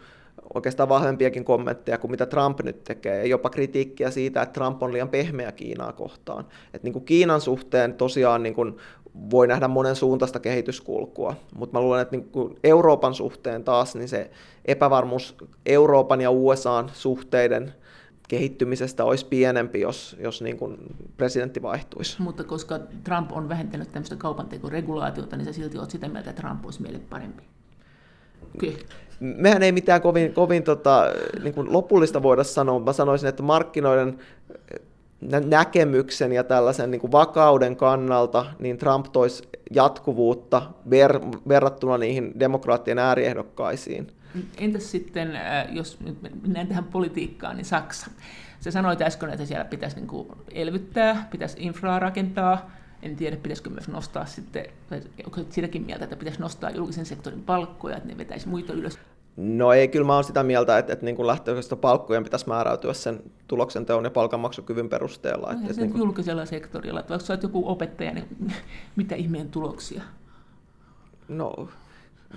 oikeastaan 0.53 0.89
vahvempiakin 0.89 1.45
kommentteja 1.45 1.97
kuin 1.97 2.11
mitä 2.11 2.25
Trump 2.25 2.59
nyt 2.63 2.83
tekee, 2.83 3.17
ja 3.17 3.25
jopa 3.25 3.49
kritiikkiä 3.49 4.11
siitä, 4.11 4.41
että 4.41 4.53
Trump 4.53 4.83
on 4.83 4.93
liian 4.93 5.09
pehmeä 5.09 5.51
Kiinaa 5.51 5.93
kohtaan. 5.93 6.45
Et 6.73 6.83
niin 6.83 6.93
kuin 6.93 7.05
Kiinan 7.05 7.41
suhteen 7.41 7.93
tosiaan 7.93 8.43
niin 8.43 8.55
kuin 8.55 8.77
voi 9.31 9.47
nähdä 9.47 9.67
monen 9.67 9.95
suuntaista 9.95 10.39
kehityskulkua, 10.39 11.35
mutta 11.55 11.77
mä 11.77 11.83
luulen, 11.83 12.01
että 12.01 12.15
niin 12.15 12.29
kuin 12.29 12.55
Euroopan 12.63 13.13
suhteen 13.13 13.63
taas 13.63 13.95
niin 13.95 14.09
se 14.09 14.31
epävarmuus 14.65 15.35
Euroopan 15.65 16.21
ja 16.21 16.31
USAn 16.31 16.91
suhteiden 16.93 17.73
kehittymisestä 18.31 19.05
olisi 19.05 19.25
pienempi, 19.25 19.81
jos, 19.81 20.15
jos 20.19 20.41
niin 20.41 20.57
kuin 20.57 20.77
presidentti 21.17 21.61
vaihtuisi. 21.61 22.21
Mutta 22.21 22.43
koska 22.43 22.79
Trump 23.03 23.31
on 23.31 23.49
vähentänyt 23.49 23.91
tämmöistä 23.91 24.15
kaupantekoregulaatiota, 24.15 25.37
niin 25.37 25.45
sä 25.45 25.53
silti 25.53 25.77
olet 25.77 25.91
sitä 25.91 26.07
mieltä, 26.09 26.29
että 26.29 26.41
Trump 26.41 26.65
olisi 26.65 26.81
meille 26.81 26.99
parempi. 27.09 27.43
Okay. 28.55 28.73
Mehän 29.19 29.63
ei 29.63 29.71
mitään 29.71 30.01
kovin, 30.01 30.33
kovin 30.33 30.63
tota, 30.63 31.05
niin 31.43 31.53
kuin 31.53 31.73
lopullista 31.73 32.23
voida 32.23 32.43
sanoa. 32.43 32.79
Mä 32.79 32.93
sanoisin, 32.93 33.29
että 33.29 33.43
markkinoiden 33.43 34.19
näkemyksen 35.45 36.31
ja 36.31 36.43
tällaisen 36.43 36.91
niin 36.91 37.01
kuin 37.01 37.11
vakauden 37.11 37.75
kannalta, 37.75 38.45
niin 38.59 38.77
Trump 38.77 39.05
toisi 39.11 39.43
jatkuvuutta 39.71 40.61
ver- 40.89 41.39
verrattuna 41.47 41.97
niihin 41.97 42.39
demokraattien 42.39 42.99
ääriehdokkaisiin. 42.99 44.07
Entäs 44.57 44.91
sitten, 44.91 45.35
äh, 45.35 45.67
jos 45.71 45.99
mennään 46.41 46.67
tähän 46.67 46.83
politiikkaan, 46.83 47.57
niin 47.57 47.65
Saksa. 47.65 48.11
Se 48.59 48.71
sanoit 48.71 49.01
äsken, 49.01 49.29
että 49.29 49.45
siellä 49.45 49.65
pitäisi 49.65 49.95
niin 49.95 50.07
kuin 50.07 50.27
elvyttää, 50.51 51.27
pitäisi 51.31 51.57
infraa 51.59 51.99
rakentaa, 51.99 52.71
En 53.01 53.15
tiedä, 53.15 53.37
pitäisikö 53.37 53.69
myös 53.69 53.87
nostaa 53.87 54.25
sitten, 54.25 54.65
onko 55.25 55.41
sitäkin 55.49 55.85
mieltä, 55.85 56.03
että 56.03 56.15
pitäisi 56.15 56.39
nostaa 56.39 56.69
julkisen 56.69 57.05
sektorin 57.05 57.43
palkkoja, 57.43 57.97
että 57.97 58.09
ne 58.09 58.17
vetäisi 58.17 58.47
muita 58.47 58.73
ylös? 58.73 58.99
No 59.37 59.73
ei, 59.73 59.87
kyllä 59.87 60.05
mä 60.05 60.15
oon 60.15 60.23
sitä 60.23 60.43
mieltä, 60.43 60.77
että, 60.77 60.93
että 60.93 61.05
niin 61.05 61.15
kuin 61.15 61.27
lähtökohtaisesti 61.27 61.75
palkkojen 61.75 62.23
pitäisi 62.23 62.47
määräytyä 62.47 62.93
sen 62.93 63.23
tuloksen 63.47 63.85
teon 63.85 64.03
ja 64.03 64.11
palkanmaksukyvyn 64.11 64.89
perusteella. 64.89 65.53
No, 65.53 65.59
että 65.61 65.73
se 65.73 65.81
niin 65.81 65.91
kuin... 65.91 65.99
julkisella 65.99 66.45
sektorilla, 66.45 66.99
että 66.99 67.09
vaikka 67.09 67.25
sä 67.25 67.33
olet 67.33 67.43
joku 67.43 67.69
opettaja, 67.69 68.13
niin 68.13 68.53
mitä 68.95 69.15
ihmeen 69.15 69.49
tuloksia? 69.49 70.01
No 71.27 71.69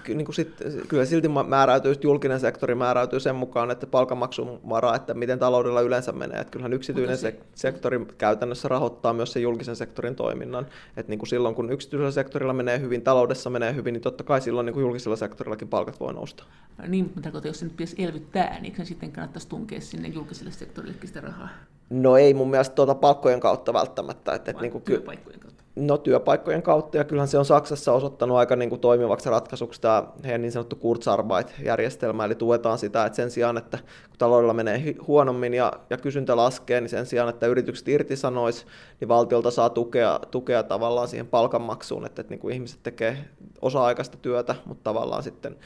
niin 0.09 0.25
kuin 0.25 0.35
sit, 0.35 0.55
kyllä 0.89 1.05
silti 1.05 1.29
määräytyy, 1.29 1.95
julkinen 2.03 2.41
sektori 2.41 2.75
määräytyy 2.75 3.21
sen 3.21 3.37
mukaan, 3.37 3.71
että 3.71 3.87
palkanmaksun 3.87 4.61
varaa, 4.69 4.97
että 4.97 5.15
miten 5.15 5.39
taloudella 5.39 5.81
yleensä 5.81 6.13
menee. 6.13 6.41
Että 6.41 6.51
kyllähän 6.51 6.73
yksityinen 6.73 7.19
se... 7.19 7.37
sektori 7.55 8.07
käytännössä 8.19 8.69
rahoittaa 8.69 9.13
myös 9.13 9.33
sen 9.33 9.43
julkisen 9.43 9.77
sektorin 9.77 10.17
toiminnan. 10.17 10.67
Että 10.97 11.11
niin 11.11 11.19
kuin 11.19 11.29
silloin, 11.29 11.55
kun 11.55 11.73
yksityisellä 11.73 12.11
sektorilla 12.11 12.53
menee 12.53 12.81
hyvin, 12.81 13.03
taloudessa 13.03 13.51
menee 13.51 13.75
hyvin, 13.75 13.93
niin 13.93 14.03
totta 14.03 14.25
kai 14.25 14.41
silloin 14.41 14.67
niin 14.67 14.75
kuin 14.75 14.83
julkisella 14.83 15.17
sektorillakin 15.17 15.69
palkat 15.69 16.01
voi 16.01 16.15
nousta. 16.15 16.45
No 16.79 16.85
niin, 16.89 17.05
mutta 17.05 17.21
tarkoitan, 17.21 17.49
jos 17.49 17.59
se 17.59 17.65
nyt 17.65 17.77
pitäisi 17.77 18.05
elvyttää, 18.05 18.61
niin 18.61 18.77
se 18.77 18.85
sitten 18.85 19.13
kannattaisi 19.13 19.49
tunkea 19.49 19.81
sinne 19.81 20.09
julkiselle 20.09 20.51
sektorillekin 20.51 21.09
sitä 21.09 21.21
rahaa? 21.21 21.49
No 21.91 22.17
ei 22.17 22.35
mun 22.35 22.51
mielestä 22.51 22.75
tuota 22.75 22.95
palkkojen 22.95 23.41
kautta 23.41 23.73
välttämättä. 23.73 24.35
Että, 24.35 24.51
että 24.51 24.63
niin 24.63 24.73
kuin, 24.73 24.85
työpaikkojen 24.85 25.41
kautta? 25.41 25.54
No 25.77 25.99
työpaikkojen 25.99 26.63
kautta, 26.63 26.97
ja 26.97 27.05
kyllähän 27.05 27.29
se 27.29 27.39
on 27.39 27.45
Saksassa 27.45 27.93
osoittanut 27.93 28.37
aika 28.37 28.57
niin 28.57 28.69
kuin 28.69 28.81
toimivaksi 28.81 29.31
ratkaisuksi 29.31 29.81
tämä 29.81 30.05
heidän 30.25 30.43
niin 30.43 30.53
sanottu 30.53 30.77
Kurzarbeit-järjestelmä, 30.77 32.25
eli 32.25 32.35
tuetaan 32.35 32.79
sitä, 32.79 33.07
että 33.07 33.17
sen 33.17 33.31
sijaan, 33.31 33.57
että 33.57 33.79
kun 34.09 34.19
taloudella 34.19 34.55
menee 34.55 34.95
huonommin 35.07 35.55
ja, 35.55 35.73
ja 35.91 35.97
kysyntä 35.97 36.37
laskee, 36.37 36.81
niin 36.81 36.89
sen 36.89 37.07
sijaan, 37.07 37.29
että 37.29 37.47
yritykset 37.47 37.89
irtisanois, 37.89 38.67
niin 39.01 39.09
valtiolta 39.09 39.51
saa 39.51 39.71
tukea, 39.71 40.21
tukea 40.31 40.63
tavallaan 40.63 41.09
siihen 41.09 41.27
palkanmaksuun, 41.27 42.07
että, 42.07 42.21
että 42.21 42.33
niin 42.33 42.41
kuin 42.41 42.55
ihmiset 42.55 42.81
tekee 42.83 43.19
osa-aikaista 43.63 44.17
työtä, 44.17 44.55
mutta 44.65 44.85
tavallaan 44.85 45.23
sitten 45.23 45.57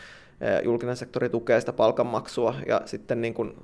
eh, 0.40 0.64
julkinen 0.64 0.96
sektori 0.96 1.28
tukee 1.28 1.60
sitä 1.60 1.72
palkanmaksua, 1.72 2.54
ja 2.66 2.80
sitten 2.84 3.20
niin 3.20 3.34
kuin 3.34 3.54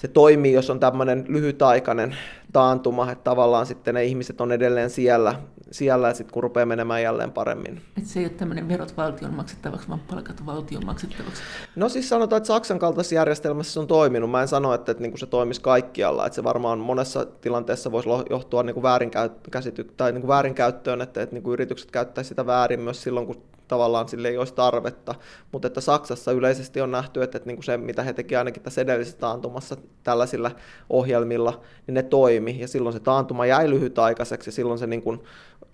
se 0.00 0.08
toimii, 0.08 0.52
jos 0.52 0.70
on 0.70 0.80
tämmöinen 0.80 1.24
lyhytaikainen 1.28 2.16
taantuma, 2.52 3.12
että 3.12 3.24
tavallaan 3.24 3.66
sitten 3.66 3.94
ne 3.94 4.04
ihmiset 4.04 4.40
on 4.40 4.52
edelleen 4.52 4.90
siellä, 4.90 5.34
siellä 5.70 6.08
ja 6.08 6.14
sitten 6.14 6.32
kun 6.32 6.42
rupeaa 6.42 6.66
menemään 6.66 7.02
jälleen 7.02 7.32
paremmin. 7.32 7.80
Et 7.98 8.06
se 8.06 8.20
ei 8.20 8.24
ole 8.24 8.32
tämmöinen 8.32 8.68
verot 8.68 8.96
valtion 8.96 9.34
maksettavaksi, 9.34 9.88
vaan 9.88 10.00
palkat 10.00 10.46
valtion 10.46 10.86
maksettavaksi. 10.86 11.42
No 11.76 11.88
siis 11.88 12.08
sanotaan, 12.08 12.36
että 12.36 12.46
Saksan 12.46 12.78
kaltaisessa 12.78 13.14
järjestelmässä 13.14 13.72
se 13.72 13.80
on 13.80 13.86
toiminut. 13.86 14.30
Mä 14.30 14.42
en 14.42 14.48
sano, 14.48 14.74
että, 14.74 14.92
että 14.92 15.02
niin 15.02 15.12
kuin 15.12 15.20
se 15.20 15.26
toimisi 15.26 15.60
kaikkialla. 15.60 16.26
Että 16.26 16.34
se 16.34 16.44
varmaan 16.44 16.78
monessa 16.78 17.24
tilanteessa 17.24 17.92
voisi 17.92 18.08
johtua 18.30 18.62
niin 18.62 18.74
kuin 18.74 18.82
väärinkäyttö- 18.82 19.84
tai 19.96 20.12
niin 20.12 20.22
kuin 20.22 20.28
väärinkäyttöön, 20.28 21.00
että, 21.00 21.22
että 21.22 21.34
niin 21.36 21.42
kuin 21.42 21.52
yritykset 21.52 21.90
käyttäisivät 21.90 22.28
sitä 22.28 22.46
väärin 22.46 22.80
myös 22.80 23.02
silloin, 23.02 23.26
kun 23.26 23.42
tavallaan 23.70 24.08
sille 24.08 24.28
ei 24.28 24.38
olisi 24.38 24.54
tarvetta, 24.54 25.14
mutta 25.52 25.66
että 25.66 25.80
Saksassa 25.80 26.32
yleisesti 26.32 26.80
on 26.80 26.90
nähty, 26.90 27.22
että, 27.22 27.38
että 27.38 27.46
niin 27.46 27.56
kuin 27.56 27.64
se, 27.64 27.76
mitä 27.76 28.02
he 28.02 28.12
tekivät 28.12 28.38
ainakin 28.38 28.62
tässä 28.62 28.80
edellisessä 28.80 29.18
taantumassa 29.18 29.76
tällaisilla 30.04 30.50
ohjelmilla, 30.90 31.60
niin 31.86 31.94
ne 31.94 32.02
toimi, 32.02 32.60
ja 32.60 32.68
silloin 32.68 32.92
se 32.92 33.00
taantuma 33.00 33.46
jäi 33.46 33.70
lyhytaikaiseksi, 33.70 34.48
ja 34.48 34.52
silloin 34.52 34.78
se 34.78 34.86
niin 34.86 35.02
kuin 35.02 35.20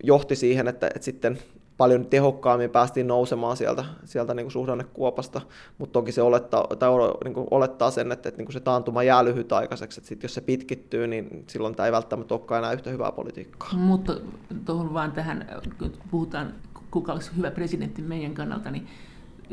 johti 0.03 0.37
siihen, 0.37 0.69
että, 0.69 0.87
että 0.87 1.05
sitten 1.05 1.39
paljon 1.77 2.07
tehokkaammin 2.07 2.71
päästiin 2.71 3.07
nousemaan 3.07 3.57
sieltä, 3.57 3.85
sieltä 4.05 4.35
niin 4.35 4.45
kuin 4.45 4.53
suhdannekuopasta, 4.53 5.41
mutta 5.79 5.93
toki 5.93 6.13
se 6.13 6.23
olettaa, 6.23 6.67
tai 6.79 6.91
niin 7.25 7.35
kuin 7.35 7.47
olettaa 7.51 7.91
sen, 7.91 8.13
että, 8.13 8.29
että 8.29 8.39
niin 8.39 8.47
kuin 8.47 8.53
se 8.53 8.61
taantuma 8.61 9.03
jää 9.03 9.25
lyhytaikaiseksi, 9.25 10.01
että 10.01 10.09
sit 10.09 10.23
jos 10.23 10.35
se 10.35 10.41
pitkittyy, 10.41 11.07
niin 11.07 11.45
silloin 11.47 11.75
tämä 11.75 11.87
ei 11.87 11.93
välttämättä 11.93 12.35
olekaan 12.35 12.59
enää 12.59 12.73
yhtä 12.73 12.91
hyvää 12.91 13.13
politiikkaa. 13.13 13.75
Mutta 13.75 14.17
tuohon 14.65 14.95
vaan 14.95 15.13
tähän, 15.13 15.63
kun 15.79 15.93
puhutaan 16.11 16.55
kuka 16.97 17.13
olisi 17.13 17.31
hyvä 17.37 17.51
presidentti 17.51 18.03
meidän 18.03 18.35
kannalta, 18.35 18.71
niin 18.71 18.87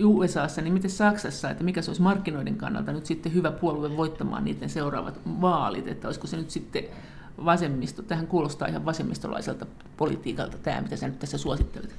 USAssa, 0.03 0.61
niin 0.61 0.73
miten 0.73 0.89
Saksassa, 0.89 1.49
että 1.49 1.63
mikä 1.63 1.81
se 1.81 1.89
olisi 1.91 2.01
markkinoiden 2.01 2.55
kannalta 2.55 2.93
nyt 2.93 3.05
sitten 3.05 3.33
hyvä 3.33 3.51
puolue 3.51 3.97
voittamaan 3.97 4.45
niiden 4.45 4.69
seuraavat 4.69 5.19
vaalit, 5.41 5.87
että 5.87 6.07
olisiko 6.07 6.27
se 6.27 6.37
nyt 6.37 6.49
sitten 6.49 6.83
vasemmisto, 7.45 8.01
tähän 8.01 8.27
kuulostaa 8.27 8.67
ihan 8.67 8.85
vasemmistolaiselta 8.85 9.65
politiikalta 9.97 10.57
tämä, 10.57 10.81
mitä 10.81 10.95
sä 10.95 11.07
nyt 11.07 11.19
tässä 11.19 11.37
suosittelet. 11.37 11.95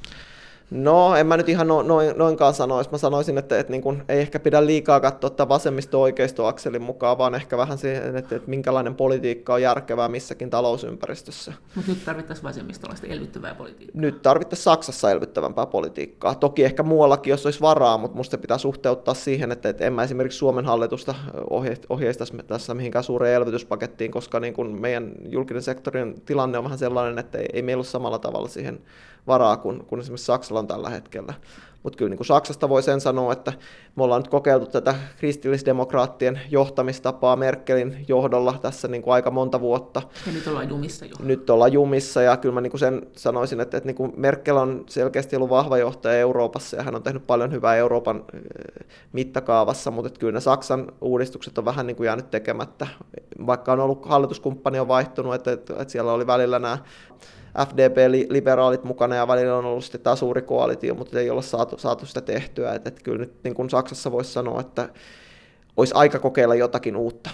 No, 0.70 1.16
en 1.16 1.26
mä 1.26 1.36
nyt 1.36 1.48
ihan 1.48 1.68
noin, 1.68 1.88
noin, 1.88 2.18
noinkaan 2.18 2.54
sanoisi. 2.54 2.90
Mä 2.90 2.98
sanoisin, 2.98 3.38
että, 3.38 3.58
että 3.58 3.70
niin 3.70 3.82
kun 3.82 4.02
ei 4.08 4.20
ehkä 4.20 4.40
pidä 4.40 4.66
liikaa 4.66 5.00
katsoa 5.00 5.30
tätä 5.30 5.48
vasemmisto-oikeisto-akselin 5.48 6.82
mukaan, 6.82 7.18
vaan 7.18 7.34
ehkä 7.34 7.56
vähän 7.56 7.78
siihen, 7.78 8.16
että, 8.16 8.36
että 8.36 8.50
minkälainen 8.50 8.94
politiikka 8.94 9.54
on 9.54 9.62
järkevää 9.62 10.08
missäkin 10.08 10.50
talousympäristössä. 10.50 11.52
Mutta 11.74 11.90
nyt 11.90 12.04
tarvittaisiin 12.04 12.44
vasemmistolaista 12.44 13.06
elvyttävää 13.06 13.54
politiikkaa. 13.54 14.00
Nyt 14.00 14.22
tarvittaisiin 14.22 14.64
Saksassa 14.64 15.10
elvyttävämpää 15.10 15.66
politiikkaa. 15.66 16.34
Toki 16.34 16.64
ehkä 16.64 16.82
muuallakin, 16.82 17.30
jos 17.30 17.46
olisi 17.46 17.60
varaa, 17.60 17.98
mutta 17.98 18.16
musta 18.16 18.38
pitää 18.38 18.58
suhteuttaa 18.58 19.14
siihen, 19.14 19.52
että, 19.52 19.68
että 19.68 19.84
en 19.84 19.92
mä 19.92 20.02
esimerkiksi 20.02 20.38
Suomen 20.38 20.64
hallitusta 20.64 21.14
ohjeistaisi 21.88 22.36
tässä 22.46 22.74
mihinkään 22.74 23.04
suureen 23.04 23.34
elvytyspakettiin, 23.34 24.10
koska 24.10 24.40
niin 24.40 24.54
kun 24.54 24.80
meidän 24.80 25.12
julkinen 25.28 25.62
sektorin 25.62 26.20
tilanne 26.24 26.58
on 26.58 26.64
vähän 26.64 26.78
sellainen, 26.78 27.18
että 27.18 27.38
ei, 27.38 27.46
ei 27.52 27.62
meillä 27.62 27.80
ole 27.80 27.84
samalla 27.86 28.18
tavalla 28.18 28.48
siihen 28.48 28.80
varaa 29.26 29.56
kuin, 29.56 29.84
kuin 29.86 30.00
esimerkiksi 30.00 30.26
Saksalla 30.26 30.60
on 30.60 30.66
tällä 30.66 30.90
hetkellä. 30.90 31.34
Mutta 31.84 31.96
kyllä 31.96 32.10
niin 32.10 32.16
kuin 32.18 32.26
Saksasta 32.26 32.68
voi 32.68 32.82
sen 32.82 33.00
sanoa, 33.00 33.32
että 33.32 33.52
me 33.96 34.02
ollaan 34.02 34.22
nyt 34.22 34.30
kokeiltu 34.30 34.66
tätä 34.66 34.94
kristillisdemokraattien 35.18 36.40
johtamistapaa 36.50 37.36
Merkelin 37.36 38.04
johdolla 38.08 38.58
tässä 38.62 38.88
niin 38.88 39.02
kuin 39.02 39.14
aika 39.14 39.30
monta 39.30 39.60
vuotta. 39.60 40.02
Ja 40.26 40.32
nyt 40.32 40.46
ollaan 40.46 40.68
jumissa 40.68 41.06
jo. 41.06 41.16
Nyt 41.18 41.50
ollaan 41.50 41.72
jumissa 41.72 42.22
ja 42.22 42.36
kyllä 42.36 42.54
mä 42.54 42.60
niin 42.60 42.70
kuin 42.70 42.80
sen 42.80 43.06
sanoisin, 43.16 43.60
että, 43.60 43.76
että 43.76 43.86
niin 43.86 43.96
kuin 43.96 44.12
Merkel 44.16 44.56
on 44.56 44.84
selkeästi 44.88 45.36
ollut 45.36 45.50
vahva 45.50 45.78
johtaja 45.78 46.18
Euroopassa 46.18 46.76
ja 46.76 46.82
hän 46.82 46.94
on 46.94 47.02
tehnyt 47.02 47.26
paljon 47.26 47.52
hyvää 47.52 47.76
Euroopan 47.76 48.24
mittakaavassa, 49.12 49.90
mutta 49.90 50.06
että 50.06 50.20
kyllä 50.20 50.32
ne 50.32 50.40
Saksan 50.40 50.92
uudistukset 51.00 51.58
on 51.58 51.64
vähän 51.64 51.86
niin 51.86 51.96
kuin 51.96 52.06
jäänyt 52.06 52.30
tekemättä, 52.30 52.86
vaikka 53.46 53.72
on 53.72 53.80
ollut 53.80 54.06
hallituskumppani 54.06 54.78
on 54.78 54.88
vaihtunut, 54.88 55.34
että, 55.34 55.52
että, 55.52 55.72
että 55.72 55.92
siellä 55.92 56.12
oli 56.12 56.26
välillä 56.26 56.58
nämä 56.58 56.78
FDP-liberaalit 57.58 58.84
mukana 58.84 59.14
ja 59.14 59.28
välillä 59.28 59.56
on 59.56 59.64
ollut 59.64 59.84
sitten 59.84 60.00
tämä 60.00 60.16
suuri 60.16 60.42
koalitio, 60.42 60.94
mutta 60.94 61.20
ei 61.20 61.30
olla 61.30 61.42
saatu, 61.42 61.78
saatu 61.78 62.06
sitä 62.06 62.20
tehtyä. 62.20 62.74
Että, 62.74 62.88
että 62.88 63.02
kyllä 63.02 63.18
nyt 63.18 63.34
niin 63.44 63.54
kuin 63.54 63.70
Saksassa 63.70 64.12
voisi 64.12 64.32
sanoa, 64.32 64.60
että 64.60 64.88
olisi 65.76 65.94
aika 65.94 66.18
kokeilla 66.18 66.54
jotakin 66.54 66.96
uutta. 66.96 67.30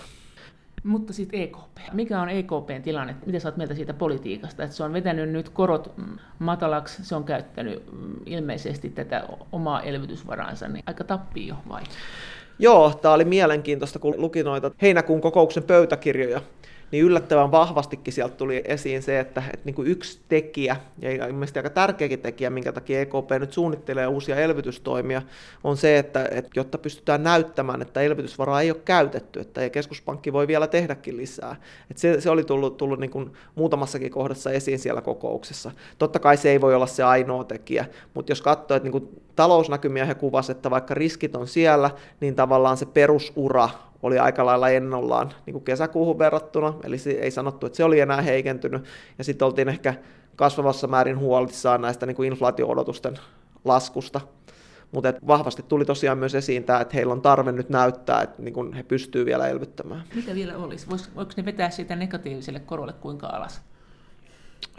Mutta 0.85 1.13
sitten 1.13 1.41
EKP. 1.41 1.79
Mikä 1.93 2.21
on 2.21 2.29
EKPn 2.29 2.83
tilanne? 2.83 3.17
Mitä 3.27 3.39
sä 3.39 3.49
oot 3.49 3.57
mieltä 3.57 3.75
siitä 3.75 3.95
politiikasta? 3.95 4.63
Että 4.63 4.77
se 4.77 4.85
on 4.85 4.93
vetänyt 4.93 5.31
nyt 5.31 5.49
korot 5.49 5.93
matalaksi, 6.39 7.05
se 7.05 7.15
on 7.15 7.25
käyttänyt 7.25 7.93
mm, 7.93 8.15
ilmeisesti 8.27 8.91
tätä 8.91 9.25
omaa 9.53 9.83
elvytysvaraansa, 9.83 10.69
niin 10.69 10.85
aika 10.87 11.05
tappio 11.05 11.55
vai? 11.69 11.83
Joo, 12.59 12.99
tämä 13.03 13.15
oli 13.15 13.25
mielenkiintoista, 13.25 13.99
kun 13.99 14.15
luki 14.19 14.43
noita 14.43 14.71
heinäkuun 14.83 15.21
kokouksen 15.21 15.63
pöytäkirjoja, 15.63 16.41
niin 16.91 17.05
yllättävän 17.05 17.51
vahvastikin 17.51 18.13
sieltä 18.13 18.37
tuli 18.37 18.63
esiin 18.65 19.03
se, 19.03 19.21
että, 19.21 19.43
että 19.47 19.65
niin 19.65 19.75
kuin 19.75 19.89
yksi 19.89 20.21
tekijä, 20.29 20.77
ja 21.03 21.27
ilmeisesti 21.27 21.59
aika 21.59 21.71
tärkeäkin 21.71 22.19
tekijä, 22.19 22.51
minkä 22.51 22.73
takia 22.73 23.01
EKP 23.01 23.31
nyt 23.39 23.53
suunnittelee 23.53 24.07
uusia 24.07 24.37
elvytystoimia, 24.37 25.23
on 25.65 25.77
se, 25.77 25.99
että, 25.99 26.29
että 26.31 26.51
jotta 26.57 26.79
pystytään 26.79 27.23
näyttämään, 27.23 27.83
että 27.83 28.01
elvytysvaraa 28.01 28.61
ei 28.61 28.71
ole 28.71 28.81
käytetty, 28.85 29.41
että 29.41 29.71
keskuspankki 29.71 30.33
voi 30.33 30.47
vielä 30.47 30.67
tehdäkin 30.67 31.17
lisää. 31.17 31.57
Että 31.91 32.01
se, 32.01 32.21
se 32.21 32.31
oli 32.31 32.45
tullut, 32.45 32.77
tullut 32.77 33.01
niin 33.01 33.11
kuin 33.11 33.33
muutamassakin 33.55 34.11
kohdassa 34.11 34.51
esiin 34.51 34.79
siellä 34.79 35.01
kokouksessa. 35.01 35.71
Totta 35.99 36.19
kai 36.19 36.37
se 36.37 36.51
ei 36.51 36.61
voi 36.61 36.75
olla 36.75 36.87
se 36.87 37.03
ainoa 37.03 37.45
tekijä, 37.45 37.85
mutta 38.15 38.33
jos 38.33 38.43
katsoo, 38.43 38.77
että 38.77 38.85
niin 38.85 38.93
kuin 38.93 39.21
talousnäkymiä 39.37 40.05
he 40.05 40.15
kuvasivat, 40.15 40.57
että 40.57 40.71
vaikka 40.71 40.95
riskit 40.95 41.37
on 41.37 41.49
siellä, 41.49 41.91
niin 42.21 42.35
tavallaan 42.35 42.77
se 42.77 42.87
perusura 42.87 43.69
oli 44.03 44.19
aika 44.19 44.47
lailla 44.47 44.69
ennollaan 44.69 45.33
niin 45.47 45.53
kuin 45.53 45.65
kesäkuuhun 45.65 46.19
verrattuna, 46.19 46.75
eli 46.85 46.97
ei 47.21 47.31
sanottu, 47.31 47.67
että 47.67 47.77
se 47.77 47.85
oli 47.85 48.01
enää 48.01 48.23
heikentynyt, 48.23 48.85
ja 49.19 49.25
sitten 49.25 49.47
oltiin 49.47 49.69
ehkä 49.69 49.95
kasvavassa 50.37 50.87
määrin 50.87 51.19
huolissaan 51.19 51.81
näistä 51.81 52.07
niin 52.07 52.17
kuin 52.17 52.33
inflaatio-odotusten 52.33 53.19
laskusta, 53.65 54.21
mutta 54.93 55.13
vahvasti 55.27 55.63
tuli 55.63 55.85
tosiaan 55.85 56.19
myös 56.19 56.35
esiin 56.35 56.65
tämä, 56.65 56.81
että 56.81 56.95
heillä 56.95 57.13
on 57.13 57.23
tarve 57.23 57.53
nyt 57.53 57.69
näyttää, 57.69 58.23
että 58.23 58.43
niin 58.43 58.55
kun 58.55 58.73
he 58.73 58.83
pystyvät 58.83 59.27
vielä 59.27 59.49
elvyttämään. 59.49 60.03
Mitä 60.15 60.35
vielä 60.35 60.57
olisi? 60.57 60.87
voiko 60.91 61.33
ne 61.37 61.45
vetää 61.45 61.71
siitä 61.71 61.97
negatiiviselle 61.97 62.61
korolle 62.61 62.93
kuinka 62.93 63.27
alas? 63.27 63.63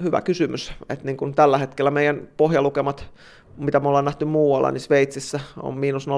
Hyvä 0.03 0.21
kysymys. 0.21 0.73
Että 0.89 1.05
niin 1.05 1.17
kun 1.17 1.33
tällä 1.33 1.57
hetkellä 1.57 1.91
meidän 1.91 2.27
pohjalukemat 2.37 3.09
mitä 3.57 3.79
me 3.79 3.87
ollaan 3.87 4.05
nähty 4.05 4.25
muualla, 4.25 4.71
niin 4.71 4.81
Sveitsissä 4.81 5.39
on 5.61 5.77
miinus 5.77 6.07
0,75, 6.07 6.13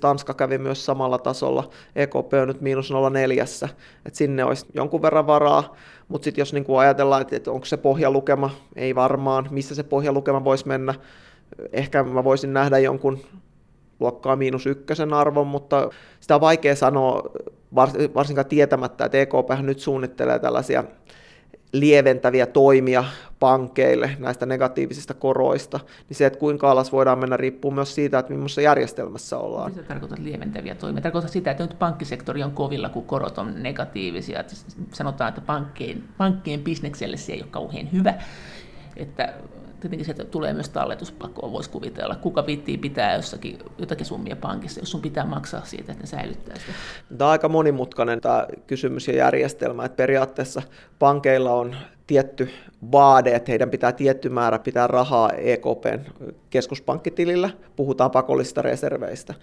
Tanska 0.00 0.34
kävi 0.34 0.58
myös 0.58 0.86
samalla 0.86 1.18
tasolla, 1.18 1.70
EKP 1.96 2.32
on 2.42 2.48
nyt 2.48 2.60
miinus 2.60 2.90
0,4, 2.90 3.70
että 4.06 4.18
sinne 4.18 4.44
olisi 4.44 4.66
jonkun 4.74 5.02
verran 5.02 5.26
varaa, 5.26 5.76
mutta 6.08 6.24
sitten 6.24 6.42
jos 6.42 6.52
niinku 6.52 6.76
ajatellaan, 6.76 7.22
että, 7.22 7.36
että 7.36 7.50
onko 7.50 7.66
se 7.66 7.76
pohjalukema, 7.76 8.50
ei 8.76 8.94
varmaan, 8.94 9.48
missä 9.50 9.74
se 9.74 9.82
pohjalukema 9.82 10.44
voisi 10.44 10.68
mennä, 10.68 10.94
ehkä 11.72 12.02
mä 12.02 12.24
voisin 12.24 12.52
nähdä 12.52 12.78
jonkun 12.78 13.18
luokkaa 14.00 14.36
miinus 14.36 14.66
ykkösen 14.66 15.12
arvon, 15.12 15.46
mutta 15.46 15.90
sitä 16.20 16.34
on 16.34 16.40
vaikea 16.40 16.76
sanoa 16.76 17.22
varsinkaan 18.14 18.46
tietämättä, 18.46 19.04
että 19.04 19.18
EKP 19.18 19.62
nyt 19.62 19.80
suunnittelee 19.80 20.38
tällaisia 20.38 20.84
lieventäviä 21.72 22.46
toimia 22.46 23.04
pankeille 23.40 24.10
näistä 24.18 24.46
negatiivisista 24.46 25.14
koroista, 25.14 25.80
niin 26.08 26.16
se, 26.16 26.26
että 26.26 26.38
kuinka 26.38 26.70
alas 26.70 26.92
voidaan 26.92 27.18
mennä, 27.18 27.36
riippuu 27.36 27.70
myös 27.70 27.94
siitä, 27.94 28.18
että 28.18 28.32
millaisessa 28.32 28.60
järjestelmässä 28.60 29.38
ollaan. 29.38 29.70
Mitä 29.70 29.82
tarkoitat 29.82 30.18
lieventäviä 30.18 30.74
toimia? 30.74 31.02
Tarkoitat 31.02 31.30
sitä, 31.30 31.50
että 31.50 31.62
nyt 31.62 31.78
pankkisektori 31.78 32.42
on 32.42 32.52
kovilla, 32.52 32.88
kun 32.88 33.04
korot 33.04 33.38
on 33.38 33.62
negatiivisia. 33.62 34.40
Että 34.40 34.54
sanotaan, 34.92 35.28
että 35.28 35.40
pankkien, 35.40 36.04
pankkien 36.18 36.60
bisnekselle 36.60 37.16
se 37.16 37.32
ei 37.32 37.42
ole 37.42 37.50
kauhean 37.50 37.92
hyvä. 37.92 38.14
Että 38.96 39.34
tietenkin 39.80 40.04
sieltä 40.04 40.24
tulee 40.24 40.52
myös 40.52 40.68
talletuspakoa, 40.68 41.52
voisi 41.52 41.70
kuvitella. 41.70 42.16
Kuka 42.16 42.46
viittii 42.46 42.78
pitää 42.78 43.16
jossakin 43.16 43.58
jotakin 43.78 44.06
summia 44.06 44.36
pankissa, 44.36 44.80
jos 44.80 44.90
sun 44.90 45.00
pitää 45.00 45.24
maksaa 45.24 45.64
siitä, 45.64 45.92
että 45.92 46.02
ne 46.04 46.06
säilyttää 46.06 46.56
sitä? 46.58 46.72
Tämä 47.18 47.28
on 47.28 47.32
aika 47.32 47.48
monimutkainen 47.48 48.20
tämä 48.20 48.46
kysymys 48.66 49.08
ja 49.08 49.16
järjestelmä, 49.16 49.84
että 49.84 49.96
periaatteessa 49.96 50.62
pankeilla 50.98 51.52
on 51.52 51.76
tietty 52.06 52.50
vaade, 52.92 53.30
että 53.34 53.52
heidän 53.52 53.70
pitää 53.70 53.92
tietty 53.92 54.28
määrä 54.28 54.58
pitää 54.58 54.86
rahaa 54.86 55.30
EKPn 55.32 56.00
keskuspankkitilillä, 56.50 57.50
puhutaan 57.76 58.10
pakollisista 58.10 58.62
reserveistä. 58.62 59.34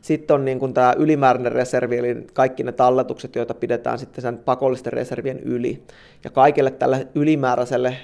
Sitten 0.00 0.34
on 0.34 0.44
niin 0.44 0.58
kuin 0.58 0.74
tämä 0.74 0.94
ylimääräinen 0.98 1.52
reservi, 1.52 1.98
eli 1.98 2.26
kaikki 2.32 2.62
ne 2.62 2.72
talletukset, 2.72 3.36
joita 3.36 3.54
pidetään 3.54 3.98
sitten 3.98 4.22
sen 4.22 4.38
pakollisten 4.38 4.92
reservien 4.92 5.40
yli. 5.40 5.82
Ja 6.24 6.30
kaikille 6.30 6.70
tälle 6.70 7.06
ylimääräiselle 7.14 7.96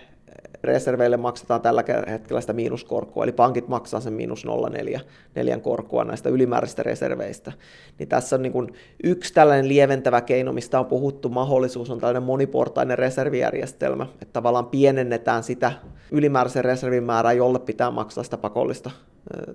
reserveille 0.65 1.17
maksetaan 1.17 1.61
tällä 1.61 1.85
hetkellä 2.11 2.41
sitä 2.41 2.53
miinuskorkoa, 2.53 3.25
eli 3.25 3.33
pankit 3.33 3.69
maksaa 3.69 4.01
sen 4.01 4.13
miinus 4.13 4.47
0,4 4.95 5.01
neljän 5.35 5.61
korkoa 5.61 6.05
näistä 6.05 6.29
ylimääräisistä 6.29 6.83
reserveistä. 6.83 7.53
Niin 7.99 8.09
tässä 8.09 8.37
on 8.37 8.43
niin 8.43 8.53
kuin 8.53 8.75
yksi 9.05 9.35
tällainen 9.35 9.69
lieventävä 9.69 10.21
keino, 10.21 10.53
mistä 10.53 10.81
on 10.81 10.87
puhuttu 10.87 11.29
mahdollisuus, 11.29 11.91
on 11.91 11.99
tällainen 11.99 12.23
moniportainen 12.23 12.99
reservijärjestelmä, 12.99 14.07
että 14.13 14.33
tavallaan 14.33 14.67
pienennetään 14.67 15.43
sitä 15.43 15.73
ylimääräisen 16.11 16.65
reservin 16.65 17.05
määrää, 17.05 17.33
jolle 17.33 17.59
pitää 17.59 17.91
maksaa 17.91 18.25
sitä 18.25 18.39
pakollista 18.39 18.91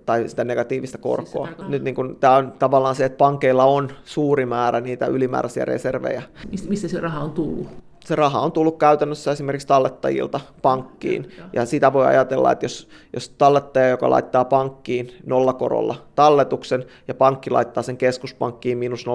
tai 0.06 0.30
sitä 0.30 0.44
negatiivista 0.44 0.98
korkoa. 0.98 1.48
Siis 1.48 1.70
Nyt 1.70 1.84
niin 1.84 1.96
kuin, 1.96 2.16
tämä 2.16 2.36
on 2.36 2.52
tavallaan 2.60 2.96
se, 2.96 3.06
että 3.06 3.18
pankeilla 3.18 3.64
on 3.64 3.90
suuri 4.04 4.46
määrä 4.46 4.82
niitä 4.82 5.06
ylimääräisiä 5.06 5.66
reservejä. 5.66 6.24
Mistä 6.70 6.88
se 6.88 7.00
raha 7.00 7.20
on 7.20 7.32
tullut? 7.32 7.68
Se 8.06 8.16
raha 8.16 8.40
on 8.40 8.52
tullut 8.52 8.78
käytännössä 8.78 9.32
esimerkiksi 9.32 9.68
tallettajilta 9.68 10.40
pankkiin. 10.62 11.32
Ja 11.54 11.66
sitä 11.66 11.94
voi 11.94 12.06
ajatella, 12.06 12.52
että 12.52 12.66
jos, 12.66 12.90
jos 13.14 13.30
tallettaja, 13.30 13.90
joka 13.90 14.10
laittaa 14.10 14.46
pankkiin 14.46 15.12
nollakorolla 15.26 15.96
talletuksen 16.16 16.86
ja 17.08 17.16
pankki 17.16 17.50
laittaa 17.50 17.84
sen 17.84 17.98
keskuspankkiin 17.98 18.78
miinus 18.78 19.06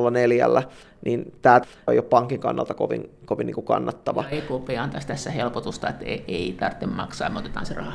0,4, 0.60 0.62
niin 1.04 1.32
tämä 1.42 1.60
ei 1.88 1.98
ole 1.98 2.02
pankin 2.02 2.40
kannalta 2.40 2.74
kovin, 2.74 3.10
kovin 3.24 3.46
niin 3.46 3.54
kuin 3.54 3.64
kannattava. 3.64 4.24
Ja 4.30 4.38
EKP 4.38 4.68
antaisi 4.80 5.08
tässä 5.08 5.30
helpotusta, 5.30 5.88
että 5.88 6.04
ei, 6.04 6.24
ei 6.28 6.56
tarvitse 6.60 6.86
maksaa 6.86 7.30
me 7.30 7.38
otetaan 7.38 7.66
se 7.66 7.74
raha. 7.74 7.92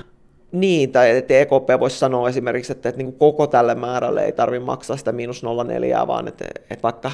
Niin, 0.52 0.92
tai 0.92 1.18
että 1.18 1.34
EKP 1.34 1.80
voisi 1.80 2.00
sanoa 2.00 2.30
esimerkiksi, 2.30 2.72
että, 2.72 2.90
että 2.90 2.98
niin 2.98 3.06
kuin 3.06 3.20
koko 3.20 3.48
tälle 3.48 3.76
määrälle 3.76 4.26
ei 4.26 4.32
tarvitse 4.32 4.66
maksaa 4.66 4.98
sitä 4.98 5.12
miinus 5.12 5.44
0,4, 5.44 6.08
vaan 6.08 6.28
että, 6.28 6.46
että 6.70 6.84
vaikka 6.84 7.12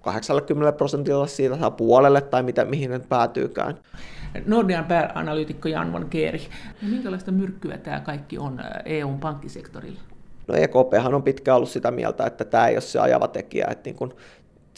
80 0.00 0.76
prosentilla 0.76 1.26
siitä 1.26 1.56
saa 1.56 1.70
puolelle 1.70 2.20
tai 2.20 2.42
mitä, 2.42 2.64
mihin 2.64 2.90
ne 2.90 2.98
päätyykään. 2.98 3.78
Nordean 4.46 4.84
pääanalyytikko 4.84 5.68
Jan 5.68 5.92
von 5.92 6.08
Keeri. 6.10 6.42
Ja 6.82 6.88
minkälaista 6.88 7.32
myrkkyä 7.32 7.78
tämä 7.78 8.00
kaikki 8.00 8.38
on 8.38 8.60
EUn 8.84 9.20
pankkisektorille? 9.20 10.00
No 10.48 10.54
EKP 10.54 11.14
on 11.14 11.22
pitkään 11.22 11.56
ollut 11.56 11.68
sitä 11.68 11.90
mieltä, 11.90 12.26
että 12.26 12.44
tämä 12.44 12.66
ei 12.66 12.74
ole 12.74 12.80
se 12.80 12.98
ajava 12.98 13.28
tekijä, 13.28 13.66
että 13.70 13.90
niin 13.90 13.96
kun 13.96 14.14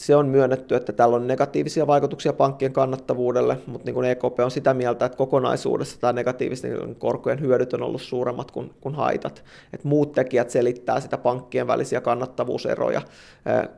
se 0.01 0.15
on 0.15 0.27
myönnetty, 0.27 0.75
että 0.75 0.93
tällä 0.93 1.15
on 1.15 1.27
negatiivisia 1.27 1.87
vaikutuksia 1.87 2.33
pankkien 2.33 2.73
kannattavuudelle, 2.73 3.57
mutta 3.67 3.85
niin 3.85 3.93
kuin 3.93 4.09
EKP 4.09 4.39
on 4.43 4.51
sitä 4.51 4.73
mieltä, 4.73 5.05
että 5.05 5.17
kokonaisuudessa 5.17 5.99
tämä 5.99 6.13
negatiivisten 6.13 6.95
korkojen 6.95 7.41
hyödyt 7.41 7.73
on 7.73 7.83
ollut 7.83 8.01
suuremmat 8.01 8.51
kuin, 8.51 8.71
kuin 8.81 8.95
haitat. 8.95 9.43
Että 9.73 9.87
muut 9.87 10.11
tekijät 10.11 10.49
selittää 10.49 10.99
sitä 10.99 11.17
pankkien 11.17 11.67
välisiä 11.67 12.01
kannattavuuseroja, 12.01 13.01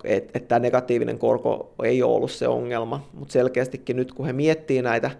että, 0.03 0.31
että 0.33 0.47
tämä 0.47 0.59
negatiivinen 0.59 1.19
korko 1.19 1.73
ei 1.83 2.03
ole 2.03 2.15
ollut 2.15 2.31
se 2.31 2.47
ongelma, 2.47 3.07
mutta 3.13 3.33
selkeästikin 3.33 3.95
nyt 3.95 4.13
kun 4.13 4.25
he 4.25 4.33
miettii 4.33 4.81
näitä 4.81 5.11
Eh, 5.11 5.17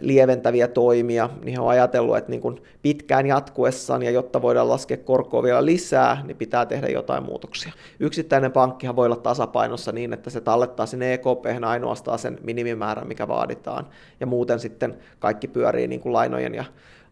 lieventäviä 0.00 0.68
toimia, 0.68 1.30
niin 1.44 1.54
he 1.54 1.60
on 1.60 1.68
ajatellut, 1.68 2.16
että 2.16 2.30
niin 2.30 2.40
kuin 2.40 2.62
pitkään 2.82 3.26
jatkuessaan 3.26 4.02
ja 4.02 4.10
jotta 4.10 4.42
voidaan 4.42 4.68
laskea 4.68 4.96
korkoa 4.96 5.42
vielä 5.42 5.64
lisää, 5.64 6.22
niin 6.24 6.36
pitää 6.36 6.66
tehdä 6.66 6.88
jotain 6.88 7.24
muutoksia. 7.24 7.72
Yksittäinen 8.00 8.52
pankkihan 8.52 8.96
voi 8.96 9.06
olla 9.06 9.16
tasapainossa 9.16 9.92
niin, 9.92 10.12
että 10.12 10.30
se 10.30 10.40
tallettaa 10.40 10.86
sinne 10.86 11.14
EKP 11.14 11.44
ainoastaan 11.66 12.18
sen 12.18 12.38
minimimäärän, 12.42 13.08
mikä 13.08 13.28
vaaditaan, 13.28 13.86
ja 14.20 14.26
muuten 14.26 14.60
sitten 14.60 14.98
kaikki 15.18 15.48
pyörii 15.48 15.88
niin 15.88 16.00
kuin 16.00 16.12
lainojen 16.12 16.54
ja 16.54 16.64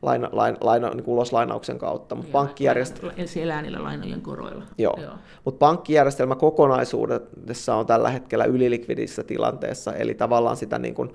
laina, 0.02 0.28
laina, 0.32 0.58
laina, 0.60 0.90
niin 0.90 1.04
kuin 1.04 1.14
uloslainauksen 1.14 1.78
kautta. 1.78 2.14
Mutta 2.14 2.32
pankkijärjestelmä... 2.32 3.12
Se 3.26 3.42
elää 3.42 3.62
niillä 3.62 3.82
lainojen 3.82 4.20
koroilla. 4.20 4.64
Joo. 4.78 4.98
Joo. 5.02 5.14
Mutta 5.44 5.58
pankkijärjestelmä 5.58 6.34
kokonaisuudessa 6.34 7.74
on 7.74 7.86
tällä 7.86 8.10
hetkellä 8.10 8.44
ylilikvidissä 8.44 9.24
tilanteessa, 9.24 9.92
eli 9.92 10.14
tavallaan 10.14 10.56
sitä 10.56 10.78
niin 10.78 10.94
kuin 10.94 11.12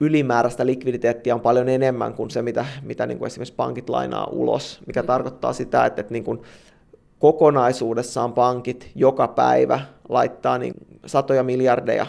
ylimääräistä 0.00 0.66
likviditeettiä 0.66 1.34
on 1.34 1.40
paljon 1.40 1.68
enemmän 1.68 2.14
kuin 2.14 2.30
se, 2.30 2.42
mitä, 2.42 2.66
mitä 2.82 3.06
niin 3.06 3.18
kuin 3.18 3.26
esimerkiksi 3.26 3.54
pankit 3.54 3.88
lainaa 3.88 4.26
ulos, 4.26 4.80
mikä 4.86 5.02
mm. 5.02 5.06
tarkoittaa 5.06 5.52
sitä, 5.52 5.86
että, 5.86 6.00
että 6.00 6.12
niin 6.12 6.24
kuin 6.24 6.42
kokonaisuudessaan 7.18 8.32
pankit 8.32 8.90
joka 8.94 9.28
päivä 9.28 9.80
laittaa 10.08 10.58
niin 10.58 10.74
satoja 11.06 11.42
miljardeja 11.42 12.06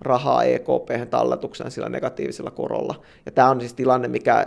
rahaa 0.00 0.44
EKP 0.44 1.10
talletukseen 1.10 1.70
sillä 1.70 1.88
negatiivisella 1.88 2.50
korolla. 2.50 2.94
Ja 3.26 3.32
tämä 3.32 3.50
on 3.50 3.60
siis 3.60 3.74
tilanne, 3.74 4.08
mikä 4.08 4.46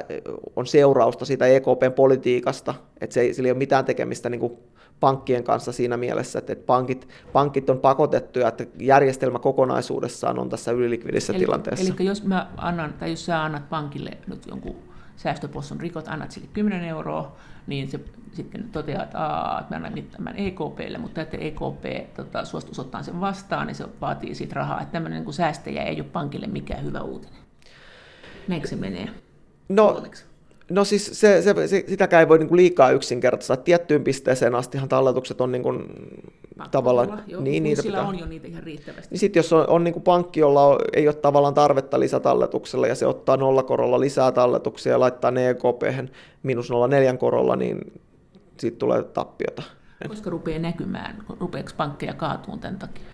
on 0.56 0.68
seurausta 0.68 1.26
siitä 1.26 1.46
EKPn 1.48 1.94
politiikasta, 1.96 2.74
että 3.02 3.14
se 3.14 3.22
ei, 3.22 3.34
sillä 3.34 3.48
ei 3.48 3.52
ole 3.52 3.58
mitään 3.58 3.86
tekemistä 3.86 4.30
niin 4.30 4.40
kuin 4.40 4.58
pankkien 5.00 5.44
kanssa 5.44 5.72
siinä 5.72 5.98
mielessä, 5.98 6.40
että 6.40 6.56
pankit, 6.56 7.08
pankit 7.34 7.70
on 7.70 7.80
pakotettuja, 7.80 8.48
että 8.48 8.66
järjestelmä 8.80 9.40
kokonaisuudessaan 9.40 10.40
on 10.40 10.50
tässä 10.50 10.72
ylilikvidissä 10.72 11.34
eli, 11.34 11.40
tilanteessa. 11.40 11.94
Eli 12.00 12.08
jos 12.08 12.24
mä 12.24 12.48
annan, 12.58 12.94
tai 12.94 13.10
jos 13.10 13.26
sä 13.26 13.44
annat 13.44 13.70
pankille 13.70 14.18
nyt 14.28 14.46
jonkun 14.48 14.93
säästöpossun 15.16 15.80
rikot, 15.80 16.08
annat 16.08 16.32
sille 16.32 16.48
10 16.54 16.84
euroa, 16.84 17.36
niin 17.68 17.92
se 17.92 18.00
sitten 18.34 18.70
toteaa, 18.72 19.04
että, 19.04 19.20
Aa, 19.20 19.60
että 19.60 19.80
mä 19.80 19.86
annan 19.86 20.04
tämän 20.12 20.36
EKPlle, 20.38 20.98
mutta 20.98 21.22
että 21.22 21.38
EKP 21.38 22.14
tota, 22.16 22.46
suostuisi 22.46 22.82
ottaa 22.82 23.04
sen 23.04 23.22
vastaan, 23.22 23.68
niin 23.68 23.76
se 23.76 23.86
vaatii 24.02 24.36
siitä 24.36 24.56
rahaa. 24.56 24.82
Että 24.82 24.92
tämmöinen 24.92 25.24
niin 25.24 25.34
säästäjä 25.34 25.84
ei 25.84 26.02
ole 26.02 26.10
pankille 26.10 26.48
mikään 26.48 26.84
hyvä 26.84 27.02
uutinen. 27.02 27.40
Näinkö 28.48 28.68
se 28.68 28.76
menee? 28.76 29.10
No, 29.70 29.88
Oleksi? 29.88 30.33
No 30.72 30.84
siis 30.84 31.06
se, 31.06 31.42
se, 31.42 31.68
se, 31.68 31.84
sitäkään 31.88 32.20
ei 32.20 32.30
voi 32.30 32.40
niin 32.40 32.48
kuin 32.48 32.58
liikaa 32.58 32.92
yksinkertaistaa. 32.92 33.58
Tiettyyn 33.58 34.04
pisteeseen 34.04 34.56
astihan 34.56 34.90
talletukset 34.90 35.42
on 35.42 35.52
niin 35.52 35.64
kuin, 35.64 35.84
tavallaan... 36.72 37.12
Olla, 37.12 37.22
joo, 37.28 37.42
niin, 37.42 37.64
niitä 37.64 37.82
sillä 37.82 37.98
pitää. 37.98 38.10
on 38.10 38.20
jo 38.20 38.26
niitä 38.26 38.48
ihan 38.48 38.64
riittävästi. 38.64 39.08
Niin 39.12 39.20
sitten 39.20 39.40
jos 39.40 39.54
on, 39.54 39.70
on 39.70 39.84
niin 39.84 39.94
kuin 39.94 40.04
pankki, 40.04 40.40
jolla 40.40 40.66
on, 40.66 40.80
ei 40.94 41.08
ole 41.08 41.16
tavallaan 41.16 41.54
tarvetta 41.54 42.00
lisätalletuksella 42.00 42.88
ja 42.88 42.96
se 42.96 43.08
ottaa 43.08 43.38
nollakorolla 43.38 44.00
lisää 44.00 44.32
talletuksia 44.32 44.92
ja 44.92 45.00
laittaa 45.00 45.32
ne 45.32 45.50
EKP 45.50 46.10
miinus 46.44 46.70
0,4 46.70 47.18
korolla, 47.18 47.56
niin 47.56 48.02
siitä 48.60 48.78
tulee 48.78 49.04
tappiota. 49.04 49.64
Koska 50.08 50.30
rupeaa 50.30 50.60
näkymään, 50.60 51.24
rupeako 51.40 51.70
pankkeja 51.78 52.14
kaatuun 52.14 52.60
tämän 52.60 52.80
takia? 52.80 53.13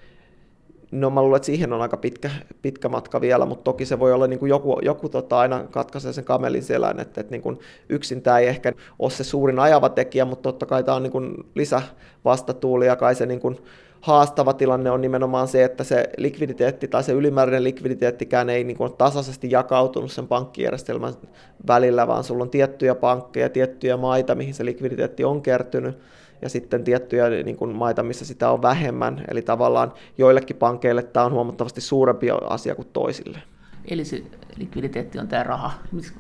No 0.92 1.10
mä 1.10 1.22
luulen, 1.22 1.36
että 1.36 1.46
siihen 1.46 1.74
on 1.74 1.82
aika 1.82 1.98
pitkä, 1.98 2.30
pitkä 2.62 2.90
matka 2.90 3.22
vielä, 3.22 3.46
mutta 3.46 3.64
toki 3.64 3.86
se 3.86 4.00
voi 4.00 4.14
olla 4.14 4.28
niin 4.28 4.40
kuin 4.40 4.50
joku, 4.50 4.80
joku 4.82 5.10
tota, 5.10 5.40
aina 5.40 5.64
katkaisee 5.72 6.14
sen 6.14 6.24
kamelin 6.24 6.64
selän, 6.64 7.00
että, 7.00 7.22
että 7.22 7.32
niin 7.32 7.42
kuin 7.42 7.60
yksin 7.90 8.22
tämä 8.22 8.40
ei 8.40 8.48
ehkä 8.48 8.74
ole 9.00 9.12
se 9.12 9.24
suurin 9.24 9.60
ajava 9.60 9.90
tekijä, 9.90 10.26
mutta 10.26 10.44
totta 10.44 10.66
kai 10.66 10.84
tämä 10.84 10.96
on 10.96 11.04
niin 11.04 11.12
kuin 11.12 11.34
lisävastatuuli 11.56 12.86
ja 12.86 12.96
kai 12.96 13.16
se 13.16 13.26
niin 13.26 13.40
kuin 13.40 13.58
haastava 14.02 14.54
tilanne 14.54 14.92
on 14.92 15.02
nimenomaan 15.02 15.48
se, 15.48 15.64
että 15.64 15.84
se 15.84 16.10
likviditeetti 16.18 16.88
tai 16.88 17.04
se 17.04 17.12
ylimääräinen 17.12 17.64
likviditeettikään 17.64 18.50
ei 18.50 18.64
niin 18.64 18.78
kuin 18.78 18.94
tasaisesti 18.94 19.52
jakautunut 19.52 20.12
sen 20.12 20.28
pankkijärjestelmän 20.28 21.14
välillä, 21.68 22.08
vaan 22.08 22.24
sulla 22.24 22.44
on 22.44 22.50
tiettyjä 22.50 22.96
pankkeja, 22.96 23.50
tiettyjä 23.50 23.98
maita, 23.98 24.36
mihin 24.36 24.54
se 24.54 24.66
likviditeetti 24.66 25.24
on 25.24 25.42
kertynyt, 25.42 25.98
ja 26.42 26.50
sitten 26.50 26.84
tiettyjä 26.84 27.30
niin 27.30 27.56
kuin 27.56 27.76
maita, 27.76 28.04
missä 28.04 28.26
sitä 28.26 28.52
on 28.52 28.62
vähemmän. 28.62 29.26
Eli 29.28 29.42
tavallaan 29.42 29.94
joillekin 30.18 30.56
pankeille 30.56 31.04
tämä 31.04 31.26
on 31.26 31.32
huomattavasti 31.32 31.82
suurempi 31.82 32.28
asia 32.32 32.76
kuin 32.76 32.88
toisille. 32.94 33.42
Eli 33.86 34.06
se 34.06 34.24
likviditeetti 34.58 35.20
on 35.20 35.28
tämä 35.28 35.44
raha, 35.44 35.72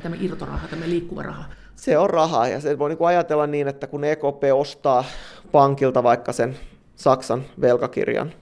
tämä 0.03 0.15
irtoraha, 0.19 0.67
tämä 0.67 0.85
liikkuva 0.89 1.23
raha. 1.23 1.43
Se 1.75 1.97
on 1.97 2.09
raha 2.09 2.47
ja 2.47 2.59
se 2.59 2.79
voi 2.79 2.89
niin 2.89 2.97
kuin 2.97 3.07
ajatella 3.07 3.47
niin, 3.47 3.67
että 3.67 3.87
kun 3.87 4.03
EKP 4.03 4.43
ostaa 4.53 5.03
pankilta 5.51 6.03
vaikka 6.03 6.33
sen 6.33 6.57
Saksan 6.95 7.43
velkakirjan 7.61 8.33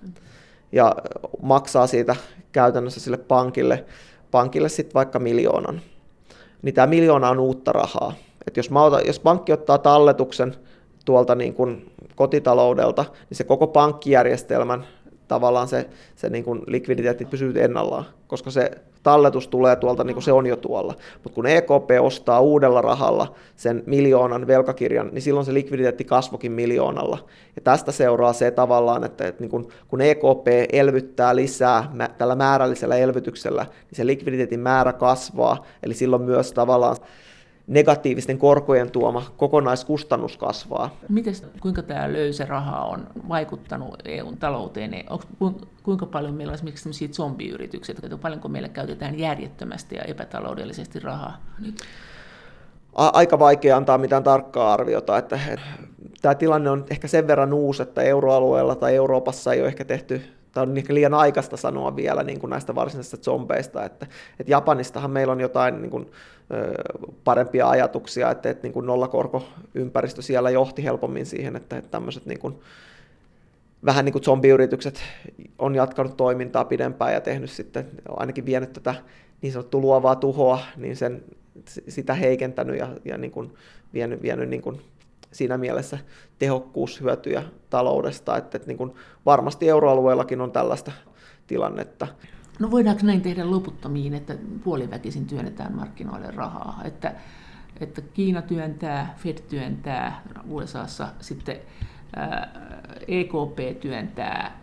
ja 0.72 0.96
maksaa 1.42 1.88
siitä 1.88 2.16
käytännössä 2.52 3.00
sille 3.00 3.18
pankille, 3.18 3.86
pankille 4.32 4.70
sitten 4.70 4.94
vaikka 4.94 5.20
miljoonan, 5.20 5.82
niin 6.62 6.76
tämä 6.76 6.88
miljoona 6.88 7.30
on 7.30 7.40
uutta 7.40 7.72
rahaa. 7.72 8.14
Et 8.48 8.58
jos, 8.58 8.70
otan, 8.72 9.08
jos 9.08 9.20
pankki 9.20 9.54
ottaa 9.54 9.78
talletuksen 9.78 10.56
tuolta 11.08 11.36
niin 11.36 11.54
kuin 11.54 11.92
kotitaloudelta, 12.16 13.06
niin 13.30 13.38
se 13.38 13.44
koko 13.44 13.68
pankkijärjestelmän 13.68 14.86
tavallaan 15.28 15.68
se, 15.68 15.90
se 16.16 16.30
niin 16.30 16.44
kuin 16.44 16.62
likviditeetti 16.68 17.26
pysyy 17.26 17.54
ennallaan, 17.64 18.06
koska 18.28 18.52
se 18.52 18.72
talletus 19.04 19.48
tulee 19.48 19.76
tuolta, 19.76 20.04
niin 20.04 20.16
kuin 20.16 20.24
se 20.24 20.32
on 20.32 20.46
jo 20.46 20.56
tuolla. 20.56 20.94
Mutta 21.24 21.36
kun 21.36 21.48
EKP 21.48 21.90
ostaa 22.02 22.40
uudella 22.40 22.82
rahalla 22.82 23.36
sen 23.56 23.84
miljoonan 23.86 24.48
velkakirjan, 24.48 25.10
niin 25.12 25.22
silloin 25.22 25.46
se 25.46 25.54
likviditeetti 25.54 26.04
kasvokin 26.04 26.52
miljoonalla. 26.52 27.18
Ja 27.56 27.62
tästä 27.62 27.92
seuraa 27.92 28.34
se 28.34 28.52
tavallaan, 28.52 29.04
että, 29.04 29.28
että 29.28 29.44
niin 29.44 29.52
kun, 29.52 29.68
kun 29.88 30.02
EKP 30.02 30.48
elvyttää 30.72 31.36
lisää 31.36 31.92
tällä 32.18 32.36
määrällisellä 32.36 32.98
elvytyksellä, 32.98 33.64
niin 33.64 33.96
se 33.96 34.06
likviditeetin 34.06 34.60
määrä 34.60 34.94
kasvaa, 34.94 35.66
eli 35.84 35.94
silloin 35.94 36.22
myös 36.22 36.54
tavallaan 36.54 36.98
negatiivisten 37.68 38.38
korkojen 38.38 38.92
tuoma 38.92 39.24
kokonaiskustannus 39.38 40.38
kasvaa. 40.38 40.96
Miten, 41.10 41.34
kuinka 41.60 41.82
tämä 41.82 42.14
löysä 42.14 42.46
raha 42.46 42.86
on 42.86 43.08
vaikuttanut 43.30 43.96
EUn 44.06 44.38
talouteen? 44.38 44.92
Onko, 45.40 45.62
kuinka 45.84 46.06
paljon 46.06 46.34
meillä 46.34 46.52
on 46.52 46.56
esimerkiksi 46.56 47.10
zombiyritykset, 47.14 48.04
että 48.04 48.18
paljonko 48.18 48.48
meillä 48.48 48.70
käytetään 48.70 49.20
järjettömästi 49.20 49.96
ja 49.96 50.04
epätaloudellisesti 50.04 51.00
rahaa 51.00 51.42
nyt? 51.60 51.82
Aika 52.94 53.40
vaikea 53.40 53.78
antaa 53.78 53.98
mitään 53.98 54.24
tarkkaa 54.24 54.74
arviota, 54.74 55.18
että 55.18 55.40
tämä 56.22 56.36
tilanne 56.36 56.70
on 56.70 56.86
ehkä 56.90 57.08
sen 57.08 57.28
verran 57.28 57.54
uusi, 57.54 57.82
että 57.82 58.02
euroalueella 58.02 58.76
tai 58.76 58.96
Euroopassa 58.96 59.54
ei 59.54 59.60
ole 59.60 59.68
ehkä 59.68 59.86
tehty 59.86 60.22
tämä 60.58 60.72
on 60.72 60.78
ehkä 60.78 60.94
liian 60.94 61.14
aikaista 61.14 61.58
sanoa 61.58 61.96
vielä 61.96 62.24
niin 62.24 62.40
kuin 62.40 62.50
näistä 62.50 62.76
varsinaisista 62.76 63.18
zombeista, 63.18 63.86
että, 63.86 64.08
että 64.40 64.52
Japanistahan 64.52 65.12
meillä 65.12 65.32
on 65.32 65.42
jotain 65.42 65.82
niin 65.82 65.92
kuin, 65.92 66.12
parempia 67.24 67.70
ajatuksia, 67.70 68.32
että, 68.32 68.50
että 68.50 68.64
niin 68.64 68.74
kuin 68.74 68.86
nollakorkoympäristö 68.86 70.22
siellä 70.22 70.50
johti 70.50 70.84
helpommin 70.84 71.26
siihen, 71.26 71.56
että, 71.56 71.78
että 71.78 71.92
tämmöiset 71.92 72.26
niin 72.26 72.40
kuin, 72.40 72.60
vähän 73.86 74.06
niin 74.06 74.14
kuin 74.14 74.24
zombiyritykset 74.24 75.02
on 75.60 75.76
jatkanut 75.76 76.18
toimintaa 76.18 76.66
pidempään 76.66 77.14
ja 77.14 77.22
tehnyt 77.22 77.50
sitten, 77.50 77.88
ainakin 78.10 78.46
vienyt 78.46 78.74
tätä 78.74 78.96
niin 79.42 79.54
sanottua 79.54 79.82
luovaa 79.82 80.16
tuhoa, 80.16 80.60
niin 80.78 80.96
sen, 80.96 81.24
sitä 81.88 82.14
heikentänyt 82.14 82.80
ja, 82.80 82.88
ja 83.06 83.18
niin 83.18 83.32
kuin 83.32 83.54
vienyt, 83.94 84.22
vienyt 84.22 84.50
niin 84.50 84.62
kuin 84.62 84.82
siinä 85.32 85.58
mielessä 85.58 85.98
tehokkuushyötyjä 86.40 87.44
taloudesta, 87.70 88.38
että, 88.38 88.58
että 88.58 88.68
niin 88.68 88.78
kuin 88.78 88.94
varmasti 89.26 89.70
euroalueellakin 89.70 90.42
on 90.42 90.52
tällaista 90.52 90.92
tilannetta. 91.48 92.08
No 92.60 92.72
voidaanko 92.72 93.02
näin 93.06 93.22
tehdä 93.22 93.52
loputtomiin, 93.52 94.14
että 94.14 94.36
puoliväkisin 94.64 95.26
työnnetään 95.26 95.76
markkinoille 95.76 96.32
rahaa, 96.32 96.82
että, 96.84 97.14
että 97.80 98.02
Kiina 98.02 98.42
työntää, 98.42 99.16
Fed 99.18 99.38
työntää 99.50 100.22
USAssa, 100.50 101.08
sitten 101.20 101.58
EKP 103.08 103.80
työntää. 103.82 104.60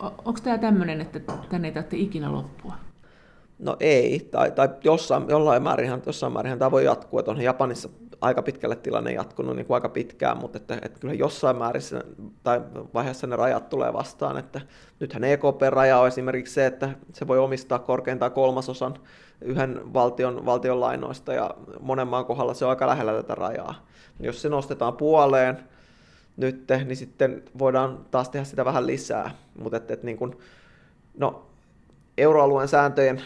Onko 0.00 0.40
tämä 0.42 0.58
tämmöinen, 0.58 1.00
että 1.00 1.20
tänne 1.48 1.68
ei 1.68 1.74
tarvitse 1.74 1.96
ikinä 1.96 2.32
loppua? 2.32 2.74
No 3.58 3.76
ei, 3.80 4.28
tai, 4.30 4.50
tai 4.50 4.68
jossain, 4.84 5.24
jollain 5.28 5.62
määrin, 5.62 5.90
jossain 6.06 6.32
määrin 6.32 6.58
tämä 6.58 6.70
voi 6.70 6.84
jatkua, 6.84 7.20
että 7.20 7.32
Japanissa 7.32 7.88
aika 8.22 8.42
pitkälle 8.42 8.76
tilanne 8.76 9.12
jatkunut 9.12 9.56
niin 9.56 9.66
kuin 9.66 9.74
aika 9.74 9.88
pitkään, 9.88 10.38
mutta 10.38 10.58
että, 10.58 10.78
että 10.82 11.00
kyllä 11.00 11.14
jossain 11.14 11.56
määrissä 11.56 12.04
tai 12.42 12.60
vaiheessa 12.94 13.26
ne 13.26 13.36
rajat 13.36 13.68
tulee 13.68 13.92
vastaan, 13.92 14.38
että 14.38 14.60
nythän 15.00 15.24
EKP-raja 15.24 15.98
on 15.98 16.08
esimerkiksi 16.08 16.54
se, 16.54 16.66
että 16.66 16.90
se 17.12 17.26
voi 17.26 17.38
omistaa 17.38 17.78
korkeintaan 17.78 18.32
kolmasosan 18.32 18.94
yhden 19.40 19.94
valtion, 19.94 20.46
valtion 20.46 20.80
lainoista 20.80 21.32
ja 21.32 21.54
monen 21.80 22.08
maan 22.08 22.24
kohdalla 22.24 22.54
se 22.54 22.64
on 22.64 22.70
aika 22.70 22.86
lähellä 22.86 23.12
tätä 23.12 23.34
rajaa. 23.34 23.86
Jos 24.20 24.42
se 24.42 24.48
nostetaan 24.48 24.96
puoleen 24.96 25.58
nyt, 26.36 26.64
niin 26.84 26.96
sitten 26.96 27.42
voidaan 27.58 28.06
taas 28.10 28.28
tehdä 28.28 28.44
sitä 28.44 28.64
vähän 28.64 28.86
lisää, 28.86 29.30
mutta 29.58 29.76
että, 29.76 29.94
että 29.94 30.06
niin 30.06 30.16
kuin, 30.16 30.38
no, 31.18 31.46
euroalueen 32.18 32.68
sääntöjen 32.68 33.22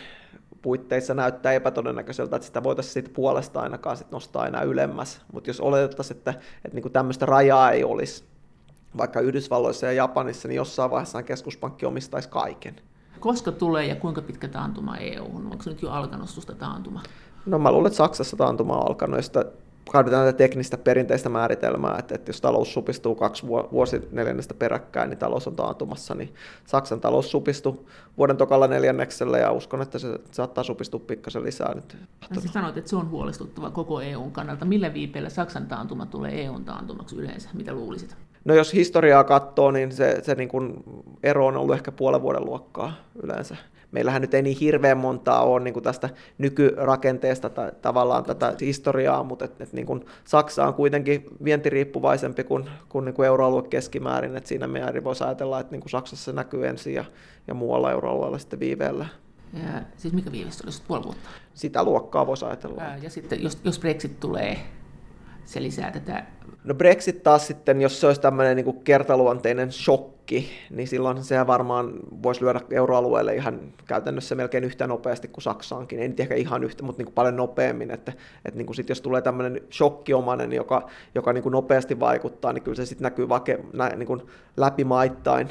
puitteissa 0.67 1.15
näyttää 1.15 1.53
epätodennäköiseltä, 1.53 2.37
että 2.37 2.47
sitä 2.47 2.63
voitaisiin 2.63 2.93
siitä 2.93 3.11
puolesta 3.15 3.61
ainakaan 3.61 3.97
sit 3.97 4.11
nostaa 4.11 4.47
enää 4.47 4.63
ylemmäs. 4.63 5.21
Mutta 5.33 5.51
jos 5.51 5.61
oletettaisiin, 5.61 6.17
että, 6.17 6.31
että 6.65 6.81
niin 6.81 6.93
tämmöistä 6.93 7.27
rajaa 7.27 7.71
ei 7.71 7.85
olisi, 7.85 8.25
vaikka 8.99 9.21
Yhdysvalloissa 9.21 9.87
ja 9.87 9.93
Japanissa, 9.93 10.49
niin 10.49 10.57
jossain 10.57 10.91
vaiheessa 10.91 11.23
keskuspankki 11.23 11.87
omistaisi 11.87 12.29
kaiken. 12.29 12.77
Koska 13.21 13.53
tulee 13.53 13.87
ja 13.87 13.97
kuinka 13.97 14.23
pitkä 14.23 14.49
taantuma 14.49 14.97
EU 14.97 15.25
on? 15.25 15.47
Onko 15.47 15.63
se 15.63 15.71
nyt 15.71 15.83
jo 15.83 15.91
alkanut 15.91 16.31
susta 16.31 16.55
taantuma? 16.55 17.03
No 17.47 17.59
mä 17.59 17.73
luulen, 17.73 17.87
että 17.87 17.97
Saksassa 17.97 18.37
taantuma 18.37 18.77
on 18.77 18.89
alkanut, 18.89 19.17
ja 19.17 19.23
sitä 19.23 19.45
käytetään 19.93 20.27
tätä 20.27 20.37
teknistä 20.37 20.79
perinteistä 20.79 21.29
määritelmää, 21.29 21.97
että, 21.99 22.15
että 22.15 22.29
jos 22.29 22.41
talous 22.41 22.73
supistuu 22.73 23.15
kaksi 23.15 23.47
vuosineljännestä 23.47 24.55
peräkkäin, 24.55 25.11
niin 25.11 25.19
talous 25.19 25.47
on 25.47 25.57
taantumassa, 25.57 26.15
niin 26.15 26.35
Saksan 26.67 27.01
talous 27.01 27.31
supistui 27.31 27.81
vuoden 28.19 28.37
tokalla 28.37 28.67
neljänneksellä 28.67 29.39
ja 29.39 29.53
uskon, 29.53 29.83
että 29.83 29.99
se 29.99 30.19
saattaa 30.31 30.65
supistua 30.65 31.01
pikkasen 31.01 31.45
lisää 31.45 31.75
nyt. 31.75 31.97
No, 32.35 32.41
sä 32.41 32.49
sanoit, 32.49 32.77
että 32.77 32.91
se 32.91 32.97
on 32.97 33.11
huolestuttava 33.11 33.71
koko 33.71 34.01
EUn 34.01 34.33
kannalta. 34.33 34.65
Millä 34.65 34.95
viipeellä 34.95 35.29
Saksan 35.29 35.67
taantuma 35.67 36.07
tulee 36.07 36.45
EUn 36.45 36.65
taantumaksi 36.65 37.17
yleensä? 37.17 37.49
Mitä 37.55 37.73
luulisit? 37.73 38.17
No 38.45 38.55
jos 38.55 38.73
historiaa 38.73 39.25
katsoo, 39.25 39.71
niin 39.71 39.93
se, 39.93 40.19
se 40.23 40.35
niin 40.35 40.49
kuin 40.49 40.85
ero 41.23 41.47
on 41.47 41.57
ollut 41.57 41.75
ehkä 41.75 41.93
puolen 41.93 42.23
vuoden 42.23 42.45
luokkaa 42.45 42.93
yleensä 43.23 43.57
meillähän 43.97 44.23
nyt 44.23 44.35
ei 44.35 44.43
niin 44.43 44.57
hirveän 44.59 44.99
montaa 44.99 45.43
ole 45.43 45.65
niin 45.65 45.75
kuin 45.75 45.83
tästä 45.83 46.09
nykyrakenteesta 46.39 47.49
tai 47.49 47.73
tavallaan 47.83 48.25
tätä 48.25 48.55
historiaa, 48.61 49.23
mutta 49.23 49.45
et, 49.45 49.61
et 49.61 49.73
niin 49.73 49.87
kuin 49.87 50.05
Saksa 50.25 50.67
on 50.67 50.75
kuitenkin 50.75 51.27
vientiriippuvaisempi 51.45 52.45
kuin, 52.45 52.71
kuin, 52.89 53.05
niin 53.05 53.15
kuin 53.15 53.27
euroalue 53.27 53.63
keskimäärin, 53.63 54.37
että 54.37 54.49
siinä 54.49 54.67
meidän 54.67 55.05
voisi 55.05 55.25
ajatella, 55.25 55.61
että 55.61 55.71
niin 55.71 55.81
kuin 55.81 55.91
Saksassa 55.91 56.25
se 56.25 56.33
näkyy 56.33 56.67
ensin 56.67 56.95
ja, 56.95 57.05
ja 57.47 57.55
muualla 57.55 57.93
euroalueella 57.93 58.39
sitten 58.39 58.61
viiveellä. 58.61 59.07
Ja, 59.53 59.83
siis 59.97 60.15
mikä 60.15 60.33
viiveys 60.33 60.63
olisi 60.63 60.83
puoli 60.89 61.05
vuotta? 61.05 61.29
Sitä 61.55 61.85
luokkaa 61.85 62.27
voisi 62.27 62.45
ajatella. 62.45 62.83
Ja 63.03 63.11
sitten 63.11 63.43
jos, 63.43 63.59
jos 63.65 63.79
Brexit 63.79 64.21
tulee, 64.21 64.59
se 65.45 65.63
lisää 65.63 65.91
tätä 65.91 66.25
No 66.67 66.75
Brexit 66.75 67.23
taas 67.23 67.47
sitten, 67.47 67.81
jos 67.83 68.01
se 68.01 68.07
olisi 68.07 68.21
tämmöinen 68.21 68.57
niin 68.57 68.81
kertaluonteinen 68.85 69.73
shokki, 69.73 70.51
niin 70.71 70.89
silloin 70.89 71.25
se 71.25 71.47
varmaan 71.47 71.93
voisi 72.23 72.45
lyödä 72.45 72.61
euroalueelle 72.71 73.35
ihan 73.35 73.61
käytännössä 73.87 74.35
melkein 74.35 74.65
yhtä 74.65 74.87
nopeasti 74.87 75.29
kuin 75.29 75.43
Saksaankin. 75.43 75.99
Ei 75.99 76.09
nyt 76.09 76.21
ehkä 76.21 76.35
ihan 76.35 76.65
yhtä, 76.65 76.83
mutta 76.83 77.01
niin 77.01 77.07
kuin 77.07 77.15
paljon 77.15 77.37
nopeammin. 77.37 77.91
Että, 77.91 78.13
että 78.45 78.59
niin 78.59 78.67
kuin 78.67 78.77
sit 78.77 78.89
jos 78.89 79.01
tulee 79.01 79.23
tämmöinen 79.23 79.61
shokkiomainen, 79.73 80.53
joka, 80.53 80.89
joka 81.15 81.33
niin 81.33 81.43
kuin 81.43 81.53
nopeasti 81.53 82.01
vaikuttaa, 82.01 82.53
niin 82.53 82.63
kyllä 82.63 82.77
se 82.77 82.87
sitten 82.87 83.05
näkyy 83.05 83.29
vake, 83.29 83.59
niin 83.97 84.07
kuin 84.07 84.23
läpimaittain 84.57 85.49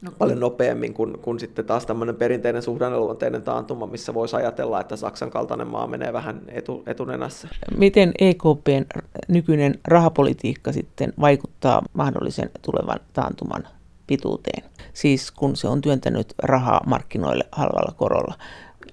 No, 0.00 0.12
paljon 0.18 0.40
nopeammin 0.40 0.94
kuin, 0.94 1.18
kuin 1.18 1.40
sitten 1.40 1.64
taas 1.64 1.86
tämmöinen 1.86 2.16
perinteinen 2.16 2.62
suhdanneluonteinen 2.62 3.42
taantuma, 3.42 3.86
missä 3.86 4.14
voisi 4.14 4.36
ajatella, 4.36 4.80
että 4.80 4.96
Saksan 4.96 5.30
kaltainen 5.30 5.66
maa 5.66 5.86
menee 5.86 6.12
vähän 6.12 6.42
etu, 6.48 6.82
etunenässä. 6.86 7.48
Miten 7.76 8.12
EKPn 8.18 8.84
nykyinen 9.28 9.78
rahapolitiikka 9.84 10.72
sitten 10.72 11.12
vaikuttaa 11.20 11.82
mahdollisen 11.92 12.50
tulevan 12.62 13.00
taantuman 13.12 13.68
pituuteen? 14.06 14.62
Siis 14.92 15.30
kun 15.30 15.56
se 15.56 15.68
on 15.68 15.80
työntänyt 15.80 16.34
rahaa 16.38 16.80
markkinoille 16.86 17.44
halvalla 17.52 17.94
korolla. 17.96 18.34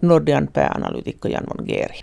Nordean 0.01 0.49
pääanalyytikko 0.53 1.28
Jan 1.28 1.43
von 1.58 1.66
Geeri. 1.68 1.99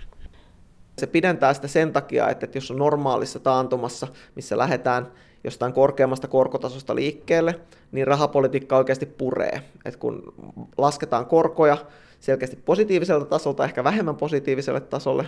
Se 0.99 1.07
pidentää 1.07 1.55
sitä 1.55 1.69
sen 1.69 1.93
takia, 1.93 2.29
että 2.29 2.49
jos 2.55 2.71
on 2.71 2.79
normaalissa 2.79 3.39
taantumassa, 3.39 4.09
missä 4.35 4.59
lähdetään 4.59 5.07
jostain 5.45 5.73
korkeammasta 5.73 6.29
korkotasosta 6.29 6.95
liikkeelle, 6.95 7.61
niin 7.95 8.07
rahapolitiikka 8.07 8.77
oikeasti 8.77 9.07
puree. 9.07 9.63
Et 9.85 9.97
kun 9.97 10.35
lasketaan 10.79 11.27
korkoja 11.27 11.77
selkeästi 12.21 12.57
positiiviselta 12.57 13.27
tasolta, 13.27 13.65
ehkä 13.65 13.85
vähemmän 13.85 14.17
positiiviselle 14.17 14.81
tasolle, 14.81 15.27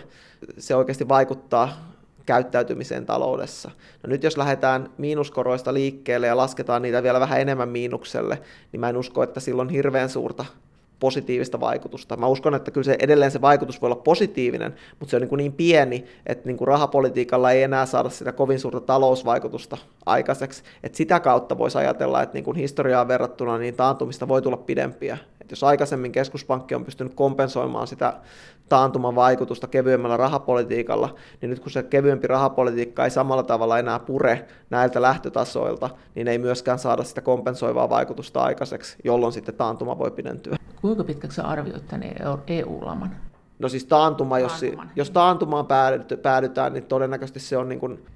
se 0.59 0.75
oikeasti 0.75 1.09
vaikuttaa 1.09 1.97
käyttäytymiseen 2.27 3.07
taloudessa. 3.07 3.71
No 4.03 4.09
nyt 4.09 4.23
jos 4.23 4.37
lähdetään 4.37 4.91
miinuskoroista 4.99 5.75
liikkeelle 5.75 6.27
ja 6.27 6.37
lasketaan 6.37 6.83
niitä 6.83 7.03
vielä 7.03 7.21
vähän 7.21 7.41
enemmän 7.41 7.69
miinukselle, 7.69 8.43
niin 8.73 8.81
mä 8.81 8.89
en 8.89 8.97
usko, 8.97 9.23
että 9.23 9.41
silloin 9.41 9.69
hirveän 9.69 10.09
suurta 10.09 10.45
positiivista 11.01 11.61
vaikutusta. 11.61 12.17
Mä 12.17 12.27
uskon, 12.27 12.55
että 12.55 12.71
kyllä 12.71 12.85
se 12.85 12.97
edelleen 12.99 13.31
se 13.31 13.41
vaikutus 13.41 13.83
voi 13.83 13.87
olla 13.87 14.03
positiivinen, 14.05 14.75
mutta 15.01 15.11
se 15.11 15.17
on 15.17 15.21
niin, 15.23 15.29
kuin 15.29 15.37
niin 15.37 15.53
pieni, 15.53 16.05
että 16.27 16.47
niin 16.47 16.57
kuin 16.57 16.69
rahapolitiikalla 16.69 17.51
ei 17.51 17.63
enää 17.63 17.87
saada 17.87 18.09
sitä 18.09 18.33
kovin 18.33 18.61
suurta 18.61 18.81
talousvaikutusta 18.81 19.77
aikaiseksi. 20.07 20.63
että 20.83 20.99
sitä 20.99 21.21
kautta 21.21 21.59
voisi 21.59 21.79
ajatella, 21.79 22.23
että 22.23 22.35
niin 22.35 22.45
kuin 22.45 22.57
historiaan 22.57 23.09
verrattuna 23.09 23.59
niin 23.59 23.75
taantumista 23.75 24.29
voi 24.29 24.43
tulla 24.43 24.57
pidempiä. 24.57 25.19
Et 25.41 25.51
jos 25.51 25.65
aikaisemmin 25.65 26.13
keskuspankki 26.13 26.75
on 26.75 26.85
pystynyt 26.85 27.15
kompensoimaan 27.15 27.87
sitä 27.87 28.13
taantuman 28.69 29.15
vaikutusta 29.15 29.67
kevyemmällä 29.67 30.17
rahapolitiikalla, 30.17 31.15
niin 31.41 31.51
nyt 31.51 31.61
kun 31.61 31.71
se 31.71 31.83
kevyempi 31.83 32.27
rahapolitiikka 32.27 33.05
ei 33.05 33.11
samalla 33.11 33.43
tavalla 33.43 33.79
enää 33.79 33.99
pure 33.99 34.47
näiltä 34.71 35.03
lähtötasoilta, 35.03 35.91
niin 36.15 36.29
ei 36.29 36.39
myöskään 36.39 36.79
saada 36.79 37.05
sitä 37.05 37.21
kompensoivaa 37.21 37.91
vaikutusta 37.91 38.43
aikaiseksi, 38.43 38.97
jolloin 39.05 39.33
sitten 39.33 39.55
taantuma 39.55 39.99
voi 39.99 40.11
pidentyä. 40.11 40.57
Kuinka 40.81 41.05
pitkäksi 41.05 41.41
arvioit 41.41 41.87
tänne 41.87 42.15
EU-laman? 42.47 43.17
No 43.59 43.69
siis 43.69 43.85
taantuma, 43.85 44.39
jos, 44.39 44.61
jos 44.97 45.11
taantumaan 45.11 45.67
päädytään, 46.23 46.73
niin 46.73 46.85
todennäköisesti 46.85 47.41
se 47.41 47.57
on 47.57 47.69
niin 47.69 47.81
kuin 47.81 48.07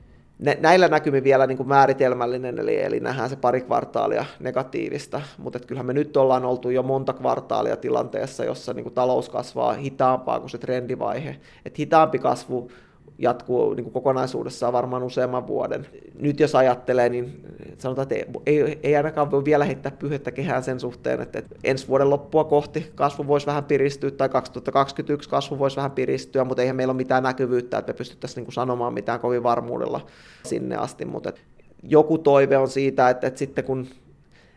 näillä 0.61 0.89
näkymin 0.89 1.25
vielä 1.25 1.47
niin 1.47 1.57
kuin 1.57 1.69
määritelmällinen, 1.69 2.59
eli, 2.59 2.83
eli 2.83 3.01
nähdään 3.01 3.31
se 3.31 3.37
pari 3.37 3.61
kvartaalia 3.61 4.25
negatiivista, 4.41 5.21
mutta 5.39 5.59
kyllähän 5.59 5.87
me 5.87 5.93
nyt 5.93 6.17
ollaan 6.17 6.45
oltu 6.45 6.71
jo 6.71 6.83
monta 6.83 7.13
kvartaalia 7.13 7.77
tilanteessa, 7.77 8.45
jossa 8.45 8.73
niin 8.73 8.85
kuin 8.85 8.95
talous 8.95 9.29
kasvaa 9.29 9.73
hitaampaa 9.73 10.41
kuin 10.41 10.51
se 10.51 10.59
trendivaihe. 10.59 11.37
Et 11.65 11.79
hitaampi 11.79 12.19
kasvu 12.19 12.71
jatkuu 13.19 13.75
niin 13.75 13.85
kuin 13.85 13.93
kokonaisuudessaan 13.93 14.73
varmaan 14.73 15.03
useamman 15.03 15.47
vuoden. 15.47 15.87
Nyt 16.19 16.41
jos 16.41 16.55
ajattelee, 16.55 17.09
niin 17.09 17.45
sanotaan, 17.79 18.09
että 18.13 18.33
ei, 18.47 18.79
ei 18.83 18.97
ainakaan 18.97 19.31
voi 19.31 19.45
vielä 19.45 19.65
heittää 19.65 19.93
pyhettä 19.99 20.31
kehään 20.31 20.63
sen 20.63 20.81
suhteen, 20.81 21.21
että, 21.21 21.43
ensi 21.65 21.89
vuoden 21.89 22.11
loppua 22.11 22.45
kohti 22.45 22.91
kasvu 22.95 23.27
voisi 23.27 23.47
vähän 23.47 23.65
piristyä, 23.65 24.11
tai 24.11 24.29
2021 24.29 25.29
kasvu 25.29 25.59
voisi 25.59 25.77
vähän 25.77 25.91
piristyä, 25.91 26.45
mutta 26.45 26.63
eihän 26.63 26.77
meillä 26.77 26.91
ole 26.91 26.97
mitään 26.97 27.23
näkyvyyttä, 27.23 27.79
että 27.79 27.93
me 27.93 27.97
pystyttäisiin 27.97 28.37
niin 28.37 28.47
kuin 28.47 28.55
sanomaan 28.55 28.95
mitään 28.95 29.21
kovin 29.21 29.43
varmuudella 29.43 30.07
sinne 30.45 30.77
asti, 30.77 31.05
mutta 31.05 31.33
joku 31.83 32.19
toive 32.19 32.59
on 32.59 32.69
siitä, 32.69 33.11
että, 33.11 33.27
että 33.27 33.39
sitten 33.39 33.65
kun 33.65 33.87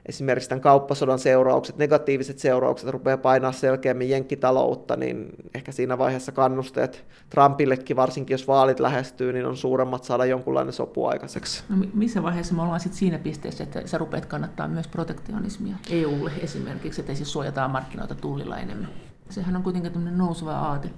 esimerkiksi 0.05 0.49
tämän 0.49 0.61
kauppasodan 0.61 1.19
seuraukset, 1.19 1.77
negatiiviset 1.77 2.39
seuraukset 2.39 2.89
rupeaa 2.89 3.17
painaa 3.17 3.51
selkeämmin 3.51 4.09
jenkkitaloutta, 4.09 4.95
niin 4.95 5.29
ehkä 5.55 5.71
siinä 5.71 5.97
vaiheessa 5.97 6.31
kannusteet 6.31 7.05
Trumpillekin, 7.29 7.95
varsinkin 7.95 8.33
jos 8.33 8.47
vaalit 8.47 8.79
lähestyy, 8.79 9.33
niin 9.33 9.45
on 9.45 9.57
suuremmat 9.57 10.03
saada 10.03 10.25
jonkunlainen 10.25 10.73
sopu 10.73 11.05
aikaiseksi. 11.05 11.63
No, 11.69 11.75
missä 11.93 12.23
vaiheessa 12.23 12.53
me 12.53 12.61
ollaan 12.61 12.79
sitten 12.79 12.99
siinä 12.99 13.19
pisteessä, 13.19 13.63
että 13.63 13.87
sä 13.87 13.97
rupeat 13.97 14.25
kannattaa 14.25 14.67
myös 14.67 14.87
protektionismia 14.87 15.75
EUlle 15.89 16.31
esimerkiksi, 16.41 17.01
että 17.01 17.13
siis 17.13 17.31
suojataan 17.31 17.71
markkinoita 17.71 18.15
tullilla 18.15 18.57
enemmän? 18.57 18.89
Sehän 19.29 19.55
on 19.55 19.63
kuitenkin 19.63 19.91
tämmöinen 19.91 20.17
nouseva 20.17 20.51
aate. 20.51 20.89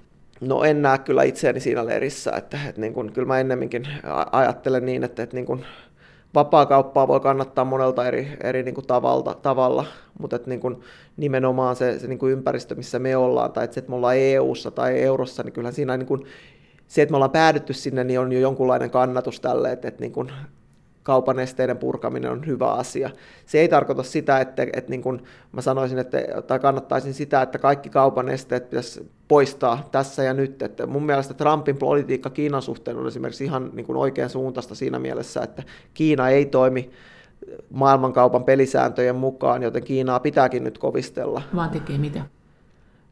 No 0.42 0.64
en 0.64 0.82
näe 0.82 0.98
kyllä 0.98 1.24
itseäni 1.24 1.60
siinä 1.60 1.86
leirissä, 1.86 2.32
että, 2.32 2.58
että 2.70 2.82
niin 2.82 2.94
kun, 2.94 3.12
kyllä 3.12 3.28
mä 3.28 3.40
ennemminkin 3.40 3.88
ajattelen 4.32 4.86
niin, 4.86 5.04
että, 5.04 5.24
että 5.24 5.36
niin 5.36 5.46
kun 5.46 5.66
vapaakauppaa 6.36 7.08
voi 7.08 7.20
kannattaa 7.20 7.66
monelta 7.66 8.08
eri, 8.08 8.38
eri 8.44 8.64
niin 8.64 8.76
kuin 8.76 8.88
tavalla, 8.88 9.34
tavalla, 9.42 9.86
mutta 10.20 10.36
että 10.36 10.50
niin 10.50 10.60
kuin 10.60 10.82
nimenomaan 11.18 11.76
se, 11.76 12.00
se 12.00 12.08
niin 12.08 12.20
kuin 12.20 12.32
ympäristö, 12.32 12.76
missä 12.76 13.00
me 13.00 13.18
ollaan, 13.18 13.52
tai 13.52 13.64
että 13.64 13.74
se, 13.74 13.80
että 13.80 13.90
me 13.90 13.96
ollaan 13.96 14.18
EU-ssa 14.18 14.72
tai 14.72 15.02
eurossa, 15.02 15.44
niin 15.44 15.54
kyllähän 15.54 15.74
siinä 15.74 15.98
niin 15.98 16.08
kuin, 16.08 16.26
se, 16.88 17.02
että 17.02 17.12
me 17.12 17.16
ollaan 17.16 17.32
päädytty 17.32 17.74
sinne, 17.74 18.04
niin 18.04 18.20
on 18.20 18.32
jo 18.32 18.40
jonkunlainen 18.40 18.90
kannatus 18.90 19.40
tälle, 19.40 19.72
että, 19.72 19.88
että 19.88 20.02
niin 20.02 20.12
kuin 20.12 20.32
kaupan 21.06 21.40
esteiden 21.40 21.78
purkaminen 21.78 22.32
on 22.32 22.46
hyvä 22.46 22.72
asia. 22.72 23.10
Se 23.46 23.60
ei 23.60 23.68
tarkoita 23.68 24.04
sitä, 24.04 24.40
että, 24.40 24.64
että 24.74 24.90
niin 24.90 25.02
kuin 25.02 25.24
mä 25.52 25.62
sanoisin, 25.62 25.98
että, 26.00 26.18
tai 26.48 26.60
kannattaisin 26.60 27.14
sitä, 27.14 27.42
että 27.42 27.60
kaikki 27.60 27.90
kaupan 27.90 28.30
esteet 28.30 28.70
pitäisi 28.70 29.12
poistaa 29.28 29.90
tässä 29.92 30.24
ja 30.24 30.34
nyt. 30.34 30.62
Että 30.62 30.88
mun 30.88 31.06
mielestä 31.06 31.34
Trumpin 31.34 31.78
politiikka 31.78 32.30
Kiinan 32.30 32.62
suhteen 32.62 32.98
on 32.98 33.08
esimerkiksi 33.08 33.44
ihan 33.44 33.70
niin 33.74 33.86
kuin 33.86 33.98
oikean 33.98 34.30
suuntaista 34.30 34.76
siinä 34.76 35.00
mielessä, 35.00 35.42
että 35.42 35.64
Kiina 35.94 36.30
ei 36.30 36.46
toimi 36.46 36.90
maailmankaupan 37.70 38.44
pelisääntöjen 38.44 39.16
mukaan, 39.16 39.64
joten 39.64 39.84
Kiinaa 39.84 40.20
pitääkin 40.20 40.64
nyt 40.64 40.78
kovistella. 40.78 41.42
Vaan 41.56 41.70
tekee 41.70 41.98
mitä? 41.98 42.22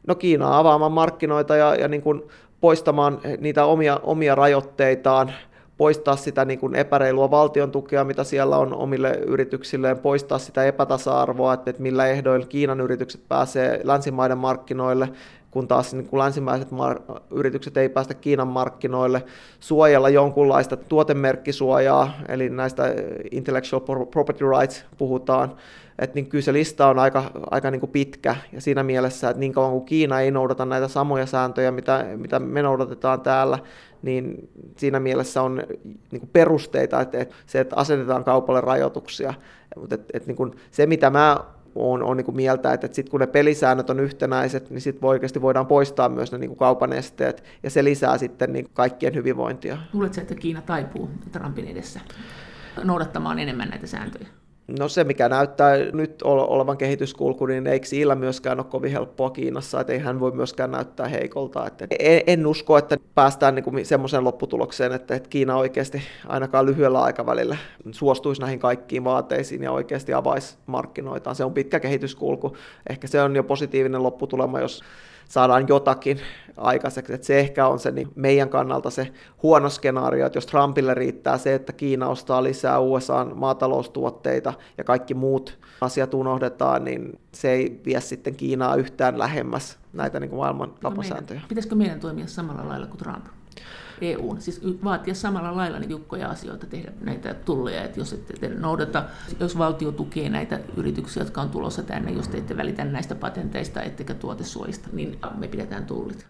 No 0.06 0.14
Kiinaa 0.14 0.58
avaamaan 0.58 0.92
markkinoita 0.92 1.56
ja, 1.56 1.74
ja 1.74 1.88
niin 1.88 2.02
kuin 2.02 2.22
poistamaan 2.60 3.20
niitä 3.38 3.64
omia, 3.64 4.00
omia 4.02 4.34
rajoitteitaan, 4.34 5.32
poistaa 5.76 6.16
sitä 6.16 6.44
niin 6.44 6.58
kuin 6.58 6.74
epäreilua 6.74 7.30
valtion 7.30 7.70
tukea, 7.70 8.04
mitä 8.04 8.24
siellä 8.24 8.56
on 8.56 8.74
omille 8.74 9.10
yrityksilleen, 9.26 9.98
poistaa 9.98 10.38
sitä 10.38 10.64
epätasa-arvoa, 10.64 11.54
että, 11.54 11.70
että 11.70 11.82
millä 11.82 12.06
ehdoilla 12.06 12.46
Kiinan 12.46 12.80
yritykset 12.80 13.20
pääsee 13.28 13.80
länsimaiden 13.84 14.38
markkinoille, 14.38 15.08
kun 15.54 15.68
taas 15.68 15.94
niin 15.94 16.06
kuin 16.08 16.18
länsimaiset 16.18 16.68
mar- 16.72 17.20
yritykset 17.30 17.76
ei 17.76 17.88
päästä 17.88 18.14
Kiinan 18.14 18.48
markkinoille, 18.48 19.24
suojella 19.60 20.08
jonkunlaista 20.08 20.76
tuotemerkkisuojaa, 20.76 22.12
eli 22.28 22.48
näistä 22.48 22.94
intellectual 23.30 24.06
property 24.10 24.44
rights 24.44 24.84
puhutaan, 24.98 25.56
että 25.98 26.14
niin 26.14 26.26
kyllä 26.26 26.42
se 26.42 26.52
lista 26.52 26.86
on 26.86 26.98
aika, 26.98 27.30
aika 27.50 27.70
niin 27.70 27.80
kuin 27.80 27.90
pitkä, 27.90 28.36
ja 28.52 28.60
siinä 28.60 28.82
mielessä, 28.82 29.30
että 29.30 29.40
niin 29.40 29.52
kauan 29.52 29.70
kuin 29.70 29.84
Kiina 29.84 30.20
ei 30.20 30.30
noudata 30.30 30.64
näitä 30.64 30.88
samoja 30.88 31.26
sääntöjä, 31.26 31.70
mitä, 31.70 32.04
mitä 32.16 32.38
me 32.38 32.62
noudatetaan 32.62 33.20
täällä, 33.20 33.58
niin 34.02 34.48
siinä 34.76 35.00
mielessä 35.00 35.42
on 35.42 35.62
niin 36.10 36.20
kuin 36.20 36.30
perusteita, 36.32 37.00
että, 37.00 37.18
että 37.18 37.34
se, 37.46 37.60
että 37.60 37.76
asetetaan 37.76 38.24
kaupalle 38.24 38.60
rajoituksia. 38.60 39.34
Mutta 39.76 39.94
että, 39.94 40.06
että 40.14 40.26
niin 40.26 40.36
kuin 40.36 40.52
se, 40.70 40.86
mitä 40.86 41.10
mä 41.10 41.36
on, 41.74 42.02
on 42.02 42.16
niin 42.16 42.24
kuin 42.24 42.36
mieltä, 42.36 42.72
että, 42.72 42.86
että 42.86 42.96
sit 42.96 43.08
kun 43.08 43.20
ne 43.20 43.26
pelisäännöt 43.26 43.90
on 43.90 44.00
yhtenäiset, 44.00 44.70
niin 44.70 44.80
sitten 44.80 45.08
oikeasti 45.08 45.42
voidaan 45.42 45.66
poistaa 45.66 46.08
myös 46.08 46.32
ne 46.32 46.38
niin 46.38 46.50
kuin 46.50 46.58
kaupan 46.58 46.92
esteet, 46.92 47.44
ja 47.62 47.70
se 47.70 47.84
lisää 47.84 48.18
sitten 48.18 48.52
niin 48.52 48.68
kaikkien 48.72 49.14
hyvinvointia. 49.14 49.78
Luuletko, 49.92 50.20
että 50.20 50.34
Kiina 50.34 50.62
taipuu 50.62 51.10
Trumpin 51.32 51.68
edessä 51.68 52.00
noudattamaan 52.82 53.38
enemmän 53.38 53.68
näitä 53.68 53.86
sääntöjä? 53.86 54.28
No 54.68 54.88
se, 54.88 55.04
mikä 55.04 55.28
näyttää 55.28 55.76
nyt 55.92 56.22
olevan 56.22 56.76
kehityskulku, 56.76 57.46
niin 57.46 57.66
eikö 57.66 57.86
sillä 57.86 58.14
myöskään 58.14 58.58
ole 58.58 58.66
kovin 58.70 58.92
helppoa 58.92 59.30
Kiinassa, 59.30 59.80
että 59.80 59.92
ei 59.92 59.98
hän 59.98 60.20
voi 60.20 60.32
myöskään 60.32 60.70
näyttää 60.70 61.08
heikolta. 61.08 61.66
Että 61.66 61.86
en, 62.26 62.46
usko, 62.46 62.78
että 62.78 62.96
päästään 63.14 63.54
niin 63.54 63.86
semmoiseen 63.86 64.24
lopputulokseen, 64.24 64.92
että, 64.92 65.14
että 65.14 65.28
Kiina 65.28 65.56
oikeasti 65.56 66.02
ainakaan 66.26 66.66
lyhyellä 66.66 67.02
aikavälillä 67.02 67.56
suostuisi 67.90 68.40
näihin 68.40 68.58
kaikkiin 68.58 69.04
vaateisiin 69.04 69.62
ja 69.62 69.72
oikeasti 69.72 70.14
avaisi 70.14 70.56
markkinoitaan. 70.66 71.36
Se 71.36 71.44
on 71.44 71.54
pitkä 71.54 71.80
kehityskulku. 71.80 72.56
Ehkä 72.88 73.06
se 73.06 73.22
on 73.22 73.36
jo 73.36 73.44
positiivinen 73.44 74.02
lopputulema, 74.02 74.60
jos 74.60 74.82
saadaan 75.28 75.68
jotakin 75.68 76.20
aikaiseksi. 76.56 77.12
Että 77.12 77.26
se 77.26 77.40
ehkä 77.40 77.66
on 77.66 77.78
se 77.78 77.90
niin 77.90 78.08
meidän 78.14 78.48
kannalta 78.48 78.90
se 78.90 79.12
huono 79.42 79.70
skenaario, 79.70 80.26
että 80.26 80.36
jos 80.36 80.46
Trumpille 80.46 80.94
riittää 80.94 81.38
se, 81.38 81.54
että 81.54 81.72
Kiina 81.72 82.08
ostaa 82.08 82.42
lisää 82.42 82.78
USA 82.78 83.24
maataloustuotteita 83.24 84.52
ja 84.78 84.84
kaikki 84.84 85.14
muut 85.14 85.58
asiat 85.80 86.14
unohdetaan, 86.14 86.84
niin 86.84 87.18
se 87.32 87.50
ei 87.50 87.80
vie 87.84 88.00
sitten 88.00 88.34
Kiinaa 88.34 88.76
yhtään 88.76 89.18
lähemmäs 89.18 89.78
näitä 89.92 90.20
niin 90.20 90.30
kuin 90.30 90.38
maailman 90.38 90.74
tapasääntöjä. 90.80 91.40
No 91.40 91.46
pitäisikö 91.48 91.74
meidän 91.74 92.00
toimia 92.00 92.26
samalla 92.26 92.68
lailla 92.68 92.86
kuin 92.86 92.98
Trump? 92.98 93.24
EUn, 94.00 94.40
siis 94.40 94.60
vaatia 94.84 95.14
samalla 95.14 95.56
lailla 95.56 95.78
niitä 95.78 95.88
tiukkoja 95.88 96.28
asioita, 96.28 96.66
tehdä 96.66 96.92
näitä 97.00 97.34
tulleja, 97.34 97.84
että 97.84 98.00
jos 98.00 98.12
ette 98.12 98.48
noudata, 98.48 99.04
jos 99.40 99.58
valtio 99.58 99.92
tukee 99.92 100.28
näitä 100.28 100.60
yrityksiä, 100.76 101.22
jotka 101.22 101.40
on 101.40 101.50
tulossa 101.50 101.82
tänne, 101.82 102.12
jos 102.12 102.28
te 102.28 102.38
ette 102.38 102.56
välitä 102.56 102.84
näistä 102.84 103.14
patenteista 103.14 103.82
ettekä 103.82 104.14
tuotesuojista, 104.14 104.88
niin 104.92 105.18
me 105.38 105.48
pidetään 105.48 105.86
tullit. 105.86 106.26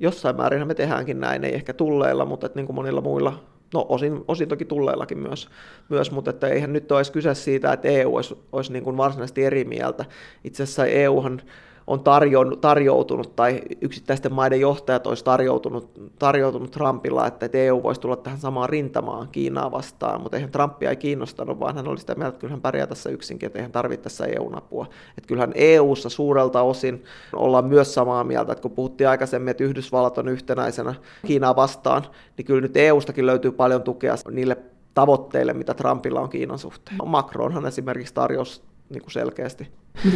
Jossain 0.00 0.36
määrin 0.36 0.66
me 0.66 0.74
tehdäänkin 0.74 1.20
näin, 1.20 1.44
ei 1.44 1.54
ehkä 1.54 1.74
tulleilla, 1.74 2.24
mutta 2.24 2.50
niin 2.54 2.66
kuin 2.66 2.76
monilla 2.76 3.00
muilla 3.00 3.44
no 3.74 3.86
osin, 3.88 4.24
osin 4.28 4.48
toki 4.48 4.64
tulleillakin 4.64 5.18
myös, 5.18 5.48
myös, 5.88 6.10
mutta 6.10 6.30
että 6.30 6.48
eihän 6.48 6.72
nyt 6.72 6.92
edes 6.92 7.10
kyse 7.10 7.34
siitä, 7.34 7.72
että 7.72 7.88
EU 7.88 8.16
olisi, 8.16 8.38
olisi 8.52 8.72
niin 8.72 8.84
kuin 8.84 8.96
varsinaisesti 8.96 9.44
eri 9.44 9.64
mieltä. 9.64 10.04
Itse 10.44 10.62
asiassa 10.62 10.86
EUhan 10.86 11.42
on 11.86 12.00
tarjoutunut 12.60 13.36
tai 13.36 13.60
yksittäisten 13.80 14.32
maiden 14.32 14.60
johtajat 14.60 15.06
olisi 15.06 15.24
tarjoutunut, 15.24 15.90
tarjoutunut 16.18 16.70
Trumpilla, 16.70 17.26
että 17.26 17.48
EU 17.52 17.82
voisi 17.82 18.00
tulla 18.00 18.16
tähän 18.16 18.38
samaan 18.38 18.68
rintamaan 18.68 19.28
Kiinaa 19.28 19.70
vastaan, 19.70 20.20
mutta 20.20 20.36
eihän 20.36 20.50
Trumpia 20.50 20.90
ei 20.90 20.96
kiinnostanut, 20.96 21.60
vaan 21.60 21.76
hän 21.76 21.88
oli 21.88 21.98
sitä 21.98 22.14
mieltä, 22.14 22.28
että 22.28 22.40
kyllähän 22.40 22.60
pärjää 22.60 22.86
tässä 22.86 23.10
yksinkin, 23.10 23.46
että 23.46 23.58
eihän 23.58 23.72
tarvitse 23.72 24.02
tässä 24.02 24.26
EU-apua. 24.26 24.86
Että 25.18 25.28
kyllähän 25.28 25.52
EU-ssa 25.54 26.08
suurelta 26.08 26.62
osin 26.62 27.04
ollaan 27.32 27.64
myös 27.64 27.94
samaa 27.94 28.24
mieltä, 28.24 28.52
että 28.52 28.62
kun 28.62 28.70
puhuttiin 28.70 29.08
aikaisemmin, 29.08 29.48
että 29.48 29.64
Yhdysvallat 29.64 30.18
on 30.18 30.28
yhtenäisenä 30.28 30.94
Kiinaa 31.26 31.56
vastaan, 31.56 32.02
niin 32.36 32.44
kyllä 32.44 32.60
nyt 32.60 32.76
EU-stakin 32.76 33.26
löytyy 33.26 33.52
paljon 33.52 33.82
tukea 33.82 34.14
niille 34.30 34.56
tavoitteille, 34.94 35.52
mitä 35.52 35.74
Trumpilla 35.74 36.20
on 36.20 36.28
Kiinan 36.28 36.58
suhteen. 36.58 36.96
Macronhan 37.04 37.66
esimerkiksi 37.66 38.14
tarjosi 38.14 38.62
niin 38.90 39.02
kuin 39.02 39.12
selkeästi. 39.12 39.68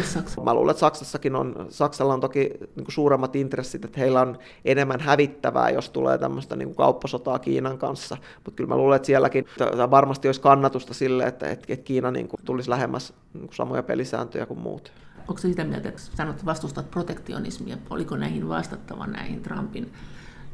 Saksa? 0.03 0.41
Mä 0.41 0.53
luulen, 0.53 0.71
että 0.71 0.79
Saksassakin 0.79 1.35
on, 1.35 1.67
Saksalla 1.69 2.13
on 2.13 2.21
toki 2.21 2.39
niin 2.39 2.85
kuin 2.85 2.91
suuremmat 2.91 3.35
intressit, 3.35 3.85
että 3.85 3.99
heillä 3.99 4.21
on 4.21 4.37
enemmän 4.65 4.99
hävittävää, 4.99 5.69
jos 5.69 5.89
tulee 5.89 6.17
tämmöistä 6.17 6.55
niin 6.55 6.67
kuin 6.67 6.75
kauppasotaa 6.75 7.39
Kiinan 7.39 7.77
kanssa. 7.77 8.17
Mutta 8.35 8.51
kyllä 8.57 8.67
mä 8.67 8.77
luulen, 8.77 8.95
että 8.95 9.05
sielläkin 9.05 9.45
varmasti 9.91 10.27
olisi 10.27 10.41
kannatusta 10.41 10.93
sille, 10.93 11.23
että, 11.23 11.47
että 11.47 11.75
Kiina 11.77 12.11
niin 12.11 12.27
kuin 12.27 12.39
tulisi 12.45 12.69
lähemmäs 12.69 13.13
niin 13.33 13.47
kuin 13.47 13.55
samoja 13.55 13.83
pelisääntöjä 13.83 14.45
kuin 14.45 14.59
muut. 14.59 14.91
Onko 15.27 15.37
se 15.41 15.47
sitä 15.47 15.63
mieltä, 15.63 15.89
että 15.89 16.01
sanot, 16.01 16.35
että 16.35 16.45
vastustat 16.45 16.91
protektionismia? 16.91 17.77
Oliko 17.89 18.17
näihin 18.17 18.49
vastattava 18.49 19.07
näihin 19.07 19.43
Trumpin 19.43 19.93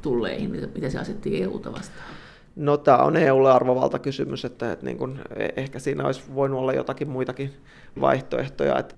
tulleihin, 0.01 0.51
mitä 0.51 0.89
se 0.89 0.99
asetti 0.99 1.43
EUta 1.43 1.73
vastaan? 1.73 2.07
No 2.55 2.78
tämä 2.78 2.97
on 2.97 3.17
EUlle 3.17 3.51
arvovaltakysymys, 3.51 4.45
että, 4.45 4.71
että 4.71 4.86
niin 4.86 4.97
kun, 4.97 5.19
e, 5.36 5.47
ehkä 5.55 5.80
siinä 5.80 6.05
olisi 6.05 6.21
voinut 6.36 6.59
olla 6.59 6.73
jotakin 6.73 7.09
muitakin 7.09 7.53
vaihtoehtoja. 8.01 8.80
Että 8.80 8.95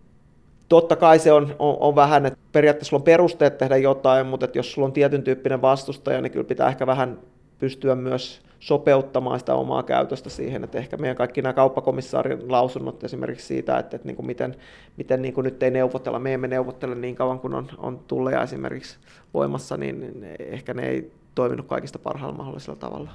totta 0.70 0.96
kai 0.96 1.20
se 1.20 1.32
on, 1.32 1.56
on, 1.60 1.78
on 1.80 1.96
vähän, 1.96 2.26
että 2.26 2.40
periaatteessa 2.52 2.90
sulla 2.90 3.02
on 3.02 3.06
perusteet 3.06 3.58
tehdä 3.58 3.78
jotain, 3.78 4.28
mutta 4.28 4.46
että 4.46 4.60
jos 4.60 4.72
sulla 4.72 4.86
on 4.86 4.94
tietyn 4.94 5.24
tyyppinen 5.24 5.62
vastustaja, 5.62 6.22
niin 6.22 6.32
kyllä 6.32 6.44
pitää 6.44 6.70
ehkä 6.70 6.88
vähän 6.88 7.20
pystyä 7.60 7.96
myös 7.96 8.42
sopeuttamaan 8.60 9.40
sitä 9.40 9.56
omaa 9.56 9.84
käytöstä 9.84 10.30
siihen, 10.30 10.64
että 10.64 10.78
ehkä 10.78 10.98
meidän 10.98 11.18
kaikki 11.18 11.42
nämä 11.42 11.54
kauppakomissaarin 11.54 12.52
lausunnot 12.52 13.04
esimerkiksi 13.04 13.48
siitä, 13.48 13.78
että, 13.78 13.96
että 13.96 14.08
niin 14.08 14.16
kuin 14.16 14.26
miten, 14.26 14.56
miten 14.98 15.22
niin 15.22 15.34
kuin 15.34 15.46
nyt 15.46 15.64
ei 15.64 15.72
neuvotella, 15.72 16.20
me 16.20 16.34
emme 16.34 16.48
neuvottele 16.48 16.96
niin 16.96 17.16
kauan 17.16 17.40
kuin 17.40 17.54
on, 17.54 17.70
on 17.78 18.00
tulleja 18.08 18.44
esimerkiksi 18.44 18.98
voimassa, 19.34 19.78
niin, 19.78 20.00
niin 20.00 20.36
ehkä 20.40 20.74
ne 20.74 20.90
ei 20.90 21.12
toiminut 21.36 21.68
kaikista 21.68 22.00
parhaalla 22.00 22.38
mahdollisella 22.38 22.80
tavalla. 22.80 23.12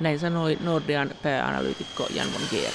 Näin 0.00 0.18
sanoi 0.18 0.58
Nordean 0.64 1.10
pääanalyytikko 1.22 2.06
Jan 2.14 2.26
von 2.32 2.42
Geer. 2.50 2.72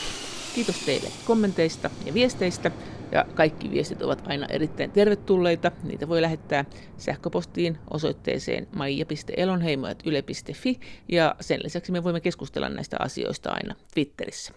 Kiitos 0.55 0.85
teille 0.85 1.07
kommenteista 1.27 1.89
ja 2.05 2.13
viesteistä. 2.13 2.71
Ja 3.11 3.25
kaikki 3.35 3.71
viestit 3.71 4.01
ovat 4.01 4.21
aina 4.27 4.45
erittäin 4.49 4.91
tervetulleita. 4.91 5.71
Niitä 5.83 6.07
voi 6.07 6.21
lähettää 6.21 6.65
sähköpostiin 6.97 7.77
osoitteeseen 7.89 8.67
maija.elonheimo.yle.fi 8.75 10.79
ja 11.07 11.35
sen 11.41 11.59
lisäksi 11.63 11.91
me 11.91 12.03
voimme 12.03 12.21
keskustella 12.21 12.69
näistä 12.69 12.97
asioista 12.99 13.51
aina 13.51 13.75
Twitterissä. 13.93 14.53